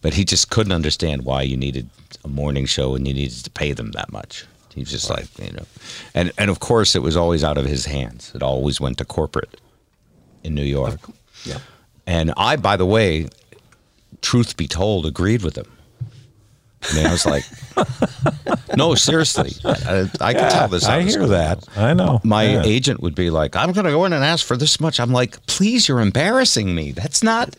But 0.00 0.14
he 0.14 0.24
just 0.24 0.50
couldn't 0.50 0.72
understand 0.72 1.24
why 1.24 1.42
you 1.42 1.56
needed 1.56 1.88
a 2.24 2.28
morning 2.28 2.66
show 2.66 2.94
and 2.94 3.06
you 3.06 3.14
needed 3.14 3.44
to 3.44 3.50
pay 3.50 3.72
them 3.72 3.92
that 3.92 4.12
much. 4.12 4.46
He 4.74 4.80
was 4.80 4.90
just 4.90 5.08
like, 5.08 5.26
you 5.38 5.52
know, 5.52 5.66
and 6.14 6.32
and 6.36 6.50
of 6.50 6.58
course 6.58 6.96
it 6.96 7.02
was 7.02 7.16
always 7.16 7.44
out 7.44 7.58
of 7.58 7.64
his 7.64 7.86
hands. 7.86 8.32
It 8.34 8.42
always 8.42 8.80
went 8.80 8.98
to 8.98 9.04
corporate 9.04 9.60
in 10.42 10.54
New 10.54 10.64
York. 10.64 11.00
Yeah. 11.44 11.58
And 12.06 12.32
I, 12.36 12.56
by 12.56 12.76
the 12.76 12.84
way, 12.84 13.28
truth 14.20 14.56
be 14.56 14.66
told, 14.66 15.06
agreed 15.06 15.42
with 15.42 15.56
him. 15.56 15.70
I 16.90 16.94
mean, 16.96 17.06
I 17.06 17.10
was 17.12 17.24
like, 17.26 17.44
no, 18.76 18.94
seriously. 18.94 19.52
I, 19.64 20.08
I 20.20 20.34
can 20.34 20.50
tell 20.50 20.68
this. 20.68 20.84
I 20.84 21.02
hear 21.02 21.26
that. 21.26 21.66
I 21.76 21.94
know. 21.94 22.20
My 22.24 22.44
Yeah. 22.44 22.62
agent 22.64 23.00
would 23.00 23.14
be 23.14 23.30
like, 23.30 23.56
I'm 23.56 23.72
going 23.72 23.86
to 23.86 23.90
go 23.90 24.04
in 24.04 24.12
and 24.12 24.24
ask 24.24 24.44
for 24.46 24.56
this 24.56 24.80
much. 24.80 25.00
I'm 25.00 25.12
like, 25.12 25.44
please, 25.46 25.88
you're 25.88 26.00
embarrassing 26.00 26.74
me. 26.74 26.92
That's 26.92 27.22
not. 27.22 27.56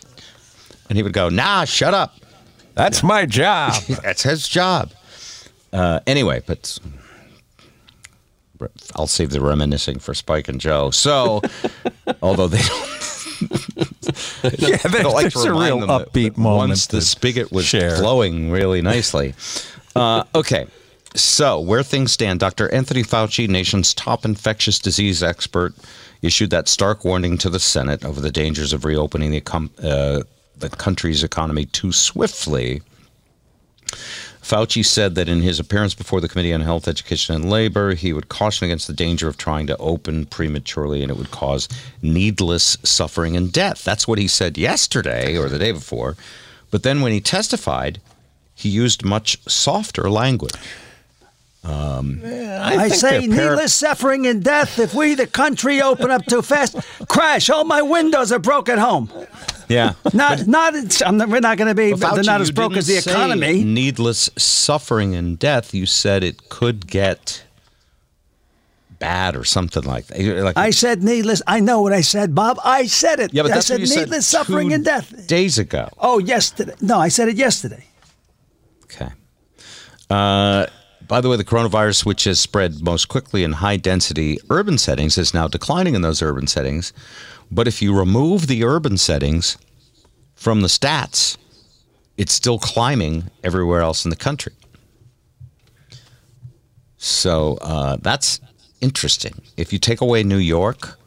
And 0.90 0.98
he 0.98 1.04
would 1.04 1.14
go, 1.14 1.30
nah, 1.30 1.66
shut 1.66 1.94
up. 1.94 2.16
That's 2.76 3.02
my 3.04 3.26
job. 3.26 3.74
That's 4.04 4.22
his 4.24 4.48
job. 4.48 4.92
Uh, 5.74 6.00
anyway, 6.06 6.42
but 6.46 6.78
I'll 8.96 9.08
save 9.08 9.32
the 9.32 9.42
reminiscing 9.42 10.00
for 10.00 10.14
Spike 10.14 10.48
and 10.48 10.62
Joe. 10.62 10.92
So, 10.92 11.42
although 12.22 12.48
they 12.48 12.62
don't, 12.62 12.90
yeah, 14.60 14.78
I 14.84 15.02
don't 15.02 15.14
like 15.14 15.34
there's 15.34 15.46
a 15.46 15.54
real 15.54 15.80
upbeat 15.80 16.38
moment. 16.38 16.70
Once 16.70 16.88
the 16.88 17.02
spigot 17.02 17.52
was 17.52 17.66
share. 17.66 17.98
flowing 17.98 18.52
really 18.52 18.82
nicely. 18.82 19.34
Uh, 19.96 20.26
okay. 20.36 20.68
So, 21.16 21.58
where 21.62 21.82
things 21.82 22.12
stand, 22.12 22.42
Dr. 22.42 22.70
Anthony 22.74 23.02
Fauci, 23.02 23.48
nation's 23.48 23.94
top 23.94 24.26
infectious 24.26 24.78
disease 24.78 25.24
expert, 25.24 25.74
issued 26.22 26.50
that 26.50 26.68
stark 26.68 27.06
warning 27.06 27.38
to 27.38 27.50
the 27.50 27.62
Senate 27.62 28.04
over 28.04 28.20
the 28.20 28.32
dangers 28.32 28.74
of 28.74 28.84
reopening 28.84 29.32
the, 29.32 29.70
uh, 29.82 30.24
the 30.58 30.70
country's 30.70 31.24
economy 31.24 31.64
too 31.64 31.94
swiftly. 31.94 32.82
Fauci 34.46 34.86
said 34.86 35.16
that 35.16 35.28
in 35.28 35.42
his 35.42 35.60
appearance 35.60 35.96
before 35.96 36.22
the 36.22 36.28
Committee 36.28 36.54
on 36.54 36.62
Health, 36.62 36.88
Education, 36.88 37.34
and 37.34 37.50
Labor, 37.50 37.96
he 37.96 38.14
would 38.14 38.30
caution 38.30 38.66
against 38.66 38.86
the 38.86 38.94
danger 38.94 39.28
of 39.28 39.38
trying 39.38 39.66
to 39.66 39.78
open 39.78 40.28
prematurely 40.28 41.02
and 41.02 41.10
it 41.10 41.18
would 41.18 41.32
cause 41.32 41.68
needless 42.04 42.78
suffering 42.84 43.36
and 43.36 43.52
death. 43.52 43.84
That's 43.84 44.08
what 44.08 44.20
he 44.20 44.28
said 44.28 44.56
yesterday 44.56 45.36
or 45.36 45.50
the 45.50 45.58
day 45.58 45.72
before. 45.72 46.16
But 46.70 46.84
then 46.84 47.02
when 47.02 47.12
he 47.12 47.22
testified, 47.22 48.00
he 48.54 48.70
used 48.70 49.04
much 49.04 49.40
softer 49.50 50.12
language. 50.12 50.54
Um, 51.64 52.22
I, 52.24 52.90
think 52.90 52.94
say 52.94 53.28
par- 53.28 53.38
needless 53.38 53.74
suffering 53.74 54.28
and 54.28 54.44
death 54.44 54.78
if 54.78 54.94
we, 54.94 55.16
the 55.16 55.26
country, 55.26 55.82
open 55.82 56.12
up 56.12 56.24
too 56.28 56.44
fast. 56.44 56.76
Crash! 57.08 57.50
All 57.50 57.64
my 57.64 57.82
windows 57.82 58.32
are 58.32 58.38
broke 58.38 58.70
at 58.70 58.78
home. 58.78 59.10
Yeah. 59.68 59.94
Not, 60.14 60.48
not. 60.48 61.02
I'm 61.02 61.18
not, 61.18 61.30
we're 61.30 61.40
not 61.40 61.58
going 61.58 61.68
to 61.68 61.76
be. 61.76 61.94
they're 61.94 62.24
not 62.24 62.42
as 62.42 62.52
broke 62.52 62.78
as 62.78 62.88
the 62.88 62.98
economy. 62.98 63.64
Needless 63.64 64.30
suffering 64.38 65.16
and 65.16 65.38
death. 65.38 65.74
You 65.74 65.86
said 65.86 66.24
it 66.24 66.50
could 66.50 66.88
get 66.88 67.44
bad 69.00 69.36
or 69.36 69.44
something 69.44 69.84
like 69.84 70.08
that. 70.08 70.20
Like 70.44 70.58
I 70.58 70.70
said 70.70 71.04
needless. 71.04 71.42
I 71.48 71.60
know 71.60 71.82
what 71.82 71.94
I 71.94 72.02
said, 72.02 72.34
Bob. 72.34 72.60
I 72.64 72.86
said 72.88 73.20
it. 73.20 73.34
yeah, 73.34 73.44
but 73.44 73.52
I 73.52 73.56
that's 73.56 73.68
said 73.68 73.76
what 73.76 73.80
you 73.82 73.86
said 73.88 74.00
needless 74.02 74.28
suffering 74.28 74.70
two 74.70 74.76
and 74.76 74.86
death. 74.86 75.28
days 75.28 75.60
ago. 75.60 75.90
Oh, 76.00 76.20
yesterday. 76.20 76.74
No, 76.82 77.00
I 77.00 77.10
said 77.10 77.28
it 77.28 77.36
yesterday. 77.36 77.86
Okay. 78.86 79.10
Uh, 80.10 80.68
by 81.08 81.22
the 81.22 81.30
way, 81.30 81.38
the 81.38 81.44
coronavirus, 81.44 82.06
which 82.06 82.24
has 82.24 82.40
spread 82.40 82.82
most 82.82 83.08
quickly 83.08 83.44
in 83.44 83.54
high 83.54 83.78
density 83.78 84.40
urban 84.50 84.78
settings, 84.78 85.18
is 85.18 85.34
now 85.34 85.48
declining 85.48 85.96
in 85.96 86.02
those 86.02 86.22
urban 86.22 86.48
settings. 86.48 86.94
But 87.52 87.68
if 87.68 87.82
you 87.82 87.98
remove 87.98 88.48
the 88.48 88.64
urban 88.64 88.98
settings 88.98 89.58
from 90.36 90.62
the 90.62 90.68
stats, 90.68 91.38
it's 92.18 92.34
still 92.34 92.60
climbing 92.60 93.30
everywhere 93.44 93.82
else 93.82 94.04
in 94.06 94.10
the 94.10 94.16
country. 94.16 94.54
So 96.98 97.58
uh, 97.62 97.98
that's 98.02 98.40
interesting. 98.82 99.42
If 99.58 99.72
you 99.72 99.80
take 99.80 100.02
away 100.02 100.24
New 100.24 100.38
York, 100.38 100.98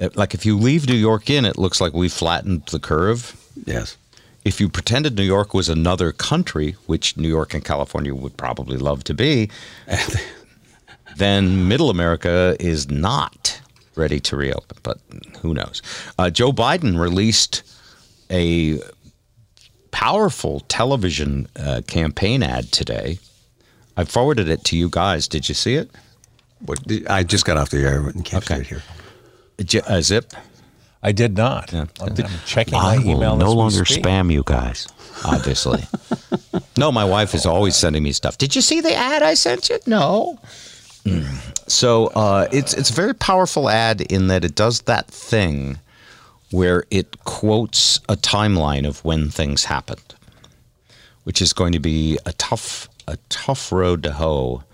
uh, 0.00 0.10
like 0.14 0.34
if 0.34 0.44
you 0.44 0.56
leave 0.58 0.88
New 0.88 0.94
York 0.94 1.30
in, 1.30 1.44
it 1.44 1.58
looks 1.58 1.80
like 1.80 1.92
we 1.92 2.08
flattened 2.08 2.66
the 2.66 2.78
curve 2.80 3.36
Yes. 3.64 3.96
if 4.44 4.60
you 4.60 4.68
pretended 4.68 5.16
New 5.16 5.22
York 5.24 5.54
was 5.54 5.68
another 5.68 6.12
country, 6.12 6.72
which 6.86 7.16
New 7.16 7.28
York 7.28 7.54
and 7.54 7.64
California 7.64 8.14
would 8.14 8.36
probably 8.36 8.76
love 8.76 9.04
to 9.04 9.14
be, 9.14 9.50
then 11.16 11.68
Middle 11.68 11.90
America 11.90 12.56
is 12.60 12.90
not 12.90 13.59
ready 14.00 14.18
to 14.20 14.36
reopen. 14.36 14.78
But 14.82 14.98
who 15.42 15.54
knows? 15.54 15.82
Uh, 16.18 16.30
Joe 16.30 16.52
Biden 16.52 16.98
released 16.98 17.62
a 18.30 18.80
powerful 19.90 20.60
television 20.60 21.48
uh, 21.56 21.82
campaign 21.86 22.42
ad 22.42 22.72
today. 22.72 23.18
I 23.96 24.04
forwarded 24.04 24.48
it 24.48 24.64
to 24.64 24.76
you 24.76 24.88
guys. 24.88 25.28
Did 25.28 25.48
you 25.48 25.54
see 25.54 25.74
it? 25.74 25.90
What, 26.64 26.80
I 27.08 27.22
just 27.22 27.44
got 27.44 27.56
off 27.56 27.70
the 27.70 27.78
air 27.78 28.06
and 28.08 28.24
can't 28.24 28.42
Okay. 28.44 28.56
see 28.56 28.60
it 28.62 28.66
here. 28.66 28.82
J- 29.64 29.80
uh, 29.86 30.00
zip. 30.00 30.32
I 31.02 31.12
did 31.12 31.36
not. 31.36 31.72
Yeah. 31.72 31.86
I'm, 32.00 32.14
I'm 32.16 32.28
checking 32.46 32.74
I 32.74 32.96
my 32.96 33.02
email. 33.02 33.30
will 33.32 33.36
no 33.36 33.52
longer 33.52 33.84
speak. 33.84 34.04
spam 34.04 34.30
you 34.32 34.42
guys. 34.44 34.86
Obviously. 35.24 35.82
no, 36.76 36.92
my 36.92 37.04
wife 37.04 37.34
is 37.34 37.46
always 37.46 37.74
sending 37.76 38.02
me 38.02 38.12
stuff. 38.12 38.36
Did 38.38 38.54
you 38.54 38.62
see 38.62 38.80
the 38.80 38.94
ad 38.94 39.22
I 39.22 39.34
sent 39.34 39.68
you? 39.70 39.78
No. 39.86 40.38
So 41.66 42.08
uh, 42.08 42.48
it's 42.52 42.74
it's 42.74 42.90
a 42.90 42.92
very 42.92 43.14
powerful 43.14 43.68
ad 43.68 44.00
in 44.00 44.26
that 44.26 44.44
it 44.44 44.54
does 44.54 44.82
that 44.82 45.06
thing 45.06 45.78
where 46.50 46.84
it 46.90 47.24
quotes 47.24 47.98
a 48.08 48.16
timeline 48.16 48.86
of 48.86 49.04
when 49.04 49.30
things 49.30 49.64
happened, 49.64 50.14
which 51.24 51.40
is 51.40 51.52
going 51.52 51.72
to 51.72 51.78
be 51.78 52.18
a 52.26 52.32
tough 52.34 52.88
a 53.06 53.16
tough 53.28 53.70
road 53.72 54.02
to 54.02 54.12
hoe 54.12 54.64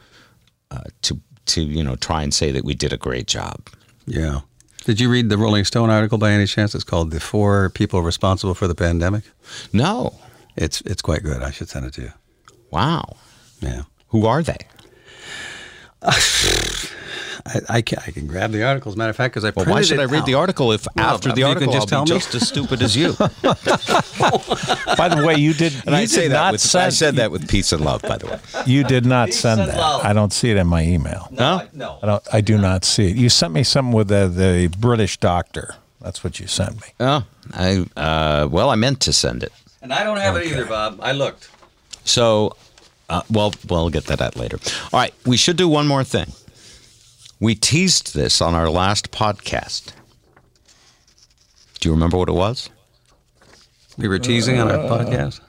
uh, 0.71 0.85
to 1.03 1.21
to 1.47 1.63
you 1.63 1.85
know 1.85 1.97
try 1.97 2.23
and 2.23 2.33
say 2.33 2.51
that 2.51 2.65
we 2.65 2.75
did 2.75 2.93
a 2.93 2.97
great 2.97 3.27
job. 3.27 3.69
Yeah. 4.07 4.41
Did 4.85 5.01
you 5.01 5.11
read 5.11 5.31
the 5.31 5.37
Rolling 5.37 5.65
Stone 5.65 5.91
article 5.91 6.17
by 6.17 6.31
any 6.31 6.47
chance? 6.47 6.75
It's 6.75 6.85
called 6.85 7.11
"The 7.11 7.21
Four 7.21 7.71
People 7.71 8.03
Responsible 8.03 8.55
for 8.55 8.69
the 8.69 8.75
Pandemic." 8.75 9.25
No. 9.73 10.15
It's 10.57 10.81
it's 10.83 11.03
quite 11.03 11.23
good. 11.23 11.43
I 11.43 11.51
should 11.51 11.69
send 11.69 11.87
it 11.87 11.95
to 11.95 12.03
you. 12.03 12.13
Wow. 12.71 13.17
Yeah. 13.61 13.83
Who 14.09 14.27
are 14.27 14.43
they? 14.43 14.59
I, 17.49 17.61
I, 17.69 17.83
can, 17.83 17.99
I 18.05 18.11
can 18.11 18.27
grab 18.27 18.51
the 18.51 18.65
article. 18.65 18.91
As 18.91 18.97
a 18.97 18.99
matter 18.99 19.11
of 19.11 19.17
fact, 19.17 19.33
because 19.35 19.45
I 19.45 19.49
Well, 19.49 19.65
printed 19.67 19.71
why 19.73 19.83
should 19.83 19.99
it 19.99 20.03
I 20.03 20.05
read 20.07 20.21
out. 20.21 20.27
the 20.27 20.35
article 20.35 20.73
if 20.73 20.87
Well, 20.97 21.07
after 21.15 21.31
the 21.31 21.41
you 21.41 21.45
can 21.47 21.55
article 21.57 21.73
just 21.75 21.93
I'll 21.93 22.05
be 22.05 22.09
tell 22.09 22.17
me. 22.17 22.21
just 22.21 22.35
as 22.35 22.49
stupid 22.49 22.83
as 22.83 22.97
you? 22.97 23.13
By 24.97 25.09
the 25.09 25.23
way, 25.27 25.37
you 25.37 25.55
did. 25.55 25.73
And 25.87 25.91
you 25.91 25.95
I 25.95 26.07
did 26.07 26.31
that 26.33 26.35
not 26.35 26.53
with 26.53 26.61
send. 26.61 26.85
I 26.87 26.89
said 26.89 27.17
that 27.17 27.31
with 27.31 27.49
peace 27.49 27.73
and 27.73 27.85
love, 27.85 28.03
by 28.03 28.19
the 28.19 28.27
way. 28.27 28.41
You 28.67 28.83
did 28.85 29.07
not 29.07 29.33
send 29.33 29.61
that. 29.61 29.79
I 29.79 30.13
don't 30.13 30.33
see 30.33 30.51
it 30.51 30.57
in 30.57 30.67
my 30.67 30.83
email. 30.83 31.29
No, 31.31 31.63
No. 31.73 31.99
I 32.03 32.07
don't. 32.07 32.23
I 32.33 32.41
do 32.41 32.59
not 32.59 32.85
see 32.85 33.11
it. 33.11 33.17
You 33.17 33.29
sent 33.29 33.53
me 33.53 33.63
something 33.63 33.93
with 33.93 34.09
the, 34.09 34.27
the 34.29 34.67
British 34.79 35.19
doctor. 35.19 35.75
That's 36.01 36.25
what 36.25 36.41
you 36.41 36.47
sent 36.47 36.75
me. 36.81 36.89
Oh, 37.01 37.25
I 37.53 37.87
uh, 37.97 38.49
well, 38.51 38.71
I 38.71 38.75
meant 38.77 39.01
to 39.03 39.13
send 39.13 39.43
it. 39.43 39.53
And 39.83 39.93
I 39.93 40.03
don't 40.05 40.19
have 40.19 40.37
it 40.37 40.47
either, 40.47 40.65
Bob. 40.67 40.99
I 41.01 41.13
looked. 41.13 41.49
So, 42.05 42.57
uh, 43.09 43.23
well, 43.31 43.53
we'll 43.69 43.91
get 43.91 44.05
that 44.07 44.21
out 44.21 44.37
later. 44.37 44.59
All 44.93 45.01
right, 45.01 45.15
we 45.25 45.37
should 45.37 45.57
do 45.57 45.69
one 45.69 45.87
more 45.87 46.05
thing. 46.05 46.33
We 47.41 47.55
teased 47.55 48.15
this 48.15 48.41
on 48.41 48.55
our 48.55 48.71
last 48.71 49.11
podcast. 49.11 49.93
Do 51.81 51.89
you 51.89 51.95
remember 51.95 52.17
what 52.17 52.29
it 52.29 52.33
was? 52.33 52.71
We 53.99 54.09
were 54.09 54.19
teasing 54.19 54.59
on 54.59 54.71
our 54.71 54.79
Uh, 54.79 55.05
podcast. 55.05 55.41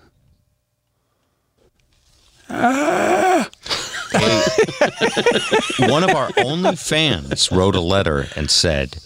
One 5.80 6.04
of 6.04 6.12
our 6.16 6.30
only 6.38 6.76
fans 6.76 7.52
wrote 7.52 7.76
a 7.76 7.82
letter 7.82 8.28
and 8.36 8.50
said, 8.50 8.98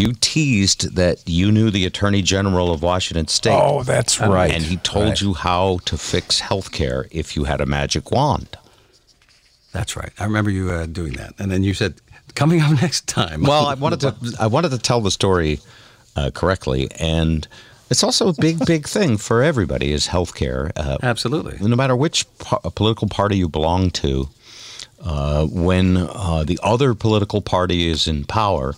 "You 0.00 0.08
teased 0.20 0.82
that 0.96 1.16
you 1.26 1.46
knew 1.52 1.70
the 1.70 1.84
Attorney 1.90 2.22
General 2.22 2.72
of 2.72 2.82
Washington 2.82 3.28
State." 3.28 3.60
Oh, 3.62 3.82
that's 3.82 4.14
right. 4.20 4.50
And 4.54 4.62
he 4.64 4.76
told 4.78 5.08
Right. 5.10 5.20
you 5.20 5.34
how 5.34 5.78
to 5.84 5.96
fix 5.96 6.40
health 6.40 6.68
care 6.72 7.06
if 7.10 7.36
you 7.36 7.44
had 7.44 7.60
a 7.60 7.66
magic 7.66 8.10
wand. 8.10 8.50
That's 9.72 9.96
right. 9.96 10.12
I 10.18 10.24
remember 10.24 10.50
you 10.50 10.70
uh, 10.70 10.86
doing 10.86 11.14
that, 11.14 11.34
and 11.38 11.50
then 11.50 11.62
you 11.64 11.74
said, 11.74 11.94
"Coming 12.34 12.60
up 12.60 12.72
next 12.82 13.06
time." 13.06 13.42
Well, 13.42 13.66
I 13.66 13.74
wanted 13.74 14.00
to 14.00 14.14
I 14.40 14.46
wanted 14.46 14.70
to 14.72 14.78
tell 14.78 15.00
the 15.00 15.10
story 15.10 15.60
uh, 16.16 16.30
correctly, 16.32 16.88
and 16.98 17.46
it's 17.90 18.02
also 18.02 18.28
a 18.28 18.32
big, 18.34 18.64
big 18.66 18.88
thing 18.88 19.16
for 19.16 19.42
everybody 19.42 19.92
is 19.92 20.08
healthcare. 20.08 20.70
Uh, 20.76 20.98
Absolutely. 21.02 21.56
no 21.60 21.76
matter 21.76 21.94
which 21.96 22.26
po- 22.38 22.58
political 22.74 23.08
party 23.08 23.36
you 23.36 23.48
belong 23.48 23.90
to, 23.90 24.28
uh, 25.02 25.44
when 25.46 25.96
uh, 25.96 26.44
the 26.44 26.58
other 26.62 26.94
political 26.94 27.40
party 27.42 27.88
is 27.88 28.06
in 28.08 28.24
power, 28.24 28.74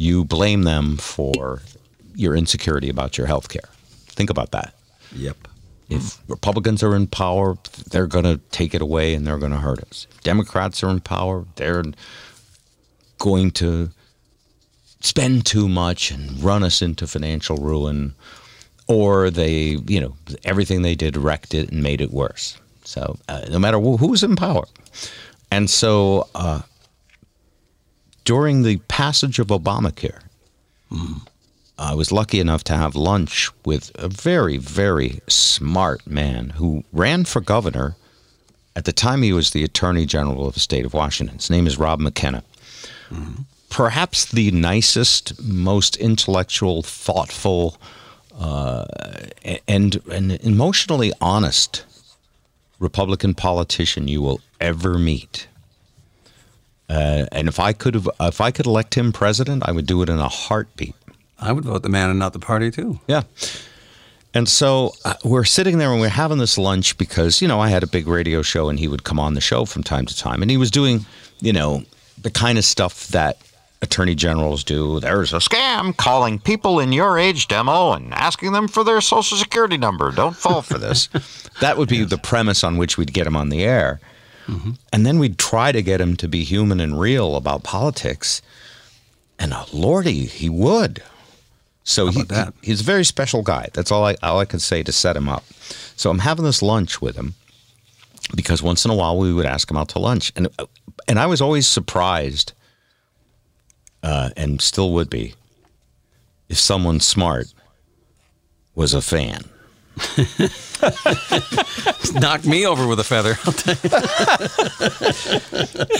you 0.00 0.24
blame 0.24 0.62
them 0.62 0.96
for 0.96 1.60
your 2.14 2.34
insecurity 2.34 2.88
about 2.88 3.18
your 3.18 3.26
health 3.26 3.50
care. 3.50 3.68
Think 4.16 4.30
about 4.30 4.50
that. 4.52 4.72
Yep. 5.14 5.36
If 5.90 6.18
Republicans 6.26 6.82
are 6.82 6.96
in 6.96 7.06
power, 7.06 7.58
they're 7.90 8.06
going 8.06 8.24
to 8.24 8.38
take 8.50 8.74
it 8.74 8.80
away 8.80 9.14
and 9.14 9.26
they're 9.26 9.36
going 9.38 9.52
to 9.52 9.58
hurt 9.58 9.80
us. 9.90 10.06
If 10.10 10.22
Democrats 10.22 10.82
are 10.82 10.88
in 10.88 11.00
power, 11.00 11.44
they're 11.56 11.84
going 13.18 13.50
to 13.52 13.90
spend 15.00 15.44
too 15.44 15.68
much 15.68 16.10
and 16.10 16.42
run 16.42 16.62
us 16.62 16.80
into 16.80 17.06
financial 17.06 17.58
ruin. 17.58 18.14
or 18.86 19.30
they, 19.30 19.76
you 19.86 20.00
know, 20.00 20.16
everything 20.44 20.82
they 20.82 20.94
did 20.94 21.16
wrecked 21.16 21.54
it 21.54 21.70
and 21.70 21.82
made 21.82 22.00
it 22.00 22.10
worse. 22.10 22.58
So 22.84 23.18
uh, 23.28 23.44
no 23.50 23.58
matter 23.58 23.78
who, 23.78 23.96
who 23.98 24.14
in 24.22 24.34
power, 24.34 24.64
and 25.50 25.68
so 25.68 26.28
uh, 26.34 26.62
during 28.24 28.62
the 28.62 28.78
passage 28.88 29.38
of 29.38 29.48
Obamacare, 29.48 30.20
I 31.78 31.94
was 31.94 32.12
lucky 32.12 32.40
enough 32.40 32.62
to 32.64 32.76
have 32.76 32.94
lunch 32.94 33.50
with 33.64 33.90
a 33.94 34.08
very, 34.08 34.58
very 34.58 35.20
smart 35.28 36.06
man 36.06 36.50
who 36.50 36.84
ran 36.92 37.24
for 37.24 37.40
governor. 37.40 37.96
At 38.76 38.84
the 38.84 38.92
time, 38.92 39.22
he 39.22 39.32
was 39.32 39.50
the 39.50 39.64
Attorney 39.64 40.04
General 40.06 40.46
of 40.46 40.54
the 40.54 40.60
state 40.60 40.84
of 40.84 40.92
Washington. 40.94 41.38
His 41.38 41.50
name 41.50 41.66
is 41.66 41.78
Rob 41.78 42.00
McKenna. 42.00 42.42
Perhaps 43.70 44.26
the 44.26 44.50
nicest, 44.50 45.40
most 45.42 45.96
intellectual, 45.96 46.82
thoughtful, 46.82 47.78
uh, 48.38 48.84
and, 49.66 50.00
and 50.10 50.32
emotionally 50.42 51.12
honest 51.20 51.84
Republican 52.78 53.34
politician 53.34 54.08
you 54.08 54.22
will 54.22 54.40
ever 54.60 54.98
meet. 54.98 55.46
Uh, 56.90 57.26
and 57.30 57.46
if 57.46 57.60
I 57.60 57.72
could 57.72 57.94
have, 57.94 58.08
if 58.20 58.40
I 58.40 58.50
could 58.50 58.66
elect 58.66 58.94
him 58.94 59.12
president, 59.12 59.62
I 59.66 59.70
would 59.72 59.86
do 59.86 60.02
it 60.02 60.08
in 60.08 60.18
a 60.18 60.28
heartbeat. 60.28 60.94
I 61.38 61.52
would 61.52 61.64
vote 61.64 61.82
the 61.84 61.88
man 61.88 62.10
and 62.10 62.18
not 62.18 62.32
the 62.32 62.40
party 62.40 62.70
too. 62.70 62.98
Yeah. 63.06 63.22
And 64.34 64.48
so 64.48 64.92
uh, 65.04 65.14
we're 65.24 65.44
sitting 65.44 65.78
there 65.78 65.92
and 65.92 66.00
we're 66.00 66.08
having 66.08 66.38
this 66.38 66.58
lunch 66.58 66.98
because, 66.98 67.40
you 67.40 67.48
know, 67.48 67.60
I 67.60 67.68
had 67.68 67.82
a 67.82 67.86
big 67.86 68.06
radio 68.06 68.42
show 68.42 68.68
and 68.68 68.78
he 68.78 68.88
would 68.88 69.04
come 69.04 69.18
on 69.18 69.34
the 69.34 69.40
show 69.40 69.64
from 69.64 69.82
time 69.82 70.06
to 70.06 70.16
time. 70.16 70.42
And 70.42 70.50
he 70.50 70.56
was 70.56 70.70
doing, 70.70 71.06
you 71.40 71.52
know, 71.52 71.84
the 72.20 72.30
kind 72.30 72.58
of 72.58 72.64
stuff 72.64 73.08
that 73.08 73.38
attorney 73.82 74.14
generals 74.14 74.62
do. 74.62 75.00
There's 75.00 75.32
a 75.32 75.38
scam 75.38 75.96
calling 75.96 76.38
people 76.38 76.80
in 76.80 76.92
your 76.92 77.18
age 77.18 77.48
demo 77.48 77.92
and 77.92 78.12
asking 78.14 78.52
them 78.52 78.68
for 78.68 78.84
their 78.84 79.00
social 79.00 79.36
security 79.36 79.76
number. 79.76 80.10
Don't 80.10 80.36
fall 80.36 80.62
for 80.62 80.78
this. 80.78 81.08
that 81.60 81.76
would 81.78 81.88
be 81.88 82.04
the 82.04 82.18
premise 82.18 82.62
on 82.62 82.76
which 82.76 82.98
we'd 82.98 83.12
get 83.12 83.26
him 83.26 83.36
on 83.36 83.48
the 83.48 83.64
air. 83.64 84.00
And 84.92 85.06
then 85.06 85.18
we'd 85.18 85.38
try 85.38 85.72
to 85.72 85.82
get 85.82 86.00
him 86.00 86.16
to 86.16 86.28
be 86.28 86.42
human 86.44 86.80
and 86.80 86.98
real 86.98 87.36
about 87.36 87.62
politics. 87.62 88.42
And 89.38 89.52
uh, 89.52 89.64
lordy, 89.72 90.26
he 90.26 90.48
would. 90.48 91.02
So 91.84 92.08
he, 92.08 92.20
he- 92.20 92.52
he's 92.62 92.80
a 92.80 92.84
very 92.84 93.04
special 93.04 93.42
guy. 93.42 93.68
That's 93.72 93.90
all 93.90 94.04
I 94.04 94.16
all 94.22 94.38
I 94.38 94.44
can 94.44 94.60
say 94.60 94.82
to 94.82 94.92
set 94.92 95.16
him 95.16 95.28
up. 95.28 95.44
So 95.96 96.10
I'm 96.10 96.18
having 96.20 96.44
this 96.44 96.62
lunch 96.62 97.00
with 97.00 97.16
him 97.16 97.34
because 98.36 98.62
once 98.62 98.84
in 98.84 98.90
a 98.90 98.94
while 98.94 99.16
we 99.18 99.32
would 99.32 99.46
ask 99.46 99.70
him 99.70 99.76
out 99.76 99.88
to 99.90 99.98
lunch, 99.98 100.32
and 100.36 100.48
and 101.08 101.18
I 101.18 101.26
was 101.26 101.40
always 101.40 101.66
surprised, 101.66 102.52
uh, 104.02 104.30
and 104.36 104.60
still 104.60 104.92
would 104.92 105.10
be, 105.10 105.34
if 106.48 106.58
someone 106.58 107.00
smart 107.00 107.52
was 108.74 108.94
a 108.94 109.02
fan. 109.02 109.42
Knock 112.20 112.44
me 112.44 112.66
over 112.66 112.86
with 112.86 112.98
a 113.00 113.04
feather. 113.04 113.36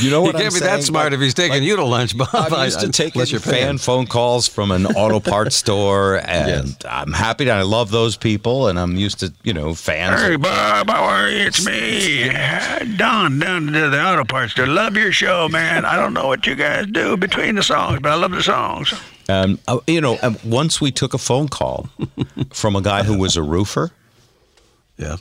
You 0.00 0.10
know 0.10 0.22
what? 0.22 0.34
he 0.34 0.42
can't 0.42 0.54
be 0.54 0.60
that 0.60 0.82
smart 0.82 1.12
if 1.12 1.20
he's 1.20 1.34
taking 1.34 1.62
you 1.62 1.76
to 1.76 1.84
lunch, 1.84 2.16
Bob. 2.16 2.28
I'm 2.32 2.64
used 2.64 2.80
to 2.80 2.88
taking 2.88 3.20
unless 3.20 3.30
you're 3.30 3.40
fan 3.40 3.78
phone 3.78 4.06
calls 4.06 4.48
from 4.48 4.70
an 4.70 4.86
auto 4.86 5.20
parts 5.20 5.56
store, 5.60 6.20
and 6.24 6.76
I'm 6.88 7.12
happy 7.12 7.44
that 7.44 7.58
I 7.58 7.62
love 7.62 7.90
those 7.90 8.16
people, 8.16 8.68
and 8.68 8.78
I'm 8.78 8.96
used 8.96 9.20
to 9.20 9.32
you 9.42 9.52
know 9.52 9.74
fans. 9.74 10.20
Hey, 10.22 10.36
Bob, 10.36 10.88
how 10.88 11.04
are 11.04 11.28
you? 11.28 11.46
It's 11.46 11.64
me, 11.64 12.30
Don, 12.96 13.38
down 13.38 13.66
to 13.66 13.90
the 13.90 14.02
auto 14.02 14.24
parts 14.24 14.52
store. 14.52 14.66
Love 14.66 14.96
your 14.96 15.12
show, 15.12 15.48
man. 15.48 15.84
I 15.84 15.96
don't 15.96 16.14
know 16.14 16.26
what 16.26 16.46
you 16.46 16.54
guys 16.54 16.86
do 16.86 17.16
between 17.16 17.54
the 17.54 17.62
songs, 17.62 18.00
but 18.00 18.10
I 18.12 18.14
love 18.14 18.32
the 18.32 18.42
songs. 18.42 18.94
Um, 19.28 19.58
uh, 19.68 19.78
you 19.86 20.00
know, 20.00 20.18
um, 20.22 20.36
once 20.44 20.80
we 20.80 20.90
took 20.90 21.14
a 21.14 21.18
phone 21.18 21.48
call 21.48 21.88
from 22.52 22.74
a 22.74 22.82
guy 22.82 23.04
who 23.04 23.16
was 23.18 23.36
a 23.36 23.42
roofer, 23.42 23.90
Yeah. 25.00 25.16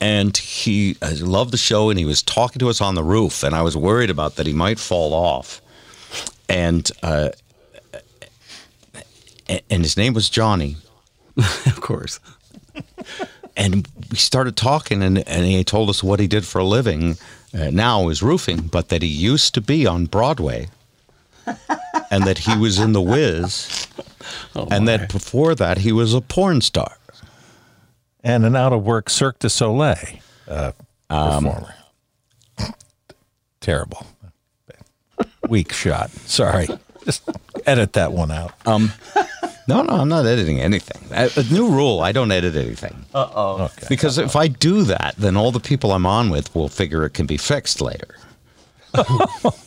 and 0.00 0.36
he 0.36 0.96
loved 1.20 1.52
the 1.52 1.56
show, 1.56 1.90
and 1.90 1.98
he 1.98 2.04
was 2.04 2.22
talking 2.22 2.58
to 2.60 2.68
us 2.68 2.80
on 2.80 2.96
the 2.96 3.04
roof, 3.04 3.44
and 3.44 3.54
I 3.54 3.62
was 3.62 3.76
worried 3.76 4.10
about 4.10 4.34
that 4.36 4.46
he 4.48 4.52
might 4.52 4.78
fall 4.80 5.14
off, 5.14 5.60
and 6.48 6.90
uh, 7.02 7.28
and 9.70 9.82
his 9.82 9.96
name 9.96 10.14
was 10.14 10.28
Johnny, 10.28 10.76
Of 11.66 11.80
course. 11.80 12.18
and 13.56 13.86
we 14.10 14.16
started 14.16 14.56
talking, 14.56 15.02
and 15.02 15.26
and 15.28 15.44
he 15.46 15.62
told 15.64 15.88
us 15.90 16.02
what 16.02 16.20
he 16.20 16.26
did 16.26 16.44
for 16.44 16.58
a 16.58 16.64
living. 16.64 17.16
Uh, 17.54 17.68
now 17.70 18.08
is 18.08 18.22
roofing, 18.22 18.62
but 18.62 18.88
that 18.88 19.02
he 19.02 19.08
used 19.08 19.52
to 19.54 19.60
be 19.60 19.86
on 19.86 20.06
Broadway, 20.06 20.68
and 22.10 22.24
that 22.24 22.38
he 22.38 22.56
was 22.56 22.78
in 22.78 22.92
The 22.92 23.00
Wiz, 23.02 23.86
and 24.54 24.88
that 24.88 25.12
before 25.12 25.54
that 25.54 25.78
he 25.78 25.92
was 25.92 26.14
a 26.14 26.20
porn 26.22 26.60
star. 26.62 26.96
And 28.22 28.44
an 28.44 28.56
out 28.56 28.72
of 28.72 28.84
work 28.84 29.08
Cirque 29.10 29.38
du 29.38 29.48
Soleil 29.48 29.96
uh, 30.48 30.72
performer. 31.08 31.74
Terrible. 33.60 34.06
Weak 35.48 35.72
shot. 35.72 36.10
Sorry. 36.10 36.68
Just 37.04 37.28
edit 37.66 37.92
that 37.94 38.12
one 38.12 38.30
out. 38.30 38.52
No, 39.68 39.82
no, 39.82 39.94
I'm 39.94 40.08
not 40.08 40.26
editing 40.26 40.60
anything. 40.60 41.00
A, 41.12 41.30
a 41.36 41.42
new 41.52 41.68
rule: 41.68 42.00
I 42.00 42.10
don't 42.10 42.32
edit 42.32 42.56
anything. 42.56 43.04
Uh 43.14 43.28
oh. 43.32 43.62
Okay. 43.64 43.86
Because 43.88 44.18
if 44.18 44.34
I 44.34 44.48
do 44.48 44.82
that, 44.84 45.14
then 45.16 45.36
all 45.36 45.52
the 45.52 45.60
people 45.60 45.92
I'm 45.92 46.04
on 46.06 46.30
with 46.30 46.52
will 46.54 46.68
figure 46.68 47.04
it 47.04 47.10
can 47.14 47.26
be 47.26 47.36
fixed 47.36 47.80
later. 47.80 48.16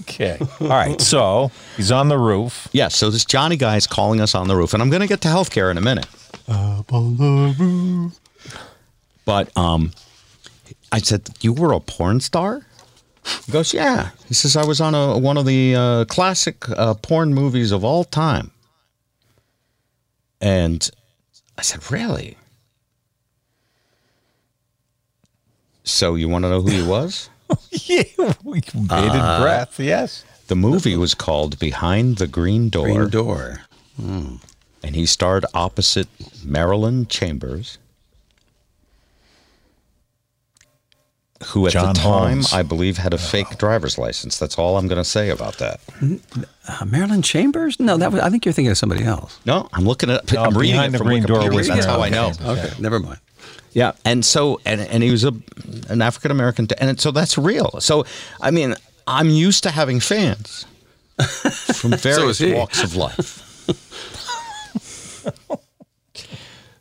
Okay. 0.07 0.37
All 0.61 0.67
right. 0.67 1.01
So 1.01 1.51
he's 1.75 1.91
on 1.91 2.09
the 2.09 2.17
roof. 2.17 2.69
Yeah. 2.71 2.87
So 2.89 3.09
this 3.09 3.25
Johnny 3.25 3.57
guy 3.57 3.75
is 3.75 3.87
calling 3.87 4.21
us 4.21 4.35
on 4.35 4.47
the 4.47 4.55
roof, 4.55 4.73
and 4.73 4.81
I'm 4.83 4.89
going 4.89 5.01
to 5.01 5.07
get 5.07 5.19
to 5.21 5.27
healthcare 5.27 5.69
in 5.71 5.77
a 5.77 5.81
minute. 5.81 6.05
But 9.25 9.55
um, 9.57 9.91
I 10.91 10.99
said, 10.99 11.29
"You 11.41 11.53
were 11.53 11.73
a 11.73 11.79
porn 11.79 12.19
star." 12.19 12.65
He 13.45 13.51
goes, 13.51 13.73
"Yeah." 13.73 14.11
He 14.27 14.33
says, 14.33 14.55
"I 14.55 14.65
was 14.65 14.79
on 14.79 14.93
a 14.95 15.17
one 15.17 15.37
of 15.37 15.45
the 15.45 15.75
uh, 15.75 16.05
classic 16.05 16.69
uh, 16.69 16.93
porn 16.95 17.33
movies 17.33 17.71
of 17.71 17.83
all 17.83 18.03
time." 18.03 18.51
And 20.39 20.89
I 21.57 21.63
said, 21.63 21.91
"Really?" 21.91 22.37
So 25.83 26.15
you 26.15 26.27
want 26.27 26.43
to 26.45 26.49
know 26.49 26.61
who 26.61 26.71
he 26.71 26.81
was? 26.81 27.29
yeah. 27.71 28.33
We 28.43 28.61
bated 28.61 28.81
breath. 28.81 29.79
Yes. 29.79 30.25
The 30.47 30.55
movie 30.55 30.95
was 30.95 31.13
called 31.13 31.59
Behind 31.59 32.17
the 32.17 32.27
Green 32.27 32.69
Door, 32.69 32.85
Green 32.85 33.09
door. 33.09 33.61
and 33.99 34.95
he 34.95 35.05
starred 35.05 35.45
opposite 35.53 36.07
Marilyn 36.43 37.07
Chambers, 37.07 37.77
who 41.47 41.67
at 41.67 41.73
John 41.73 41.93
the 41.93 41.99
time 42.01 42.29
Holmes. 42.41 42.53
I 42.53 42.63
believe 42.63 42.97
had 42.97 43.13
a 43.13 43.17
fake 43.17 43.57
driver's 43.57 43.97
license. 43.97 44.37
That's 44.39 44.57
all 44.57 44.77
I'm 44.77 44.87
going 44.87 44.97
to 45.01 45.09
say 45.09 45.29
about 45.29 45.57
that. 45.59 45.79
Uh, 46.67 46.85
Marilyn 46.85 47.21
Chambers? 47.21 47.79
No, 47.79 47.97
that 47.97 48.11
was, 48.11 48.21
I 48.21 48.29
think 48.29 48.45
you're 48.45 48.53
thinking 48.53 48.71
of 48.71 48.77
somebody 48.77 49.03
else. 49.03 49.39
No, 49.45 49.69
I'm 49.73 49.85
looking 49.85 50.09
at. 50.09 50.31
No, 50.33 50.43
I'm 50.43 50.57
reading 50.57 50.75
Behind 50.75 50.89
it 50.89 50.91
the 50.93 50.97
from 50.99 51.07
Green 51.07 51.23
Door 51.23 51.39
Wikipedia. 51.41 51.53
was 51.55 51.67
That's 51.67 51.85
how 51.85 52.01
I 52.01 52.09
Marilyn 52.09 52.31
know. 52.31 52.45
Chambers. 52.45 52.65
Okay, 52.71 52.81
never 52.81 52.99
mind. 52.99 53.19
Yeah, 53.71 53.91
and 54.05 54.23
so 54.25 54.59
and 54.65 54.81
and 54.81 55.03
he 55.03 55.11
was 55.11 55.23
a 55.25 55.33
an 55.89 56.01
African 56.01 56.31
American, 56.31 56.67
and 56.79 56.99
so 56.99 57.11
that's 57.11 57.37
real. 57.37 57.79
So 57.79 58.05
I 58.41 58.51
mean, 58.51 58.75
I'm 59.05 59.29
used 59.29 59.63
to 59.63 59.71
having 59.71 59.99
fans 59.99 60.65
from 61.73 61.91
various 61.91 62.39
he. 62.39 62.53
walks 62.53 62.83
of 62.83 62.95
life. 62.95 63.41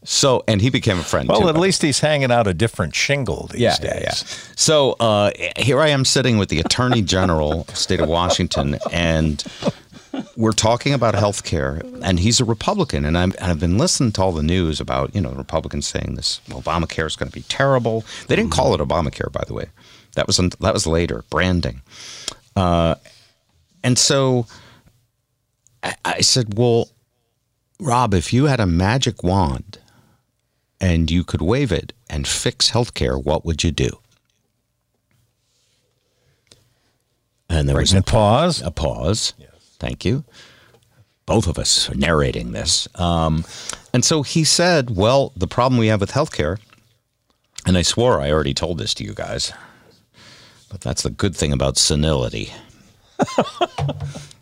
so 0.05 0.45
and 0.47 0.61
he 0.61 0.71
became 0.71 0.99
a 0.99 1.03
friend. 1.03 1.29
Well, 1.29 1.43
too, 1.43 1.49
at 1.49 1.57
least 1.57 1.83
he's 1.83 1.99
hanging 1.99 2.31
out 2.31 2.47
a 2.47 2.55
different 2.55 2.95
shingle 2.95 3.49
these 3.51 3.61
yeah, 3.61 3.77
days. 3.79 3.91
yeah, 3.91 4.01
yeah. 4.01 4.13
So 4.55 4.93
uh, 5.01 5.31
here 5.57 5.81
I 5.81 5.89
am 5.89 6.05
sitting 6.05 6.37
with 6.39 6.51
the 6.51 6.61
Attorney 6.61 7.03
General, 7.03 7.65
state 7.69 8.01
of 8.01 8.09
Washington, 8.09 8.79
and 8.93 9.43
we're 10.37 10.53
talking 10.53 10.93
about 10.93 11.15
health 11.15 11.43
care. 11.43 11.81
And 12.03 12.21
he's 12.21 12.39
a 12.39 12.45
Republican, 12.45 13.05
and 13.05 13.17
I've, 13.17 13.35
I've 13.41 13.59
been 13.59 13.79
listening 13.79 14.13
to 14.13 14.23
all 14.23 14.33
the 14.33 14.43
news 14.43 14.79
about 14.79 15.15
you 15.15 15.21
know 15.23 15.33
Republicans 15.33 15.87
saying 15.87 16.15
this 16.15 16.41
Obamacare 16.49 17.07
is 17.07 17.17
going 17.17 17.31
to 17.31 17.35
be 17.35 17.43
terrible. 17.43 18.05
They 18.29 18.37
didn't 18.37 18.53
call 18.53 18.75
it 18.75 18.81
Obamacare, 18.81 19.33
by 19.33 19.45
the 19.47 19.55
way. 19.55 19.67
That 20.17 20.27
was 20.27 20.37
that 20.37 20.75
was 20.75 20.87
later 20.87 21.25
branding. 21.31 21.81
Uh, 22.55 22.97
and 23.83 23.99
so 23.99 24.47
I, 25.83 25.95
I 26.05 26.21
said, 26.21 26.57
well, 26.59 26.89
Rob, 27.81 28.15
if 28.15 28.33
you 28.33 28.47
had 28.47 28.61
a 28.61 28.67
magic 28.67 29.23
wand 29.23 29.79
and 30.81 31.11
you 31.11 31.25
could 31.25 31.43
waive 31.43 31.73
it 31.73 31.93
and 32.09 32.27
fix 32.27 32.71
healthcare, 32.71 33.23
what 33.23 33.45
would 33.45 33.65
you 33.65 33.71
do? 33.71 33.99
And 37.49 37.69
there 37.69 37.77
was 37.77 37.93
a, 37.93 38.03
pause. 38.03 38.63
a 38.63 38.71
pause. 38.71 39.35
Yes. 39.39 39.51
Thank 39.79 40.05
you. 40.05 40.25
Both 41.27 41.47
of 41.47 41.59
us 41.59 41.89
are 41.91 41.95
narrating 41.95 42.53
this. 42.53 42.89
Um, 42.97 43.45
and 43.93 44.05
so 44.05 44.23
he 44.23 44.45
said, 44.45 44.91
Well, 44.91 45.33
the 45.37 45.47
problem 45.47 45.79
we 45.79 45.87
have 45.87 46.01
with 46.01 46.13
healthcare, 46.13 46.59
and 47.67 47.79
I 47.79 47.83
swore 47.83 48.21
I 48.21 48.31
already 48.31 48.55
told 48.55 48.79
this 48.79 48.93
to 48.95 49.05
you 49.05 49.15
guys, 49.15 49.53
but 50.71 50.81
that's 50.81 51.03
the 51.03 51.11
good 51.11 51.35
thing 51.37 51.53
about 51.53 51.79
senility. 51.79 52.53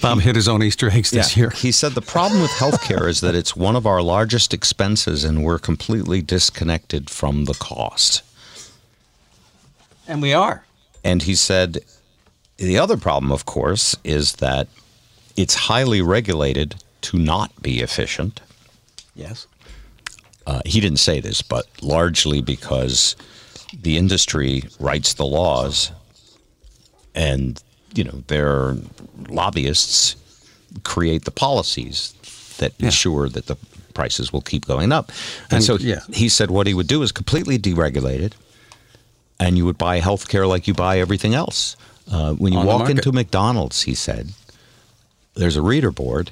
Bob 0.00 0.20
hit 0.20 0.36
his 0.36 0.48
own 0.48 0.62
Easter 0.62 0.90
eggs 0.90 1.10
this 1.10 1.36
year. 1.36 1.50
He 1.50 1.72
said 1.72 1.92
the 1.92 2.02
problem 2.02 2.42
with 2.42 2.50
healthcare 2.52 3.08
is 3.08 3.20
that 3.22 3.34
it's 3.34 3.56
one 3.56 3.76
of 3.76 3.86
our 3.86 4.02
largest 4.02 4.52
expenses 4.52 5.24
and 5.24 5.42
we're 5.42 5.58
completely 5.58 6.20
disconnected 6.20 7.08
from 7.08 7.46
the 7.46 7.54
cost. 7.54 8.22
And 10.06 10.20
we 10.22 10.32
are. 10.32 10.64
And 11.02 11.22
he 11.22 11.34
said 11.34 11.78
the 12.58 12.78
other 12.78 12.96
problem, 12.96 13.32
of 13.32 13.46
course, 13.46 13.96
is 14.04 14.34
that 14.34 14.68
it's 15.36 15.54
highly 15.54 16.00
regulated 16.00 16.76
to 17.02 17.18
not 17.18 17.62
be 17.62 17.80
efficient. 17.80 18.40
Yes. 19.14 19.46
Uh, 20.46 20.60
he 20.64 20.80
didn't 20.80 20.98
say 20.98 21.20
this, 21.20 21.42
but 21.42 21.66
largely 21.82 22.40
because 22.40 23.16
the 23.72 23.96
industry 23.96 24.64
writes 24.78 25.14
the 25.14 25.26
laws 25.26 25.90
and, 27.14 27.62
you 27.96 28.04
know, 28.04 28.22
their 28.26 28.76
lobbyists 29.28 30.16
create 30.84 31.24
the 31.24 31.30
policies 31.30 32.12
that 32.58 32.72
ensure 32.80 33.28
that 33.28 33.46
the 33.46 33.56
prices 33.94 34.32
will 34.32 34.42
keep 34.42 34.66
going 34.66 34.92
up. 34.92 35.08
And, 35.50 35.54
And- 35.54 35.64
so 35.64 35.76
yeah. 35.78 36.00
he 36.12 36.28
said 36.28 36.50
what 36.50 36.66
he 36.66 36.74
would 36.74 36.86
do 36.86 37.02
is 37.02 37.12
completely 37.12 37.58
deregulate 37.58 38.20
it 38.20 38.34
and 39.40 39.56
you 39.56 39.64
would 39.64 39.78
buy 39.78 40.00
health 40.00 40.28
care 40.28 40.46
like 40.46 40.66
you 40.66 40.74
buy 40.74 40.98
everything 40.98 41.34
else. 41.34 41.76
Uh, 42.10 42.32
when 42.34 42.52
you 42.52 42.58
On 42.60 42.66
walk 42.66 42.88
into 42.90 43.12
McDonald's, 43.12 43.82
he 43.82 43.94
said, 43.94 44.30
there's 45.34 45.56
a 45.56 45.62
reader 45.62 45.90
board, 45.90 46.30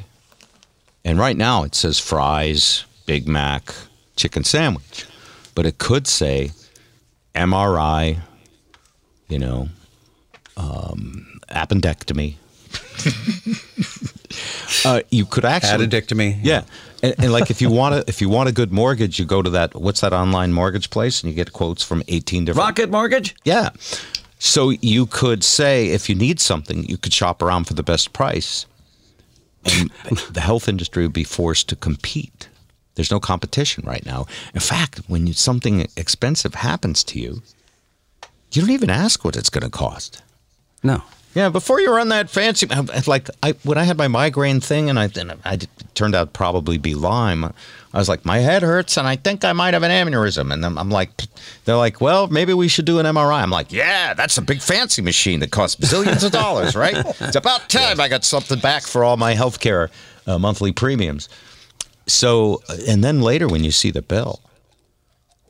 and 1.05 1.19
right 1.19 1.37
now 1.37 1.65
it 1.65 1.75
says 1.75 1.99
fries, 1.99 2.85
Big 3.07 3.27
Mac, 3.29 3.75
chicken 4.17 4.45
sandwich, 4.45 5.05
but 5.55 5.67
it 5.67 5.77
could 5.79 6.07
say 6.07 6.53
MRI, 7.35 8.21
you 9.29 9.39
know, 9.39 9.69
um, 10.57 11.34
appendectomy. 11.51 12.36
uh, 14.84 15.03
you 15.11 15.26
could 15.26 15.45
actually 15.45 15.86
appendectomy. 15.86 16.38
yeah. 16.42 16.64
And, 17.03 17.14
and 17.18 17.32
like 17.32 17.51
if 17.51 17.61
you 17.61 17.70
want 17.70 17.95
to, 17.95 18.05
if 18.09 18.20
you 18.20 18.28
want 18.28 18.49
a 18.49 18.53
good 18.53 18.72
mortgage, 18.72 19.18
you 19.18 19.24
go 19.24 19.42
to 19.42 19.51
that. 19.51 19.74
What's 19.74 20.01
that 20.01 20.12
online 20.12 20.53
mortgage 20.53 20.90
place, 20.90 21.22
and 21.22 21.30
you 21.30 21.36
get 21.36 21.53
quotes 21.53 21.82
from 21.82 22.03
eighteen 22.09 22.45
different. 22.45 22.66
Rocket 22.66 22.90
Mortgage? 22.90 23.34
Yeah. 23.45 23.70
So 24.38 24.70
you 24.70 25.07
could 25.07 25.45
say 25.45 25.88
if 25.88 26.09
you 26.09 26.14
need 26.14 26.40
something, 26.40 26.84
you 26.84 26.97
could 26.97 27.12
shop 27.12 27.42
around 27.42 27.64
for 27.64 27.74
the 27.74 27.82
best 27.82 28.12
price, 28.12 28.66
and 29.64 29.90
the 30.30 30.40
health 30.40 30.68
industry 30.68 31.03
would 31.05 31.12
be 31.12 31.24
forced 31.24 31.68
to 31.68 31.76
compete. 31.76 32.49
There's 32.95 33.11
no 33.11 33.20
competition 33.20 33.84
right 33.86 34.05
now. 34.07 34.26
In 34.55 34.61
fact, 34.61 35.01
when 35.09 35.26
you, 35.26 35.32
something 35.32 35.86
expensive 35.97 36.55
happens 36.55 37.03
to 37.05 37.18
you, 37.18 37.42
you 38.53 38.62
don't 38.62 38.70
even 38.70 38.90
ask 38.90 39.24
what 39.24 39.36
it's 39.36 39.51
going 39.51 39.64
to 39.64 39.70
cost. 39.70 40.22
No. 40.82 41.03
Yeah, 41.35 41.49
before 41.49 41.80
you 41.80 41.93
run 41.93 42.11
that 42.11 42.30
fancy, 42.30 42.66
like 43.07 43.28
I 43.43 43.53
when 43.64 43.76
I 43.76 43.82
had 43.82 43.99
my 43.99 44.07
migraine 44.07 44.61
thing, 44.61 44.89
and 44.89 44.99
I 44.99 45.09
then 45.09 45.32
I 45.45 45.55
it 45.55 45.68
turned 45.95 46.14
out 46.14 46.32
probably 46.32 46.78
be 46.78 46.95
Lyme. 46.95 47.45
I 47.45 47.99
was 47.99 48.09
like, 48.09 48.24
my 48.24 48.39
head 48.39 48.62
hurts, 48.62 48.97
and 48.97 49.07
I 49.07 49.16
think 49.16 49.45
I 49.45 49.53
might 49.53 49.74
have 49.74 49.82
an 49.85 49.91
aneurysm. 49.91 50.53
And 50.53 50.64
I'm, 50.64 50.76
I'm 50.78 50.91
like, 50.91 51.11
they're 51.64 51.76
like, 51.76 52.01
well, 52.01 52.26
maybe 52.26 52.53
we 52.53 52.66
should 52.66 52.85
do 52.85 52.99
an 52.99 53.07
MRI. 53.07 53.41
I'm 53.43 53.51
like, 53.51 53.72
yeah, 53.72 54.14
that's 54.14 54.37
a 54.37 54.43
big 54.43 54.61
fancy 54.61 55.01
machine 55.03 55.41
that 55.41 55.53
costs 55.53 55.76
billions 55.76 56.24
of 56.24 56.32
dollars, 56.32 56.74
right? 56.85 56.97
It's 57.20 57.37
about 57.37 57.68
time 57.68 58.01
I 58.01 58.09
got 58.09 58.24
something 58.24 58.59
back 58.59 58.82
for 58.82 59.05
all 59.05 59.16
my 59.16 59.35
healthcare 59.35 59.91
uh, 60.26 60.39
monthly 60.39 60.72
premiums. 60.72 61.28
So, 62.07 62.62
uh, 62.68 62.76
and 62.89 63.03
then 63.03 63.20
later 63.22 63.49
when 63.49 63.62
you 63.64 63.70
see 63.70 63.91
the 63.91 64.03
bill, 64.03 64.41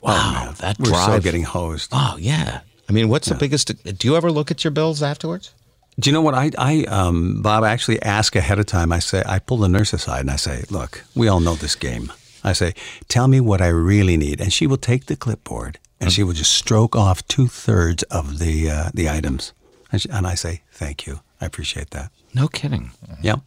wow, 0.01 0.53
that 0.59 0.77
We're 0.79 0.93
so 0.93 1.19
getting 1.19 1.43
hosed. 1.43 1.89
oh 1.93 2.17
yeah. 2.19 2.61
I 2.87 2.91
mean, 2.91 3.09
what's 3.09 3.27
the 3.27 3.35
biggest? 3.35 3.71
Do 3.83 4.07
you 4.07 4.15
ever 4.15 4.31
look 4.31 4.51
at 4.51 4.63
your 4.63 4.71
bills 4.71 5.01
afterwards? 5.01 5.51
Do 5.97 6.09
you 6.09 6.13
know 6.13 6.21
what 6.21 6.33
I, 6.33 6.51
I 6.57 6.83
um, 6.85 7.41
Bob, 7.41 7.63
I 7.63 7.71
actually 7.71 8.01
ask 8.01 8.35
ahead 8.35 8.59
of 8.59 8.65
time. 8.65 8.91
I 8.91 8.99
say, 8.99 9.23
I 9.25 9.39
pull 9.39 9.57
the 9.57 9.69
nurse 9.69 9.93
aside 9.93 10.21
and 10.21 10.31
I 10.31 10.35
say, 10.35 10.63
look, 10.69 11.03
we 11.15 11.27
all 11.27 11.39
know 11.39 11.55
this 11.55 11.75
game. 11.75 12.11
I 12.43 12.53
say, 12.53 12.73
tell 13.07 13.27
me 13.27 13.39
what 13.39 13.61
I 13.61 13.67
really 13.67 14.17
need. 14.17 14.41
And 14.41 14.51
she 14.51 14.67
will 14.67 14.77
take 14.77 15.05
the 15.05 15.15
clipboard 15.15 15.79
and 15.99 16.11
she 16.11 16.21
will 16.21 16.33
just 16.33 16.51
stroke 16.51 16.95
off 16.95 17.25
two 17.27 17.47
thirds 17.47 18.03
of 18.03 18.39
the, 18.39 18.69
uh, 18.69 18.89
the 18.93 19.09
items. 19.09 19.53
And, 19.91 20.01
she, 20.01 20.09
and 20.09 20.27
I 20.27 20.35
say, 20.35 20.61
thank 20.71 21.07
you. 21.07 21.21
I 21.39 21.45
appreciate 21.45 21.91
that. 21.91 22.11
No 22.33 22.47
kidding. 22.47 22.91
Yep. 23.21 23.39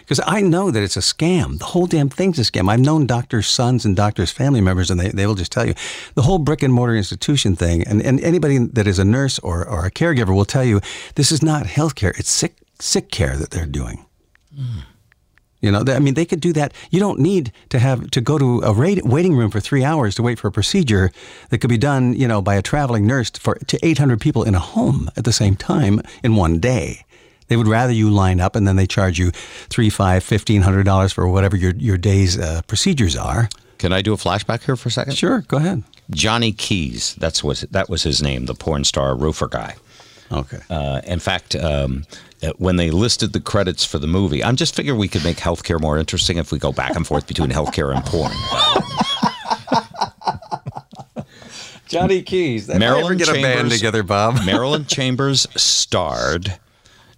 Because 0.00 0.20
I 0.26 0.40
know 0.40 0.70
that 0.70 0.82
it's 0.82 0.96
a 0.96 1.00
scam. 1.00 1.58
The 1.58 1.66
whole 1.66 1.86
damn 1.86 2.08
thing's 2.08 2.38
a 2.38 2.42
scam. 2.42 2.70
I've 2.70 2.80
known 2.80 3.06
doctors' 3.06 3.46
sons 3.46 3.84
and 3.84 3.94
doctors' 3.96 4.30
family 4.30 4.60
members, 4.60 4.90
and 4.90 5.00
they, 5.00 5.08
they 5.10 5.26
will 5.26 5.34
just 5.34 5.52
tell 5.52 5.66
you 5.66 5.74
the 6.14 6.22
whole 6.22 6.38
brick 6.38 6.62
and 6.62 6.72
mortar 6.72 6.96
institution 6.96 7.56
thing. 7.56 7.82
And, 7.86 8.02
and 8.02 8.20
anybody 8.20 8.58
that 8.58 8.86
is 8.86 8.98
a 8.98 9.04
nurse 9.04 9.38
or, 9.40 9.66
or 9.66 9.86
a 9.86 9.90
caregiver 9.90 10.34
will 10.34 10.44
tell 10.44 10.64
you 10.64 10.80
this 11.14 11.32
is 11.32 11.42
not 11.42 11.66
healthcare, 11.66 12.18
it's 12.18 12.30
sick, 12.30 12.56
sick 12.78 13.10
care 13.10 13.36
that 13.36 13.50
they're 13.50 13.66
doing. 13.66 14.04
Hmm. 14.54 14.80
You 15.64 15.72
know, 15.72 15.82
I 15.88 15.98
mean, 15.98 16.12
they 16.12 16.26
could 16.26 16.40
do 16.40 16.52
that. 16.52 16.74
You 16.90 17.00
don't 17.00 17.18
need 17.18 17.50
to 17.70 17.78
have 17.78 18.10
to 18.10 18.20
go 18.20 18.36
to 18.36 18.60
a 18.64 18.72
waiting 18.74 19.34
room 19.34 19.50
for 19.50 19.60
three 19.60 19.82
hours 19.82 20.14
to 20.16 20.22
wait 20.22 20.38
for 20.38 20.48
a 20.48 20.52
procedure 20.52 21.10
that 21.48 21.56
could 21.58 21.70
be 21.70 21.78
done, 21.78 22.12
you 22.12 22.28
know, 22.28 22.42
by 22.42 22.56
a 22.56 22.60
traveling 22.60 23.06
nurse 23.06 23.30
for 23.30 23.54
to 23.54 23.78
800 23.82 24.20
people 24.20 24.42
in 24.42 24.54
a 24.54 24.58
home 24.58 25.10
at 25.16 25.24
the 25.24 25.32
same 25.32 25.56
time 25.56 26.02
in 26.22 26.36
one 26.36 26.58
day. 26.58 27.06
They 27.54 27.58
would 27.58 27.68
rather 27.68 27.92
you 27.92 28.10
line 28.10 28.40
up 28.40 28.56
and 28.56 28.66
then 28.66 28.74
they 28.74 28.84
charge 28.84 29.16
you 29.16 29.30
three, 29.30 29.88
five, 29.88 30.24
fifteen 30.24 30.62
hundred 30.62 30.82
dollars 30.82 31.12
for 31.12 31.28
whatever 31.28 31.56
your 31.56 31.72
your 31.76 31.96
day's 31.96 32.36
uh, 32.36 32.62
procedures 32.66 33.14
are. 33.14 33.48
Can 33.78 33.92
I 33.92 34.02
do 34.02 34.12
a 34.12 34.16
flashback 34.16 34.64
here 34.64 34.74
for 34.74 34.88
a 34.88 34.90
second? 34.90 35.14
Sure, 35.14 35.42
go 35.42 35.58
ahead. 35.58 35.84
Johnnie 36.10 36.50
Keyes, 36.50 37.14
that's 37.14 37.44
was 37.44 37.60
that 37.70 37.88
was 37.88 38.02
his 38.02 38.20
name, 38.20 38.46
the 38.46 38.56
porn 38.56 38.82
star 38.82 39.14
roofer 39.16 39.46
guy. 39.46 39.76
Okay. 40.32 40.58
Uh, 40.68 41.00
in 41.04 41.20
fact, 41.20 41.54
um, 41.54 42.06
uh, 42.42 42.50
when 42.58 42.74
they 42.74 42.90
listed 42.90 43.32
the 43.32 43.40
credits 43.40 43.84
for 43.84 44.00
the 44.00 44.08
movie, 44.08 44.42
I'm 44.42 44.56
just 44.56 44.74
figuring 44.74 44.98
we 44.98 45.06
could 45.06 45.22
make 45.22 45.36
healthcare 45.36 45.80
more 45.80 45.96
interesting 45.96 46.38
if 46.38 46.50
we 46.50 46.58
go 46.58 46.72
back 46.72 46.96
and 46.96 47.06
forth 47.06 47.28
between 47.28 47.50
healthcare 47.50 47.94
and 47.94 48.04
porn. 48.04 48.32
Johnnie 51.86 52.22
Keyes. 52.22 52.68
If 52.68 52.80
Marilyn 52.80 53.16
get 53.16 53.28
a 53.28 53.32
band 53.34 53.44
Chambers- 53.44 53.78
together, 53.78 54.02
Bob. 54.02 54.44
Marilyn 54.44 54.86
Chambers 54.88 55.46
starred. 55.54 56.58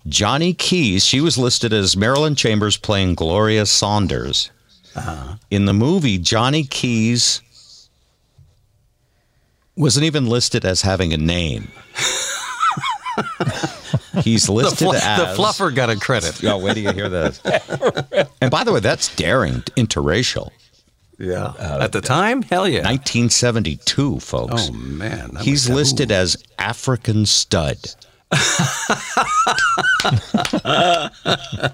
Johnnie 0.09 0.54
Keyes, 0.54 1.04
she 1.04 1.20
was 1.20 1.36
listed 1.38 1.72
as 1.72 1.96
Marilyn 1.96 2.34
Chambers 2.34 2.76
playing 2.76 3.14
Gloria 3.14 3.66
Saunders. 3.66 4.50
Uh-huh. 4.94 5.34
In 5.50 5.64
the 5.66 5.72
movie, 5.74 6.18
Johnnie 6.18 6.64
Keyes 6.64 7.40
wasn't 9.76 10.04
even 10.04 10.26
listed 10.26 10.64
as 10.64 10.82
having 10.82 11.12
a 11.12 11.16
name. 11.16 11.68
He's 14.22 14.46
The, 14.46 14.52
listed 14.52 14.78
fl- 14.78 14.94
as 14.94 15.36
the 15.36 15.42
fluffer 15.42 15.74
got 15.74 15.90
a 15.90 15.96
credit. 15.96 16.42
Oh, 16.44 16.59
wait 16.59 16.74
till 16.74 16.84
you 16.84 16.92
hear 16.92 17.09
this. 17.09 17.40
and 18.40 18.50
by 18.50 18.64
the 18.64 18.72
way, 18.72 18.80
that's 18.80 19.14
daring, 19.16 19.61
interracial. 19.76 20.50
Yeah. 21.18 21.44
Uh, 21.59 21.78
At 21.82 21.92
the 21.92 22.00
time, 22.00 22.42
hell 22.42 22.66
yeah. 22.68 22.78
1972, 22.82 24.20
folks. 24.20 24.68
Oh 24.68 24.72
man, 24.72 25.36
He's 25.40 25.68
listed 25.68 26.11
as 26.11 26.42
African 26.59 27.26
stud. 27.26 27.76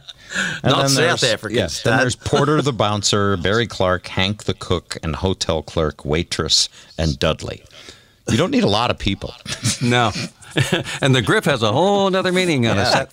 And 0.65 0.73
Not 0.73 0.83
then 0.83 0.89
South 0.89 1.25
African 1.25 1.59
yes. 1.59 1.83
Then 1.83 1.99
there's 1.99 2.17
Porter 2.17 2.63
the 2.63 2.73
bouncer, 2.73 3.37
Barry 3.37 3.67
Clark, 3.67 4.07
Hank 4.07 4.45
the 4.45 4.55
cook, 4.55 4.97
and 5.03 5.17
hotel 5.17 5.63
clerk, 5.63 6.05
waitress, 6.05 6.69
and 6.99 7.19
Dudley. 7.19 7.63
You 8.29 8.37
don't 8.37 8.51
need 8.51 8.65
a 8.65 8.69
lot 8.69 8.91
of 8.91 8.99
people. 8.99 9.35
No. 9.83 10.13
and 11.01 11.15
the 11.15 11.23
grip 11.23 11.45
has 11.47 11.63
a 11.63 11.73
whole 11.73 12.15
other 12.15 12.31
meaning 12.31 12.69
on 12.69 12.79
a 12.79 12.87
set. 12.87 13.13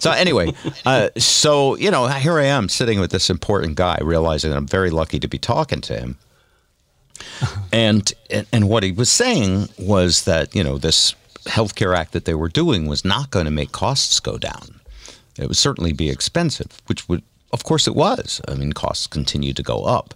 So 0.00 0.12
anyway, 0.12 0.52
uh, 0.86 1.08
so 1.16 1.76
you 1.76 1.90
know, 1.90 2.06
here 2.06 2.38
I 2.38 2.44
am 2.44 2.68
sitting 2.68 3.00
with 3.00 3.10
this 3.10 3.30
important 3.30 3.74
guy, 3.74 3.98
realizing 4.00 4.52
I'm 4.52 4.66
very 4.66 4.90
lucky 4.90 5.18
to 5.18 5.26
be 5.26 5.38
talking 5.38 5.80
to 5.80 5.98
him. 5.98 6.18
And, 7.72 8.12
and 8.52 8.68
what 8.68 8.82
he 8.82 8.92
was 8.92 9.10
saying 9.10 9.68
was 9.78 10.24
that 10.24 10.54
you 10.54 10.62
know 10.62 10.78
this 10.78 11.14
healthcare 11.50 11.96
act 11.96 12.12
that 12.12 12.24
they 12.24 12.34
were 12.34 12.48
doing 12.48 12.86
was 12.86 13.04
not 13.04 13.30
going 13.30 13.44
to 13.44 13.50
make 13.50 13.72
costs 13.72 14.20
go 14.20 14.38
down. 14.38 14.80
It 15.38 15.48
would 15.48 15.56
certainly 15.56 15.92
be 15.92 16.10
expensive, 16.10 16.80
which 16.86 17.08
would, 17.08 17.22
of 17.52 17.64
course, 17.64 17.86
it 17.86 17.94
was. 17.94 18.40
I 18.48 18.54
mean, 18.54 18.72
costs 18.72 19.06
continued 19.06 19.56
to 19.56 19.62
go 19.62 19.84
up. 19.84 20.14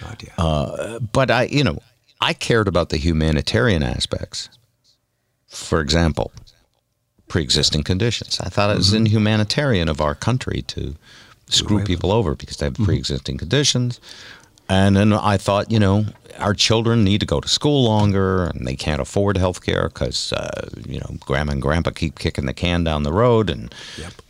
God, 0.00 0.22
yeah. 0.24 0.44
Uh, 0.44 0.98
but 0.98 1.30
I, 1.30 1.44
you 1.44 1.64
know, 1.64 1.78
I 2.20 2.32
cared 2.32 2.68
about 2.68 2.90
the 2.90 2.96
humanitarian 2.98 3.82
aspects. 3.82 4.48
For 5.48 5.80
example, 5.80 6.32
pre-existing 7.28 7.82
conditions. 7.82 8.40
I 8.40 8.48
thought 8.48 8.70
it 8.70 8.76
was 8.76 8.92
inhumanitarian 8.92 9.88
of 9.88 10.00
our 10.00 10.14
country 10.14 10.62
to 10.68 10.94
screw 11.48 11.84
people 11.84 12.12
over 12.12 12.34
because 12.34 12.56
they 12.56 12.66
have 12.66 12.74
pre-existing 12.74 13.38
conditions. 13.38 14.00
And 14.68 14.96
then 14.96 15.12
I 15.12 15.36
thought, 15.36 15.70
you 15.70 15.78
know, 15.78 16.06
our 16.38 16.54
children 16.54 17.04
need 17.04 17.20
to 17.20 17.26
go 17.26 17.40
to 17.40 17.48
school 17.48 17.84
longer, 17.84 18.46
and 18.46 18.66
they 18.66 18.76
can't 18.76 19.00
afford 19.00 19.36
health 19.36 19.64
care 19.64 19.88
because, 19.88 20.32
uh, 20.32 20.68
you 20.86 20.98
know, 21.00 21.16
grandma 21.20 21.52
and 21.52 21.62
grandpa 21.62 21.90
keep 21.90 22.18
kicking 22.18 22.46
the 22.46 22.52
can 22.52 22.84
down 22.84 23.04
the 23.04 23.12
road, 23.12 23.48
and 23.48 23.74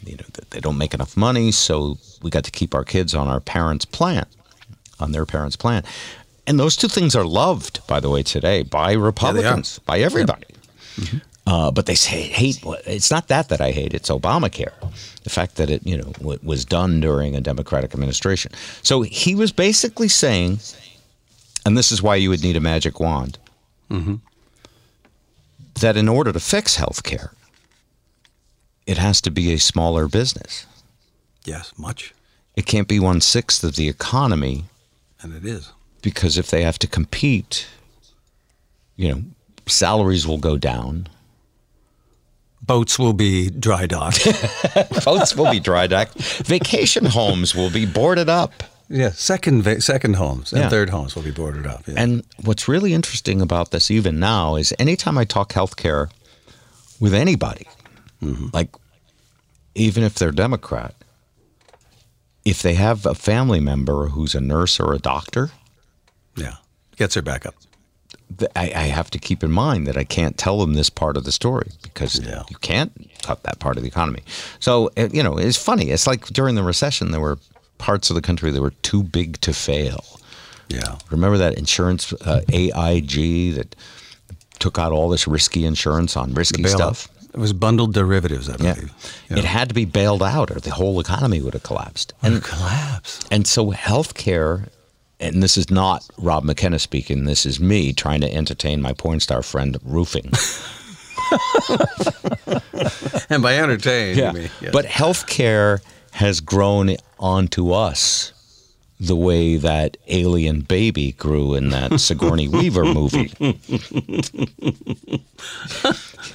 you 0.05 0.17
know 0.17 0.25
they 0.51 0.61
don't 0.61 0.79
make 0.79 0.95
enough 0.95 1.17
money. 1.17 1.51
So 1.53 1.99
we 2.23 2.31
got 2.31 2.45
to 2.45 2.51
keep 2.51 2.75
our 2.75 2.85
kids 2.85 3.15
on 3.15 3.29
our 3.29 3.41
parents' 3.41 3.85
plan, 3.87 4.27
on 5.01 5.13
their 5.13 5.27
parents' 5.27 5.57
plan. 5.57 5.83
And 6.47 6.61
those 6.61 6.77
two 6.77 6.87
things 6.89 7.17
are 7.17 7.25
loved, 7.25 7.85
by 7.89 7.99
the 7.99 8.09
way, 8.09 8.23
today 8.23 8.63
by 8.63 8.93
Republicans, 8.93 9.81
by 9.81 9.99
everybody. 9.99 10.45
Uh, 11.47 11.71
but 11.71 11.87
they 11.87 11.95
say 11.95 12.23
hate. 12.23 12.59
It's 12.87 13.11
not 13.11 13.29
that 13.29 13.49
that 13.51 13.61
I 13.61 13.71
hate. 13.71 13.95
It's 13.95 14.11
Obamacare. 14.11 14.73
the 15.23 15.31
fact 15.31 15.55
that 15.57 15.71
it 15.71 15.87
you 15.87 15.97
know 15.97 16.11
w- 16.19 16.41
was 16.43 16.65
done 16.65 17.01
during 17.01 17.37
a 17.37 17.41
Democratic 17.41 17.95
administration. 17.95 18.51
So 18.83 19.03
he 19.03 19.35
was 19.37 19.53
basically 19.53 20.09
saying, 20.09 20.59
and 21.65 21.79
this 21.79 21.93
is 21.93 22.03
why 22.03 22.17
you 22.17 22.31
would 22.31 22.43
need 22.43 22.57
a 22.57 22.61
magic 22.61 22.99
wand, 22.99 23.39
that 25.81 25.97
in 25.97 26.09
order 26.09 26.33
to 26.33 26.41
fix 26.41 26.77
health 26.77 27.03
care, 27.03 27.33
it 28.87 28.99
has 28.99 29.21
to 29.23 29.31
be 29.31 29.53
a 29.53 29.59
smaller 29.59 30.09
business. 30.09 30.67
Yes, 31.45 31.73
much. 31.79 32.13
It 32.57 32.67
can't 32.67 32.89
be 32.89 32.99
one 32.99 33.21
sixth 33.21 33.63
of 33.63 33.77
the 33.77 33.89
economy 33.89 34.65
And 35.23 35.35
it 35.35 35.45
is. 35.45 35.71
because 36.03 36.39
if 36.39 36.51
they 36.51 36.63
have 36.63 36.79
to 36.81 36.87
compete, 36.87 37.67
you 38.97 39.09
know, 39.15 39.23
salaries 39.67 40.27
will 40.27 40.39
go 40.39 40.57
down. 40.57 41.09
Boats 42.67 42.99
will 42.99 43.13
be 43.13 43.51
dry 43.51 43.87
docked. 43.87 44.25
Boats 45.05 45.37
will 45.37 45.51
be 45.51 45.61
dry 45.61 45.87
docked. 45.87 46.15
Vacation 46.47 47.05
homes 47.05 47.55
will 47.55 47.71
be 47.71 47.87
boarded 47.87 48.29
up. 48.29 48.53
yeah, 48.89 49.11
second 49.11 49.63
va- 49.63 49.81
second 49.81 50.15
homes 50.17 50.53
and 50.53 50.63
Yeah. 50.63 50.69
third 50.69 50.91
homes 50.91 51.15
will 51.15 51.23
be 51.23 51.31
boarded 51.31 51.67
up. 51.67 51.83
Yeah. 51.87 51.95
And 51.97 52.23
what's 52.43 52.67
really 52.69 52.93
interesting 52.95 53.41
about 53.41 53.71
this, 53.71 53.91
even 53.91 54.19
now, 54.19 54.57
is 54.57 54.73
anytime 54.79 55.17
I 55.19 55.25
talk 55.25 55.53
healthcare 55.53 56.09
with 57.01 57.15
anybody, 57.15 57.67
mm-hmm. 58.23 58.49
like 58.53 58.71
even 59.75 60.03
if 60.03 60.15
they're 60.15 60.33
Democrat, 60.33 60.95
if 62.45 62.63
they 62.63 62.75
have 62.75 63.07
a 63.07 63.15
family 63.15 63.61
member 63.61 64.09
who's 64.09 64.35
a 64.35 64.41
nurse 64.41 64.79
or 64.81 64.93
a 64.95 64.99
doctor, 64.99 65.51
yeah, 66.37 66.57
gets 66.97 67.15
her 67.15 67.23
back 67.23 67.45
up. 67.47 67.55
I, 68.55 68.73
I 68.75 68.83
have 68.89 69.11
to 69.11 69.19
keep 69.19 69.43
in 69.45 69.51
mind 69.53 69.87
that 69.87 69.97
I 69.97 70.05
can't 70.05 70.37
tell 70.37 70.59
them 70.59 70.75
this 70.75 70.91
part 70.91 71.17
of 71.17 71.25
the 71.25 71.33
story 71.33 71.71
because 71.83 72.19
Yeah. 72.21 72.43
you 72.51 72.57
can't 72.61 72.93
cut 73.23 73.43
that 73.45 73.59
part 73.61 73.77
of 73.77 73.83
the 73.83 73.89
economy. 73.89 74.23
So, 74.61 74.91
you 74.97 75.23
know, 75.23 75.39
it's 75.39 75.57
funny. 75.57 75.91
It's 75.91 76.07
like 76.07 76.27
during 76.29 76.55
the 76.55 76.63
recession, 76.63 77.13
there 77.13 77.21
were 77.21 77.39
parts 77.79 78.11
of 78.11 78.17
the 78.17 78.23
country 78.23 78.51
that 78.51 78.61
were 78.61 78.73
too 78.83 79.03
big 79.03 79.41
to 79.43 79.53
fail. 79.53 80.05
Yeah, 80.69 80.97
Remember 81.11 81.39
that 81.39 81.55
insurance 81.57 82.13
uh, 82.13 82.41
AIG 82.53 83.55
that 83.55 83.77
took 84.59 84.79
out 84.79 84.91
all 84.93 85.09
this 85.09 85.29
risky 85.29 85.65
insurance 85.65 86.17
on 86.17 86.35
risky 86.35 86.65
stuff? 86.65 87.09
It 87.33 87.39
was 87.39 87.53
bundled 87.53 87.95
derivatives, 87.95 88.49
I 88.49 88.57
Yeah. 88.59 88.75
believe. 88.75 88.93
It 89.31 89.45
had 89.45 89.69
to 89.69 89.75
be 89.75 89.85
bailed 89.85 90.23
out 90.23 90.51
or 90.51 90.59
the 90.59 90.71
whole 90.73 90.99
economy 90.99 91.41
would 91.43 91.55
have 91.55 91.63
collapsed. 91.63 92.13
And 92.23 92.43
collapse. 92.43 93.21
and 93.31 93.47
so 93.47 93.71
healthcare, 93.73 94.69
and 95.21 95.43
this 95.43 95.57
is 95.57 95.71
not 95.71 96.07
Rob 96.19 96.45
McKenna 96.45 96.79
speaking, 96.79 97.25
this 97.25 97.47
is 97.47 97.59
me 97.61 97.93
trying 97.93 98.21
to 98.21 98.33
entertain 98.33 98.81
my 98.83 98.93
porn 98.93 99.21
star 99.21 99.43
friend 99.43 99.77
roofing. 99.85 100.31
And 103.29 103.43
by 103.43 103.57
entertain, 103.59 104.17
you 104.17 104.33
mean, 104.33 104.51
yes. 104.61 104.71
But 104.73 104.85
healthcare 104.85 105.81
has 106.13 106.41
grown 106.41 106.95
onto 107.19 107.73
us 107.73 108.33
the 109.01 109.17
way 109.17 109.57
that 109.57 109.97
Alien 110.07 110.61
Baby 110.61 111.13
grew 111.13 111.55
in 111.55 111.71
that 111.71 111.99
Sigourney 111.99 112.47
Weaver 112.57 112.85
movie. 112.85 113.33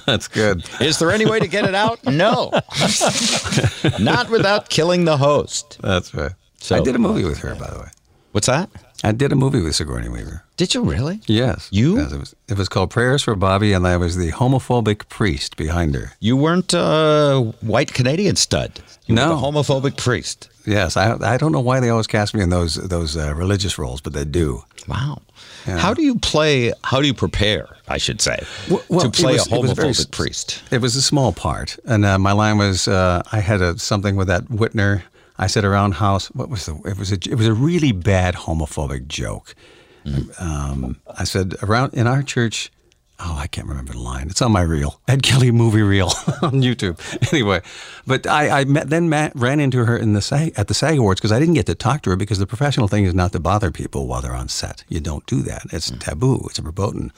that's 0.06 0.28
good. 0.28 0.64
Is 0.80 0.98
there 0.98 1.10
any 1.10 1.24
way 1.26 1.40
to 1.40 1.48
get 1.48 1.64
it 1.64 1.74
out? 1.74 2.04
No. 2.04 2.50
Not 3.98 4.28
without 4.30 4.68
killing 4.68 5.06
the 5.06 5.16
host. 5.16 5.78
That's 5.80 6.12
right. 6.14 6.32
So- 6.58 6.76
I 6.76 6.80
did 6.80 6.94
a 6.94 6.98
movie 6.98 7.24
with 7.24 7.38
her, 7.38 7.54
by 7.54 7.70
the 7.70 7.78
way. 7.80 7.88
What's 8.32 8.46
that? 8.46 8.70
I 9.04 9.12
did 9.12 9.32
a 9.32 9.36
movie 9.36 9.60
with 9.60 9.74
Sigourney 9.74 10.08
Weaver. 10.08 10.44
Did 10.56 10.74
you 10.74 10.82
really? 10.82 11.20
Yes. 11.26 11.68
You? 11.72 11.98
Yes, 11.98 12.12
it, 12.12 12.18
was, 12.20 12.36
it 12.48 12.56
was 12.58 12.68
called 12.68 12.90
Prayers 12.90 13.22
for 13.22 13.34
Bobby, 13.34 13.72
and 13.72 13.86
I 13.86 13.96
was 13.96 14.16
the 14.16 14.30
homophobic 14.30 15.08
priest 15.08 15.56
behind 15.56 15.94
her. 15.94 16.12
You 16.20 16.36
weren't 16.36 16.72
a 16.72 17.52
white 17.60 17.92
Canadian 17.92 18.36
stud. 18.36 18.80
You 19.06 19.16
No. 19.16 19.30
were 19.30 19.34
the 19.34 19.40
homophobic 19.42 19.96
priest. 19.96 20.48
Yes, 20.64 20.96
I, 20.96 21.16
I 21.20 21.36
don't 21.36 21.50
know 21.52 21.60
why 21.60 21.80
they 21.80 21.88
always 21.90 22.06
cast 22.06 22.34
me 22.34 22.40
in 22.42 22.50
those 22.50 22.76
those 22.76 23.16
uh, 23.16 23.34
religious 23.34 23.76
roles, 23.78 24.00
but 24.00 24.12
they 24.12 24.24
do. 24.24 24.62
Wow. 24.86 25.20
Yeah. 25.66 25.78
How 25.78 25.92
do 25.92 26.02
you 26.02 26.14
play? 26.20 26.72
How 26.84 27.00
do 27.00 27.06
you 27.08 27.14
prepare? 27.14 27.68
I 27.88 27.98
should 27.98 28.20
say 28.20 28.38
Well, 28.70 29.00
to 29.00 29.10
play 29.10 29.32
was- 29.34 29.50
a 29.50 29.54
it 29.56 29.74
very 29.74 29.88
homophobic 29.90 30.10
priest. 30.12 30.62
It 30.70 30.80
was 30.80 30.94
a 30.94 31.02
small 31.02 31.32
part, 31.32 31.76
and 31.84 32.04
uh, 32.04 32.16
my 32.18 32.30
line 32.32 32.58
was 32.58 32.86
uh, 32.86 33.22
I 33.32 33.40
had 33.40 33.60
a 33.60 33.76
something 33.78 34.14
with 34.14 34.28
that 34.28 34.44
Whitner. 34.44 35.02
I 35.38 35.46
said 35.46 35.64
around 35.64 35.92
house. 35.94 36.26
What 36.28 36.48
was 36.48 36.66
the? 36.66 36.76
It 36.84 36.98
was 36.98 37.12
a 37.12 37.16
it 37.16 37.36
was 37.36 37.46
a 37.46 37.54
really 37.54 37.92
bad 37.92 38.34
homophobic 38.34 39.06
joke. 39.08 39.54
Um, 40.38 41.00
I 41.18 41.24
said 41.24 41.54
around 41.62 41.94
in 41.94 42.06
our 42.06 42.22
church. 42.22 42.70
Oh, 43.24 43.36
I 43.38 43.46
can't 43.46 43.68
remember 43.68 43.92
the 43.92 44.00
line. 44.00 44.28
It's 44.30 44.42
on 44.42 44.50
my 44.50 44.62
reel, 44.62 45.00
Ed 45.06 45.22
Kelly 45.22 45.52
movie 45.52 45.82
reel 45.82 46.06
on 46.42 46.60
YouTube. 46.60 46.98
Anyway, 47.32 47.62
but 48.04 48.26
I, 48.26 48.60
I 48.60 48.64
met, 48.64 48.90
then 48.90 49.08
met, 49.08 49.30
ran 49.36 49.60
into 49.60 49.84
her 49.84 49.96
in 49.96 50.12
the 50.12 50.20
SAG, 50.20 50.52
at 50.56 50.66
the 50.66 50.74
SAG 50.74 50.98
Awards 50.98 51.20
because 51.20 51.30
I 51.30 51.38
didn't 51.38 51.54
get 51.54 51.66
to 51.66 51.76
talk 51.76 52.02
to 52.02 52.10
her 52.10 52.16
because 52.16 52.38
the 52.38 52.48
professional 52.48 52.88
thing 52.88 53.04
is 53.04 53.14
not 53.14 53.30
to 53.32 53.38
bother 53.38 53.70
people 53.70 54.08
while 54.08 54.20
they're 54.22 54.34
on 54.34 54.48
set. 54.48 54.82
You 54.88 54.98
don't 54.98 55.24
do 55.26 55.40
that. 55.42 55.62
It's 55.72 55.90
taboo. 55.92 56.42
It's 56.46 56.58
a 56.58 56.62
verboten. 56.62 57.12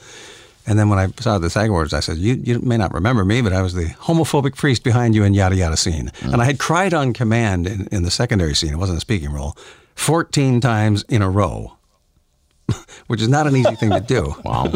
And 0.67 0.79
then 0.79 0.89
when 0.89 0.97
I 0.97 1.07
saw 1.19 1.37
the 1.37 1.49
SAG 1.49 1.69
Awards, 1.69 1.93
I 1.93 1.99
said, 1.99 2.17
you, 2.17 2.33
you 2.43 2.59
may 2.59 2.77
not 2.77 2.93
remember 2.93 3.23
me, 3.23 3.41
but 3.41 3.53
I 3.53 3.61
was 3.61 3.73
the 3.75 3.85
homophobic 3.85 4.55
priest 4.55 4.83
behind 4.83 5.13
you 5.15 5.23
in 5.23 5.33
yada 5.33 5.55
yada 5.55 5.77
scene. 5.77 6.11
And 6.23 6.41
I 6.41 6.45
had 6.45 6.57
cried 6.59 6.93
on 6.93 7.13
command 7.13 7.67
in, 7.67 7.87
in 7.91 8.03
the 8.03 8.11
secondary 8.11 8.55
scene. 8.55 8.73
It 8.73 8.77
wasn't 8.77 8.97
a 8.97 9.01
speaking 9.01 9.31
role. 9.31 9.55
14 9.95 10.59
times 10.61 11.03
in 11.07 11.21
a 11.21 11.29
row, 11.29 11.77
which 13.07 13.21
is 13.21 13.27
not 13.29 13.45
an 13.47 13.55
easy 13.55 13.75
thing 13.75 13.91
to 13.91 13.99
do. 13.99 14.35
Wow. 14.43 14.71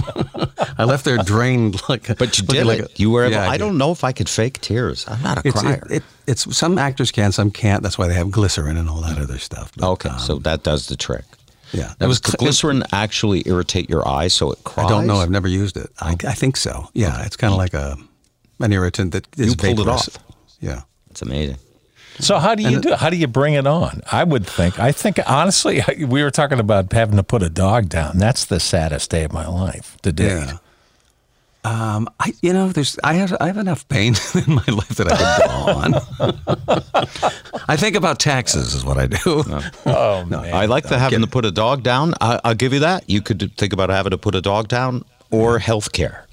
I 0.78 0.86
left 0.86 1.04
there 1.06 1.18
drained 1.18 1.82
like 1.90 2.10
a- 2.10 2.16
But 2.16 2.38
you 2.40 2.46
did 2.46 2.66
like 2.66 2.80
it. 2.80 2.86
a- 2.86 3.02
you 3.02 3.10
were 3.10 3.24
able. 3.26 3.34
Yeah, 3.34 3.50
I, 3.50 3.54
did. 3.58 3.64
don't 3.66 3.78
know 3.78 3.92
if 3.92 4.04
I 4.04 4.12
could 4.14 4.30
fake 4.30 4.62
tears. 4.62 5.06
I'm 5.08 5.22
not 5.24 5.40
a 5.44 5.48
It's, 5.48 5.60
crier. 5.60 5.84
it, 5.90 5.98
it, 5.98 6.04
it's 6.28 6.56
some 6.56 6.78
actors 6.78 7.12
can, 7.12 7.32
some 7.32 7.52
can't. 7.52 7.82
That's 7.84 7.98
why 7.98 8.08
they 8.08 8.14
have 8.14 8.32
glycerin 8.32 8.78
and 8.78 8.88
all 8.90 9.02
that 9.02 9.18
other 9.18 9.40
stuff. 9.40 9.72
But, 9.76 9.90
okay, 9.94 10.10
um, 10.10 10.20
so 10.20 10.36
that 10.40 10.64
does 10.64 10.88
the 10.88 10.96
trick. 10.96 11.26
Yeah, 11.72 11.94
Now, 12.00 12.08
does 12.08 12.22
the 12.22 12.38
glycerin 12.38 12.84
actually 12.92 13.44
irritate 13.46 13.90
your 13.90 14.08
eyes 14.08 14.34
so 14.34 14.52
it 14.52 14.64
cries? 14.64 14.88
I 14.88 14.90
don't 14.90 15.08
know. 15.08 15.18
I've 15.18 15.30
never 15.30 15.48
used 15.48 15.78
it. 15.78 15.90
I, 16.00 16.16
I 16.28 16.34
think 16.34 16.58
so. 16.58 16.90
Yeah, 16.94 17.26
it's 17.26 17.38
kind 17.38 17.54
of 17.54 17.58
like 17.58 17.74
a 17.74 17.98
an 18.60 18.74
irritant 18.74 19.14
that 19.14 19.28
is 19.38 19.52
You 19.52 19.56
pulled 19.56 19.80
it 19.80 19.88
off. 19.88 20.10
Yeah. 20.60 20.82
It's 21.12 21.22
amazing. 21.22 21.58
So 22.20 22.38
how 22.38 22.54
do 22.54 22.64
you 22.64 22.76
And 22.76 22.84
do? 22.84 22.94
How 22.96 23.10
do 23.10 23.16
you 23.16 23.28
bring 23.28 23.54
it 23.54 23.66
on? 23.66 24.02
I 24.12 24.24
would 24.26 24.46
think. 24.46 24.78
I 24.80 24.92
think 24.92 25.20
honestly, 25.26 25.82
we 26.06 26.22
were 26.22 26.32
talking 26.32 26.60
about 26.60 26.92
having 26.92 27.16
to 27.16 27.24
put 27.24 27.42
a 27.42 27.50
dog 27.50 27.88
down. 27.90 28.18
That's 28.18 28.46
the 28.46 28.60
saddest 28.60 29.10
day 29.10 29.24
of 29.24 29.32
my 29.32 29.48
life 29.48 29.98
to 30.02 30.12
date. 30.12 30.28
Yeah. 30.28 30.58
Um, 31.66 32.08
I 32.20 32.34
you 32.42 32.54
know, 32.54 32.70
there's 32.70 32.98
I 33.04 33.16
have 33.16 33.36
I 33.42 33.48
have 33.48 33.58
enough 33.58 33.88
pain 33.90 34.16
in 34.34 34.54
my 34.56 34.64
life 34.68 34.96
that 34.96 35.12
I 35.12 35.18
could 35.18 35.50
go 35.50 37.10
on. 37.52 37.64
I 37.68 37.76
think 37.76 37.96
about 37.98 38.20
taxes 38.20 38.74
is 38.74 38.86
what 38.86 38.98
I 38.98 39.08
do. 39.08 39.44
Oh 39.86 40.24
man. 40.26 40.54
I 40.54 40.66
like 40.66 40.86
the 40.88 40.98
having 40.98 41.22
to 41.22 41.28
put 41.28 41.46
a 41.46 41.52
dog 41.52 41.84
down. 41.84 42.14
I, 42.22 42.40
I'll 42.44 42.56
give 42.56 42.74
you 42.74 42.80
that. 42.80 43.10
You 43.10 43.22
could 43.22 43.56
think 43.58 43.74
about 43.74 43.90
having 43.90 44.12
to 44.12 44.18
put 44.18 44.36
a 44.36 44.42
dog 44.42 44.68
down 44.68 45.04
or 45.32 45.60
health 45.60 45.92
care. 45.92 46.28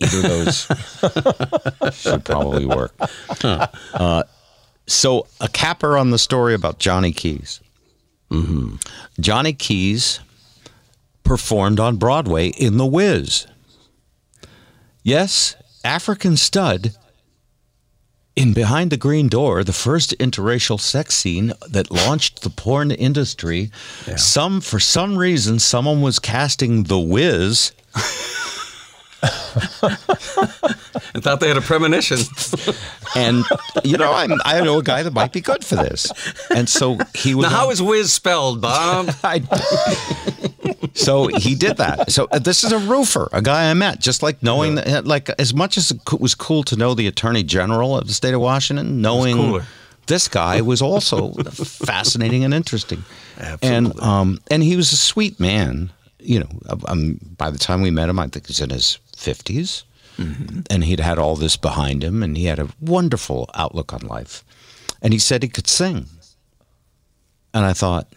Either 0.00 0.18
of 0.18 0.22
those 0.22 1.92
should 1.96 2.24
probably 2.24 2.66
work. 2.66 2.94
Uh, 3.42 4.22
so, 4.86 5.26
a 5.40 5.48
capper 5.48 5.98
on 5.98 6.10
the 6.10 6.18
story 6.18 6.54
about 6.54 6.78
Johnnie 6.78 7.12
Keyes. 7.12 7.60
Mm-hmm. 8.30 8.76
Johnnie 9.20 9.52
Keyes 9.52 10.20
performed 11.24 11.80
on 11.80 11.96
Broadway 11.96 12.48
in 12.48 12.76
The 12.76 12.86
Wiz. 12.86 13.46
Yes, 15.08 15.56
African 15.84 16.36
stud 16.36 16.92
in 18.36 18.52
Behind 18.52 18.92
the 18.92 18.98
Green 18.98 19.28
Door, 19.28 19.64
the 19.64 19.72
first 19.72 20.14
interracial 20.18 20.78
sex 20.78 21.14
scene 21.14 21.54
that 21.66 21.90
launched 21.90 22.42
the 22.42 22.50
porn 22.50 22.90
industry. 22.90 23.70
Some, 24.16 24.60
for 24.60 24.78
some 24.78 25.16
reason, 25.16 25.60
someone 25.60 26.02
was 26.02 26.18
casting 26.18 26.82
The 26.82 26.98
Wiz. 26.98 27.72
I 29.22 31.20
thought 31.20 31.40
they 31.40 31.48
had 31.48 31.56
a 31.56 31.62
premonition. 31.62 32.18
And 33.16 33.44
you 33.84 33.96
know, 33.96 34.12
I'm, 34.12 34.32
I 34.44 34.60
know 34.60 34.78
a 34.78 34.82
guy 34.82 35.02
that 35.02 35.14
might 35.14 35.32
be 35.32 35.40
good 35.40 35.64
for 35.64 35.76
this, 35.76 36.12
and 36.54 36.68
so 36.68 36.98
he 37.14 37.34
was. 37.34 37.44
now, 37.44 37.56
how 37.56 37.66
on- 37.66 37.72
is 37.72 37.80
whiz 37.80 38.12
spelled, 38.12 38.60
Bob? 38.60 39.10
I, 39.24 39.40
so 40.92 41.28
he 41.28 41.54
did 41.54 41.78
that. 41.78 42.12
So 42.12 42.28
uh, 42.30 42.38
this 42.38 42.64
is 42.64 42.70
a 42.70 42.78
roofer, 42.78 43.30
a 43.32 43.40
guy 43.40 43.70
I 43.70 43.74
met, 43.74 43.98
just 44.00 44.22
like 44.22 44.42
knowing 44.42 44.74
that, 44.74 45.06
like 45.06 45.30
as 45.40 45.54
much 45.54 45.78
as 45.78 45.90
it 45.90 46.20
was 46.20 46.34
cool 46.34 46.62
to 46.64 46.76
know 46.76 46.92
the 46.94 47.06
Attorney 47.06 47.42
General 47.42 47.96
of 47.96 48.06
the 48.08 48.14
state 48.14 48.34
of 48.34 48.42
Washington, 48.42 49.00
knowing 49.00 49.62
this 50.06 50.28
guy 50.28 50.60
was 50.60 50.82
also 50.82 51.32
fascinating 51.32 52.44
and 52.44 52.52
interesting. 52.52 53.04
Absolutely. 53.38 53.68
And 53.68 54.00
um, 54.00 54.38
and 54.50 54.62
he 54.62 54.76
was 54.76 54.92
a 54.92 54.96
sweet 54.96 55.40
man. 55.40 55.90
You 56.20 56.40
know, 56.40 56.48
um, 56.86 57.18
by 57.38 57.50
the 57.50 57.58
time 57.58 57.80
we 57.80 57.90
met 57.90 58.08
him, 58.10 58.18
I 58.18 58.26
think 58.26 58.48
he's 58.48 58.60
in 58.60 58.70
his 58.70 58.98
50s 59.18 59.84
and 60.18 60.84
he'd 60.84 61.00
had 61.00 61.18
all 61.18 61.36
this 61.36 61.56
behind 61.56 62.02
him, 62.02 62.22
and 62.22 62.36
he 62.36 62.46
had 62.46 62.58
a 62.58 62.68
wonderful 62.80 63.48
outlook 63.54 63.92
on 63.92 64.00
life. 64.00 64.44
And 65.00 65.12
he 65.12 65.18
said 65.18 65.42
he 65.42 65.48
could 65.48 65.68
sing, 65.68 66.06
and 67.54 67.64
I 67.64 67.72
thought, 67.72 68.12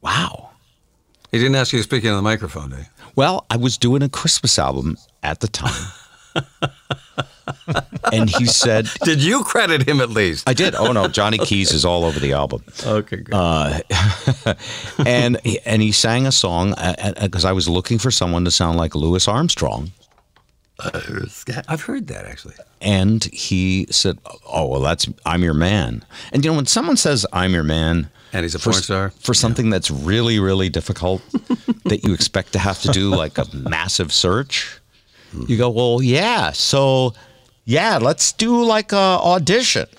wow. 0.00 0.50
he 1.30 1.38
didn't 1.38 1.54
ask 1.54 1.72
you 1.72 1.78
to 1.78 1.84
speak 1.84 2.02
into 2.04 2.16
the 2.16 2.22
microphone, 2.22 2.70
did 2.70 2.80
he? 2.80 2.84
Well, 3.14 3.46
I 3.50 3.56
was 3.56 3.78
doing 3.78 4.02
a 4.02 4.08
Christmas 4.08 4.58
album 4.58 4.96
at 5.22 5.40
the 5.40 5.48
time. 5.48 5.92
and 8.12 8.28
he 8.28 8.46
said, 8.46 8.88
Did 9.04 9.22
you 9.22 9.44
credit 9.44 9.86
him 9.86 10.00
at 10.00 10.08
least? 10.08 10.48
I 10.48 10.54
did. 10.54 10.74
Oh 10.74 10.92
no, 10.92 11.08
Johnnie 11.08 11.38
Keyes 11.38 11.72
is 11.72 11.84
all 11.84 12.04
over 12.04 12.18
the 12.18 12.32
album. 12.32 12.64
Okay, 12.86 13.16
good. 13.18 13.34
Uh, 13.34 13.80
and 15.06 15.38
and 15.66 15.82
he 15.82 15.92
sang 15.92 16.26
a 16.26 16.32
song 16.32 16.74
because 17.20 17.44
I 17.44 17.52
was 17.52 17.68
looking 17.68 17.98
for 17.98 18.10
someone 18.10 18.46
to 18.46 18.50
sound 18.50 18.78
like 18.78 18.94
Louis 18.94 19.28
Armstrong. 19.28 19.92
I've 21.68 21.82
heard 21.82 22.06
that 22.08 22.26
actually. 22.26 22.54
And 22.80 23.24
he 23.24 23.86
said, 23.90 24.18
"Oh 24.46 24.66
well, 24.66 24.80
that's 24.80 25.08
I'm 25.24 25.42
your 25.42 25.54
man." 25.54 26.04
And 26.32 26.44
you 26.44 26.50
know 26.50 26.56
when 26.56 26.66
someone 26.66 26.96
says 26.96 27.24
"I'm 27.32 27.52
your 27.52 27.62
man," 27.62 28.10
And 28.32 28.42
he's 28.42 28.54
a 28.54 28.58
for, 28.58 28.70
porn 28.70 28.82
star? 28.82 29.10
for 29.20 29.34
something 29.34 29.70
that's 29.70 29.90
really 29.90 30.38
really 30.40 30.68
difficult 30.68 31.22
that 31.84 32.04
you 32.04 32.12
expect 32.14 32.52
to 32.54 32.58
have 32.58 32.80
to 32.82 32.88
do 32.88 33.10
like 33.10 33.38
a 33.38 33.46
massive 33.54 34.12
search, 34.12 34.80
hmm. 35.30 35.44
you 35.48 35.56
go, 35.56 35.70
"Well, 35.70 36.02
yeah, 36.02 36.50
so 36.52 37.14
yeah, 37.64 37.98
let's 37.98 38.32
do 38.32 38.64
like 38.64 38.92
a 38.92 38.96
audition." 38.96 39.86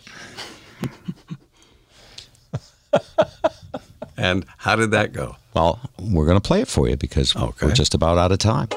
And 4.15 4.45
how 4.57 4.75
did 4.75 4.91
that 4.91 5.11
go? 5.11 5.35
Well, 5.55 5.79
we're 5.99 6.25
going 6.25 6.39
to 6.39 6.47
play 6.47 6.61
it 6.61 6.67
for 6.67 6.87
you 6.87 6.95
because 6.95 7.35
Okay. 7.35 7.65
we're 7.65 7.73
just 7.73 7.93
about 7.95 8.17
out 8.17 8.31
of 8.31 8.37
time. 8.37 8.67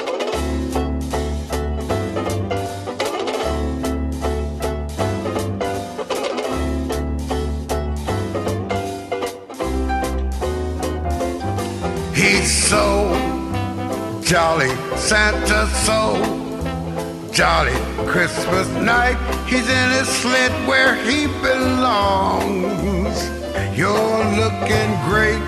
He's 12.26 12.50
so 12.50 13.14
jolly, 14.20 14.70
Santa 14.96 15.64
so 15.86 16.00
jolly. 17.30 17.76
Christmas 18.04 18.66
night, 18.82 19.16
he's 19.46 19.68
in 19.68 19.90
his 19.92 20.08
sled 20.08 20.50
where 20.66 20.96
he 20.96 21.28
belongs. 21.40 23.16
You're 23.78 24.24
looking 24.42 24.90
great. 25.06 25.46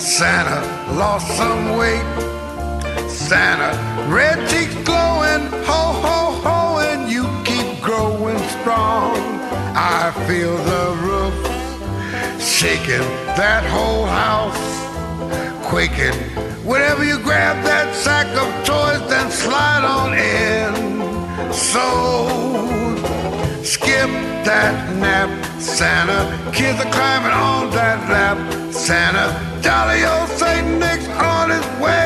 Santa 0.00 0.62
lost 0.94 1.28
some 1.36 1.76
weight. 1.76 3.10
Santa, 3.10 3.76
red 4.10 4.38
cheeks 4.48 4.74
glowing, 4.86 5.44
ho 5.68 5.82
ho 6.04 6.40
ho, 6.44 6.78
and 6.78 7.10
you 7.10 7.24
keep 7.44 7.82
growing 7.82 8.38
strong. 8.56 9.18
I 9.76 10.12
feel 10.26 10.56
the 10.56 10.84
roof 11.04 12.40
shaking, 12.40 13.06
that 13.36 13.64
whole 13.70 14.06
house 14.06 14.74
quaking. 15.64 16.14
Whenever 16.64 17.04
you 17.04 17.18
grab 17.18 17.56
that 17.64 17.94
sack 17.94 18.28
of 18.42 18.48
toys, 18.64 19.02
then 19.08 19.30
slide 19.30 19.84
on 19.84 20.10
in. 20.14 21.52
So 21.52 21.86
skip 23.62 24.10
that 24.44 24.74
nap, 24.96 25.30
Santa. 25.60 26.20
Kids 26.52 26.78
are 26.80 26.92
climbing 26.92 27.32
on 27.32 27.70
that 27.70 27.98
lap, 28.10 28.38
Santa. 28.72 29.26
Jolly 29.62 30.04
old 30.04 30.28
Saint 30.40 30.78
Nick's 30.78 31.08
on 31.08 31.50
his 31.50 31.66
way 31.80 32.03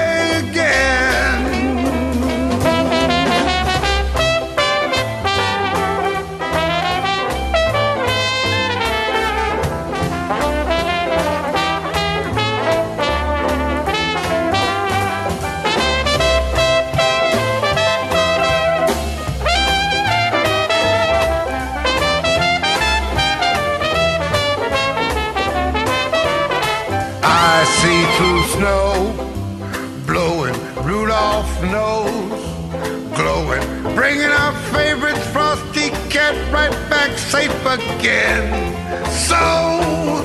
our 34.89 34.97
favorites, 34.97 35.27
Frosty 35.33 35.91
Cat, 36.11 36.35
right 36.53 36.71
back 36.91 37.17
safe 37.19 37.51
again. 37.67 38.47
So 39.29 40.25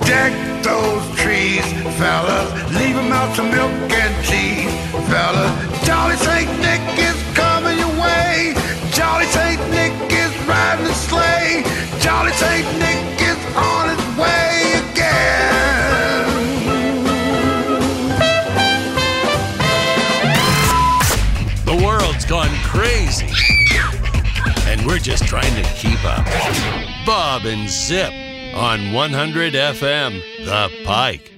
deck 0.00 0.32
those 0.62 1.04
trees, 1.16 1.64
fellas, 1.98 2.48
leave 2.74 2.96
'em 2.96 3.12
out 3.12 3.34
to 3.36 3.42
milk 3.42 3.72
and 4.02 4.14
cheese, 4.24 4.72
fellas. 5.08 5.52
Jolly 5.86 6.16
Saint 6.16 6.50
Nick 6.60 6.82
is 6.98 7.16
coming 7.34 7.78
your 7.78 7.94
way. 8.00 8.54
Jolly 8.92 9.26
Saint 9.26 9.60
Nick 9.70 9.92
is 10.12 10.32
riding 10.46 10.86
the 10.86 10.94
sleigh. 10.94 11.64
Jolly 12.00 12.32
Saint 12.32 12.66
Nick 12.78 13.20
is 13.30 13.38
on 13.56 13.84
his 13.90 14.04
way 14.18 14.82
again. 14.82 15.75
Crazy. 22.76 23.32
And 24.66 24.86
we're 24.86 24.98
just 24.98 25.24
trying 25.24 25.54
to 25.54 25.62
keep 25.72 26.04
up. 26.04 26.26
Bob 27.06 27.46
and 27.46 27.70
Zip 27.70 28.12
on 28.54 28.92
100 28.92 29.54
FM, 29.54 30.20
The 30.44 30.70
Pike. 30.84 31.35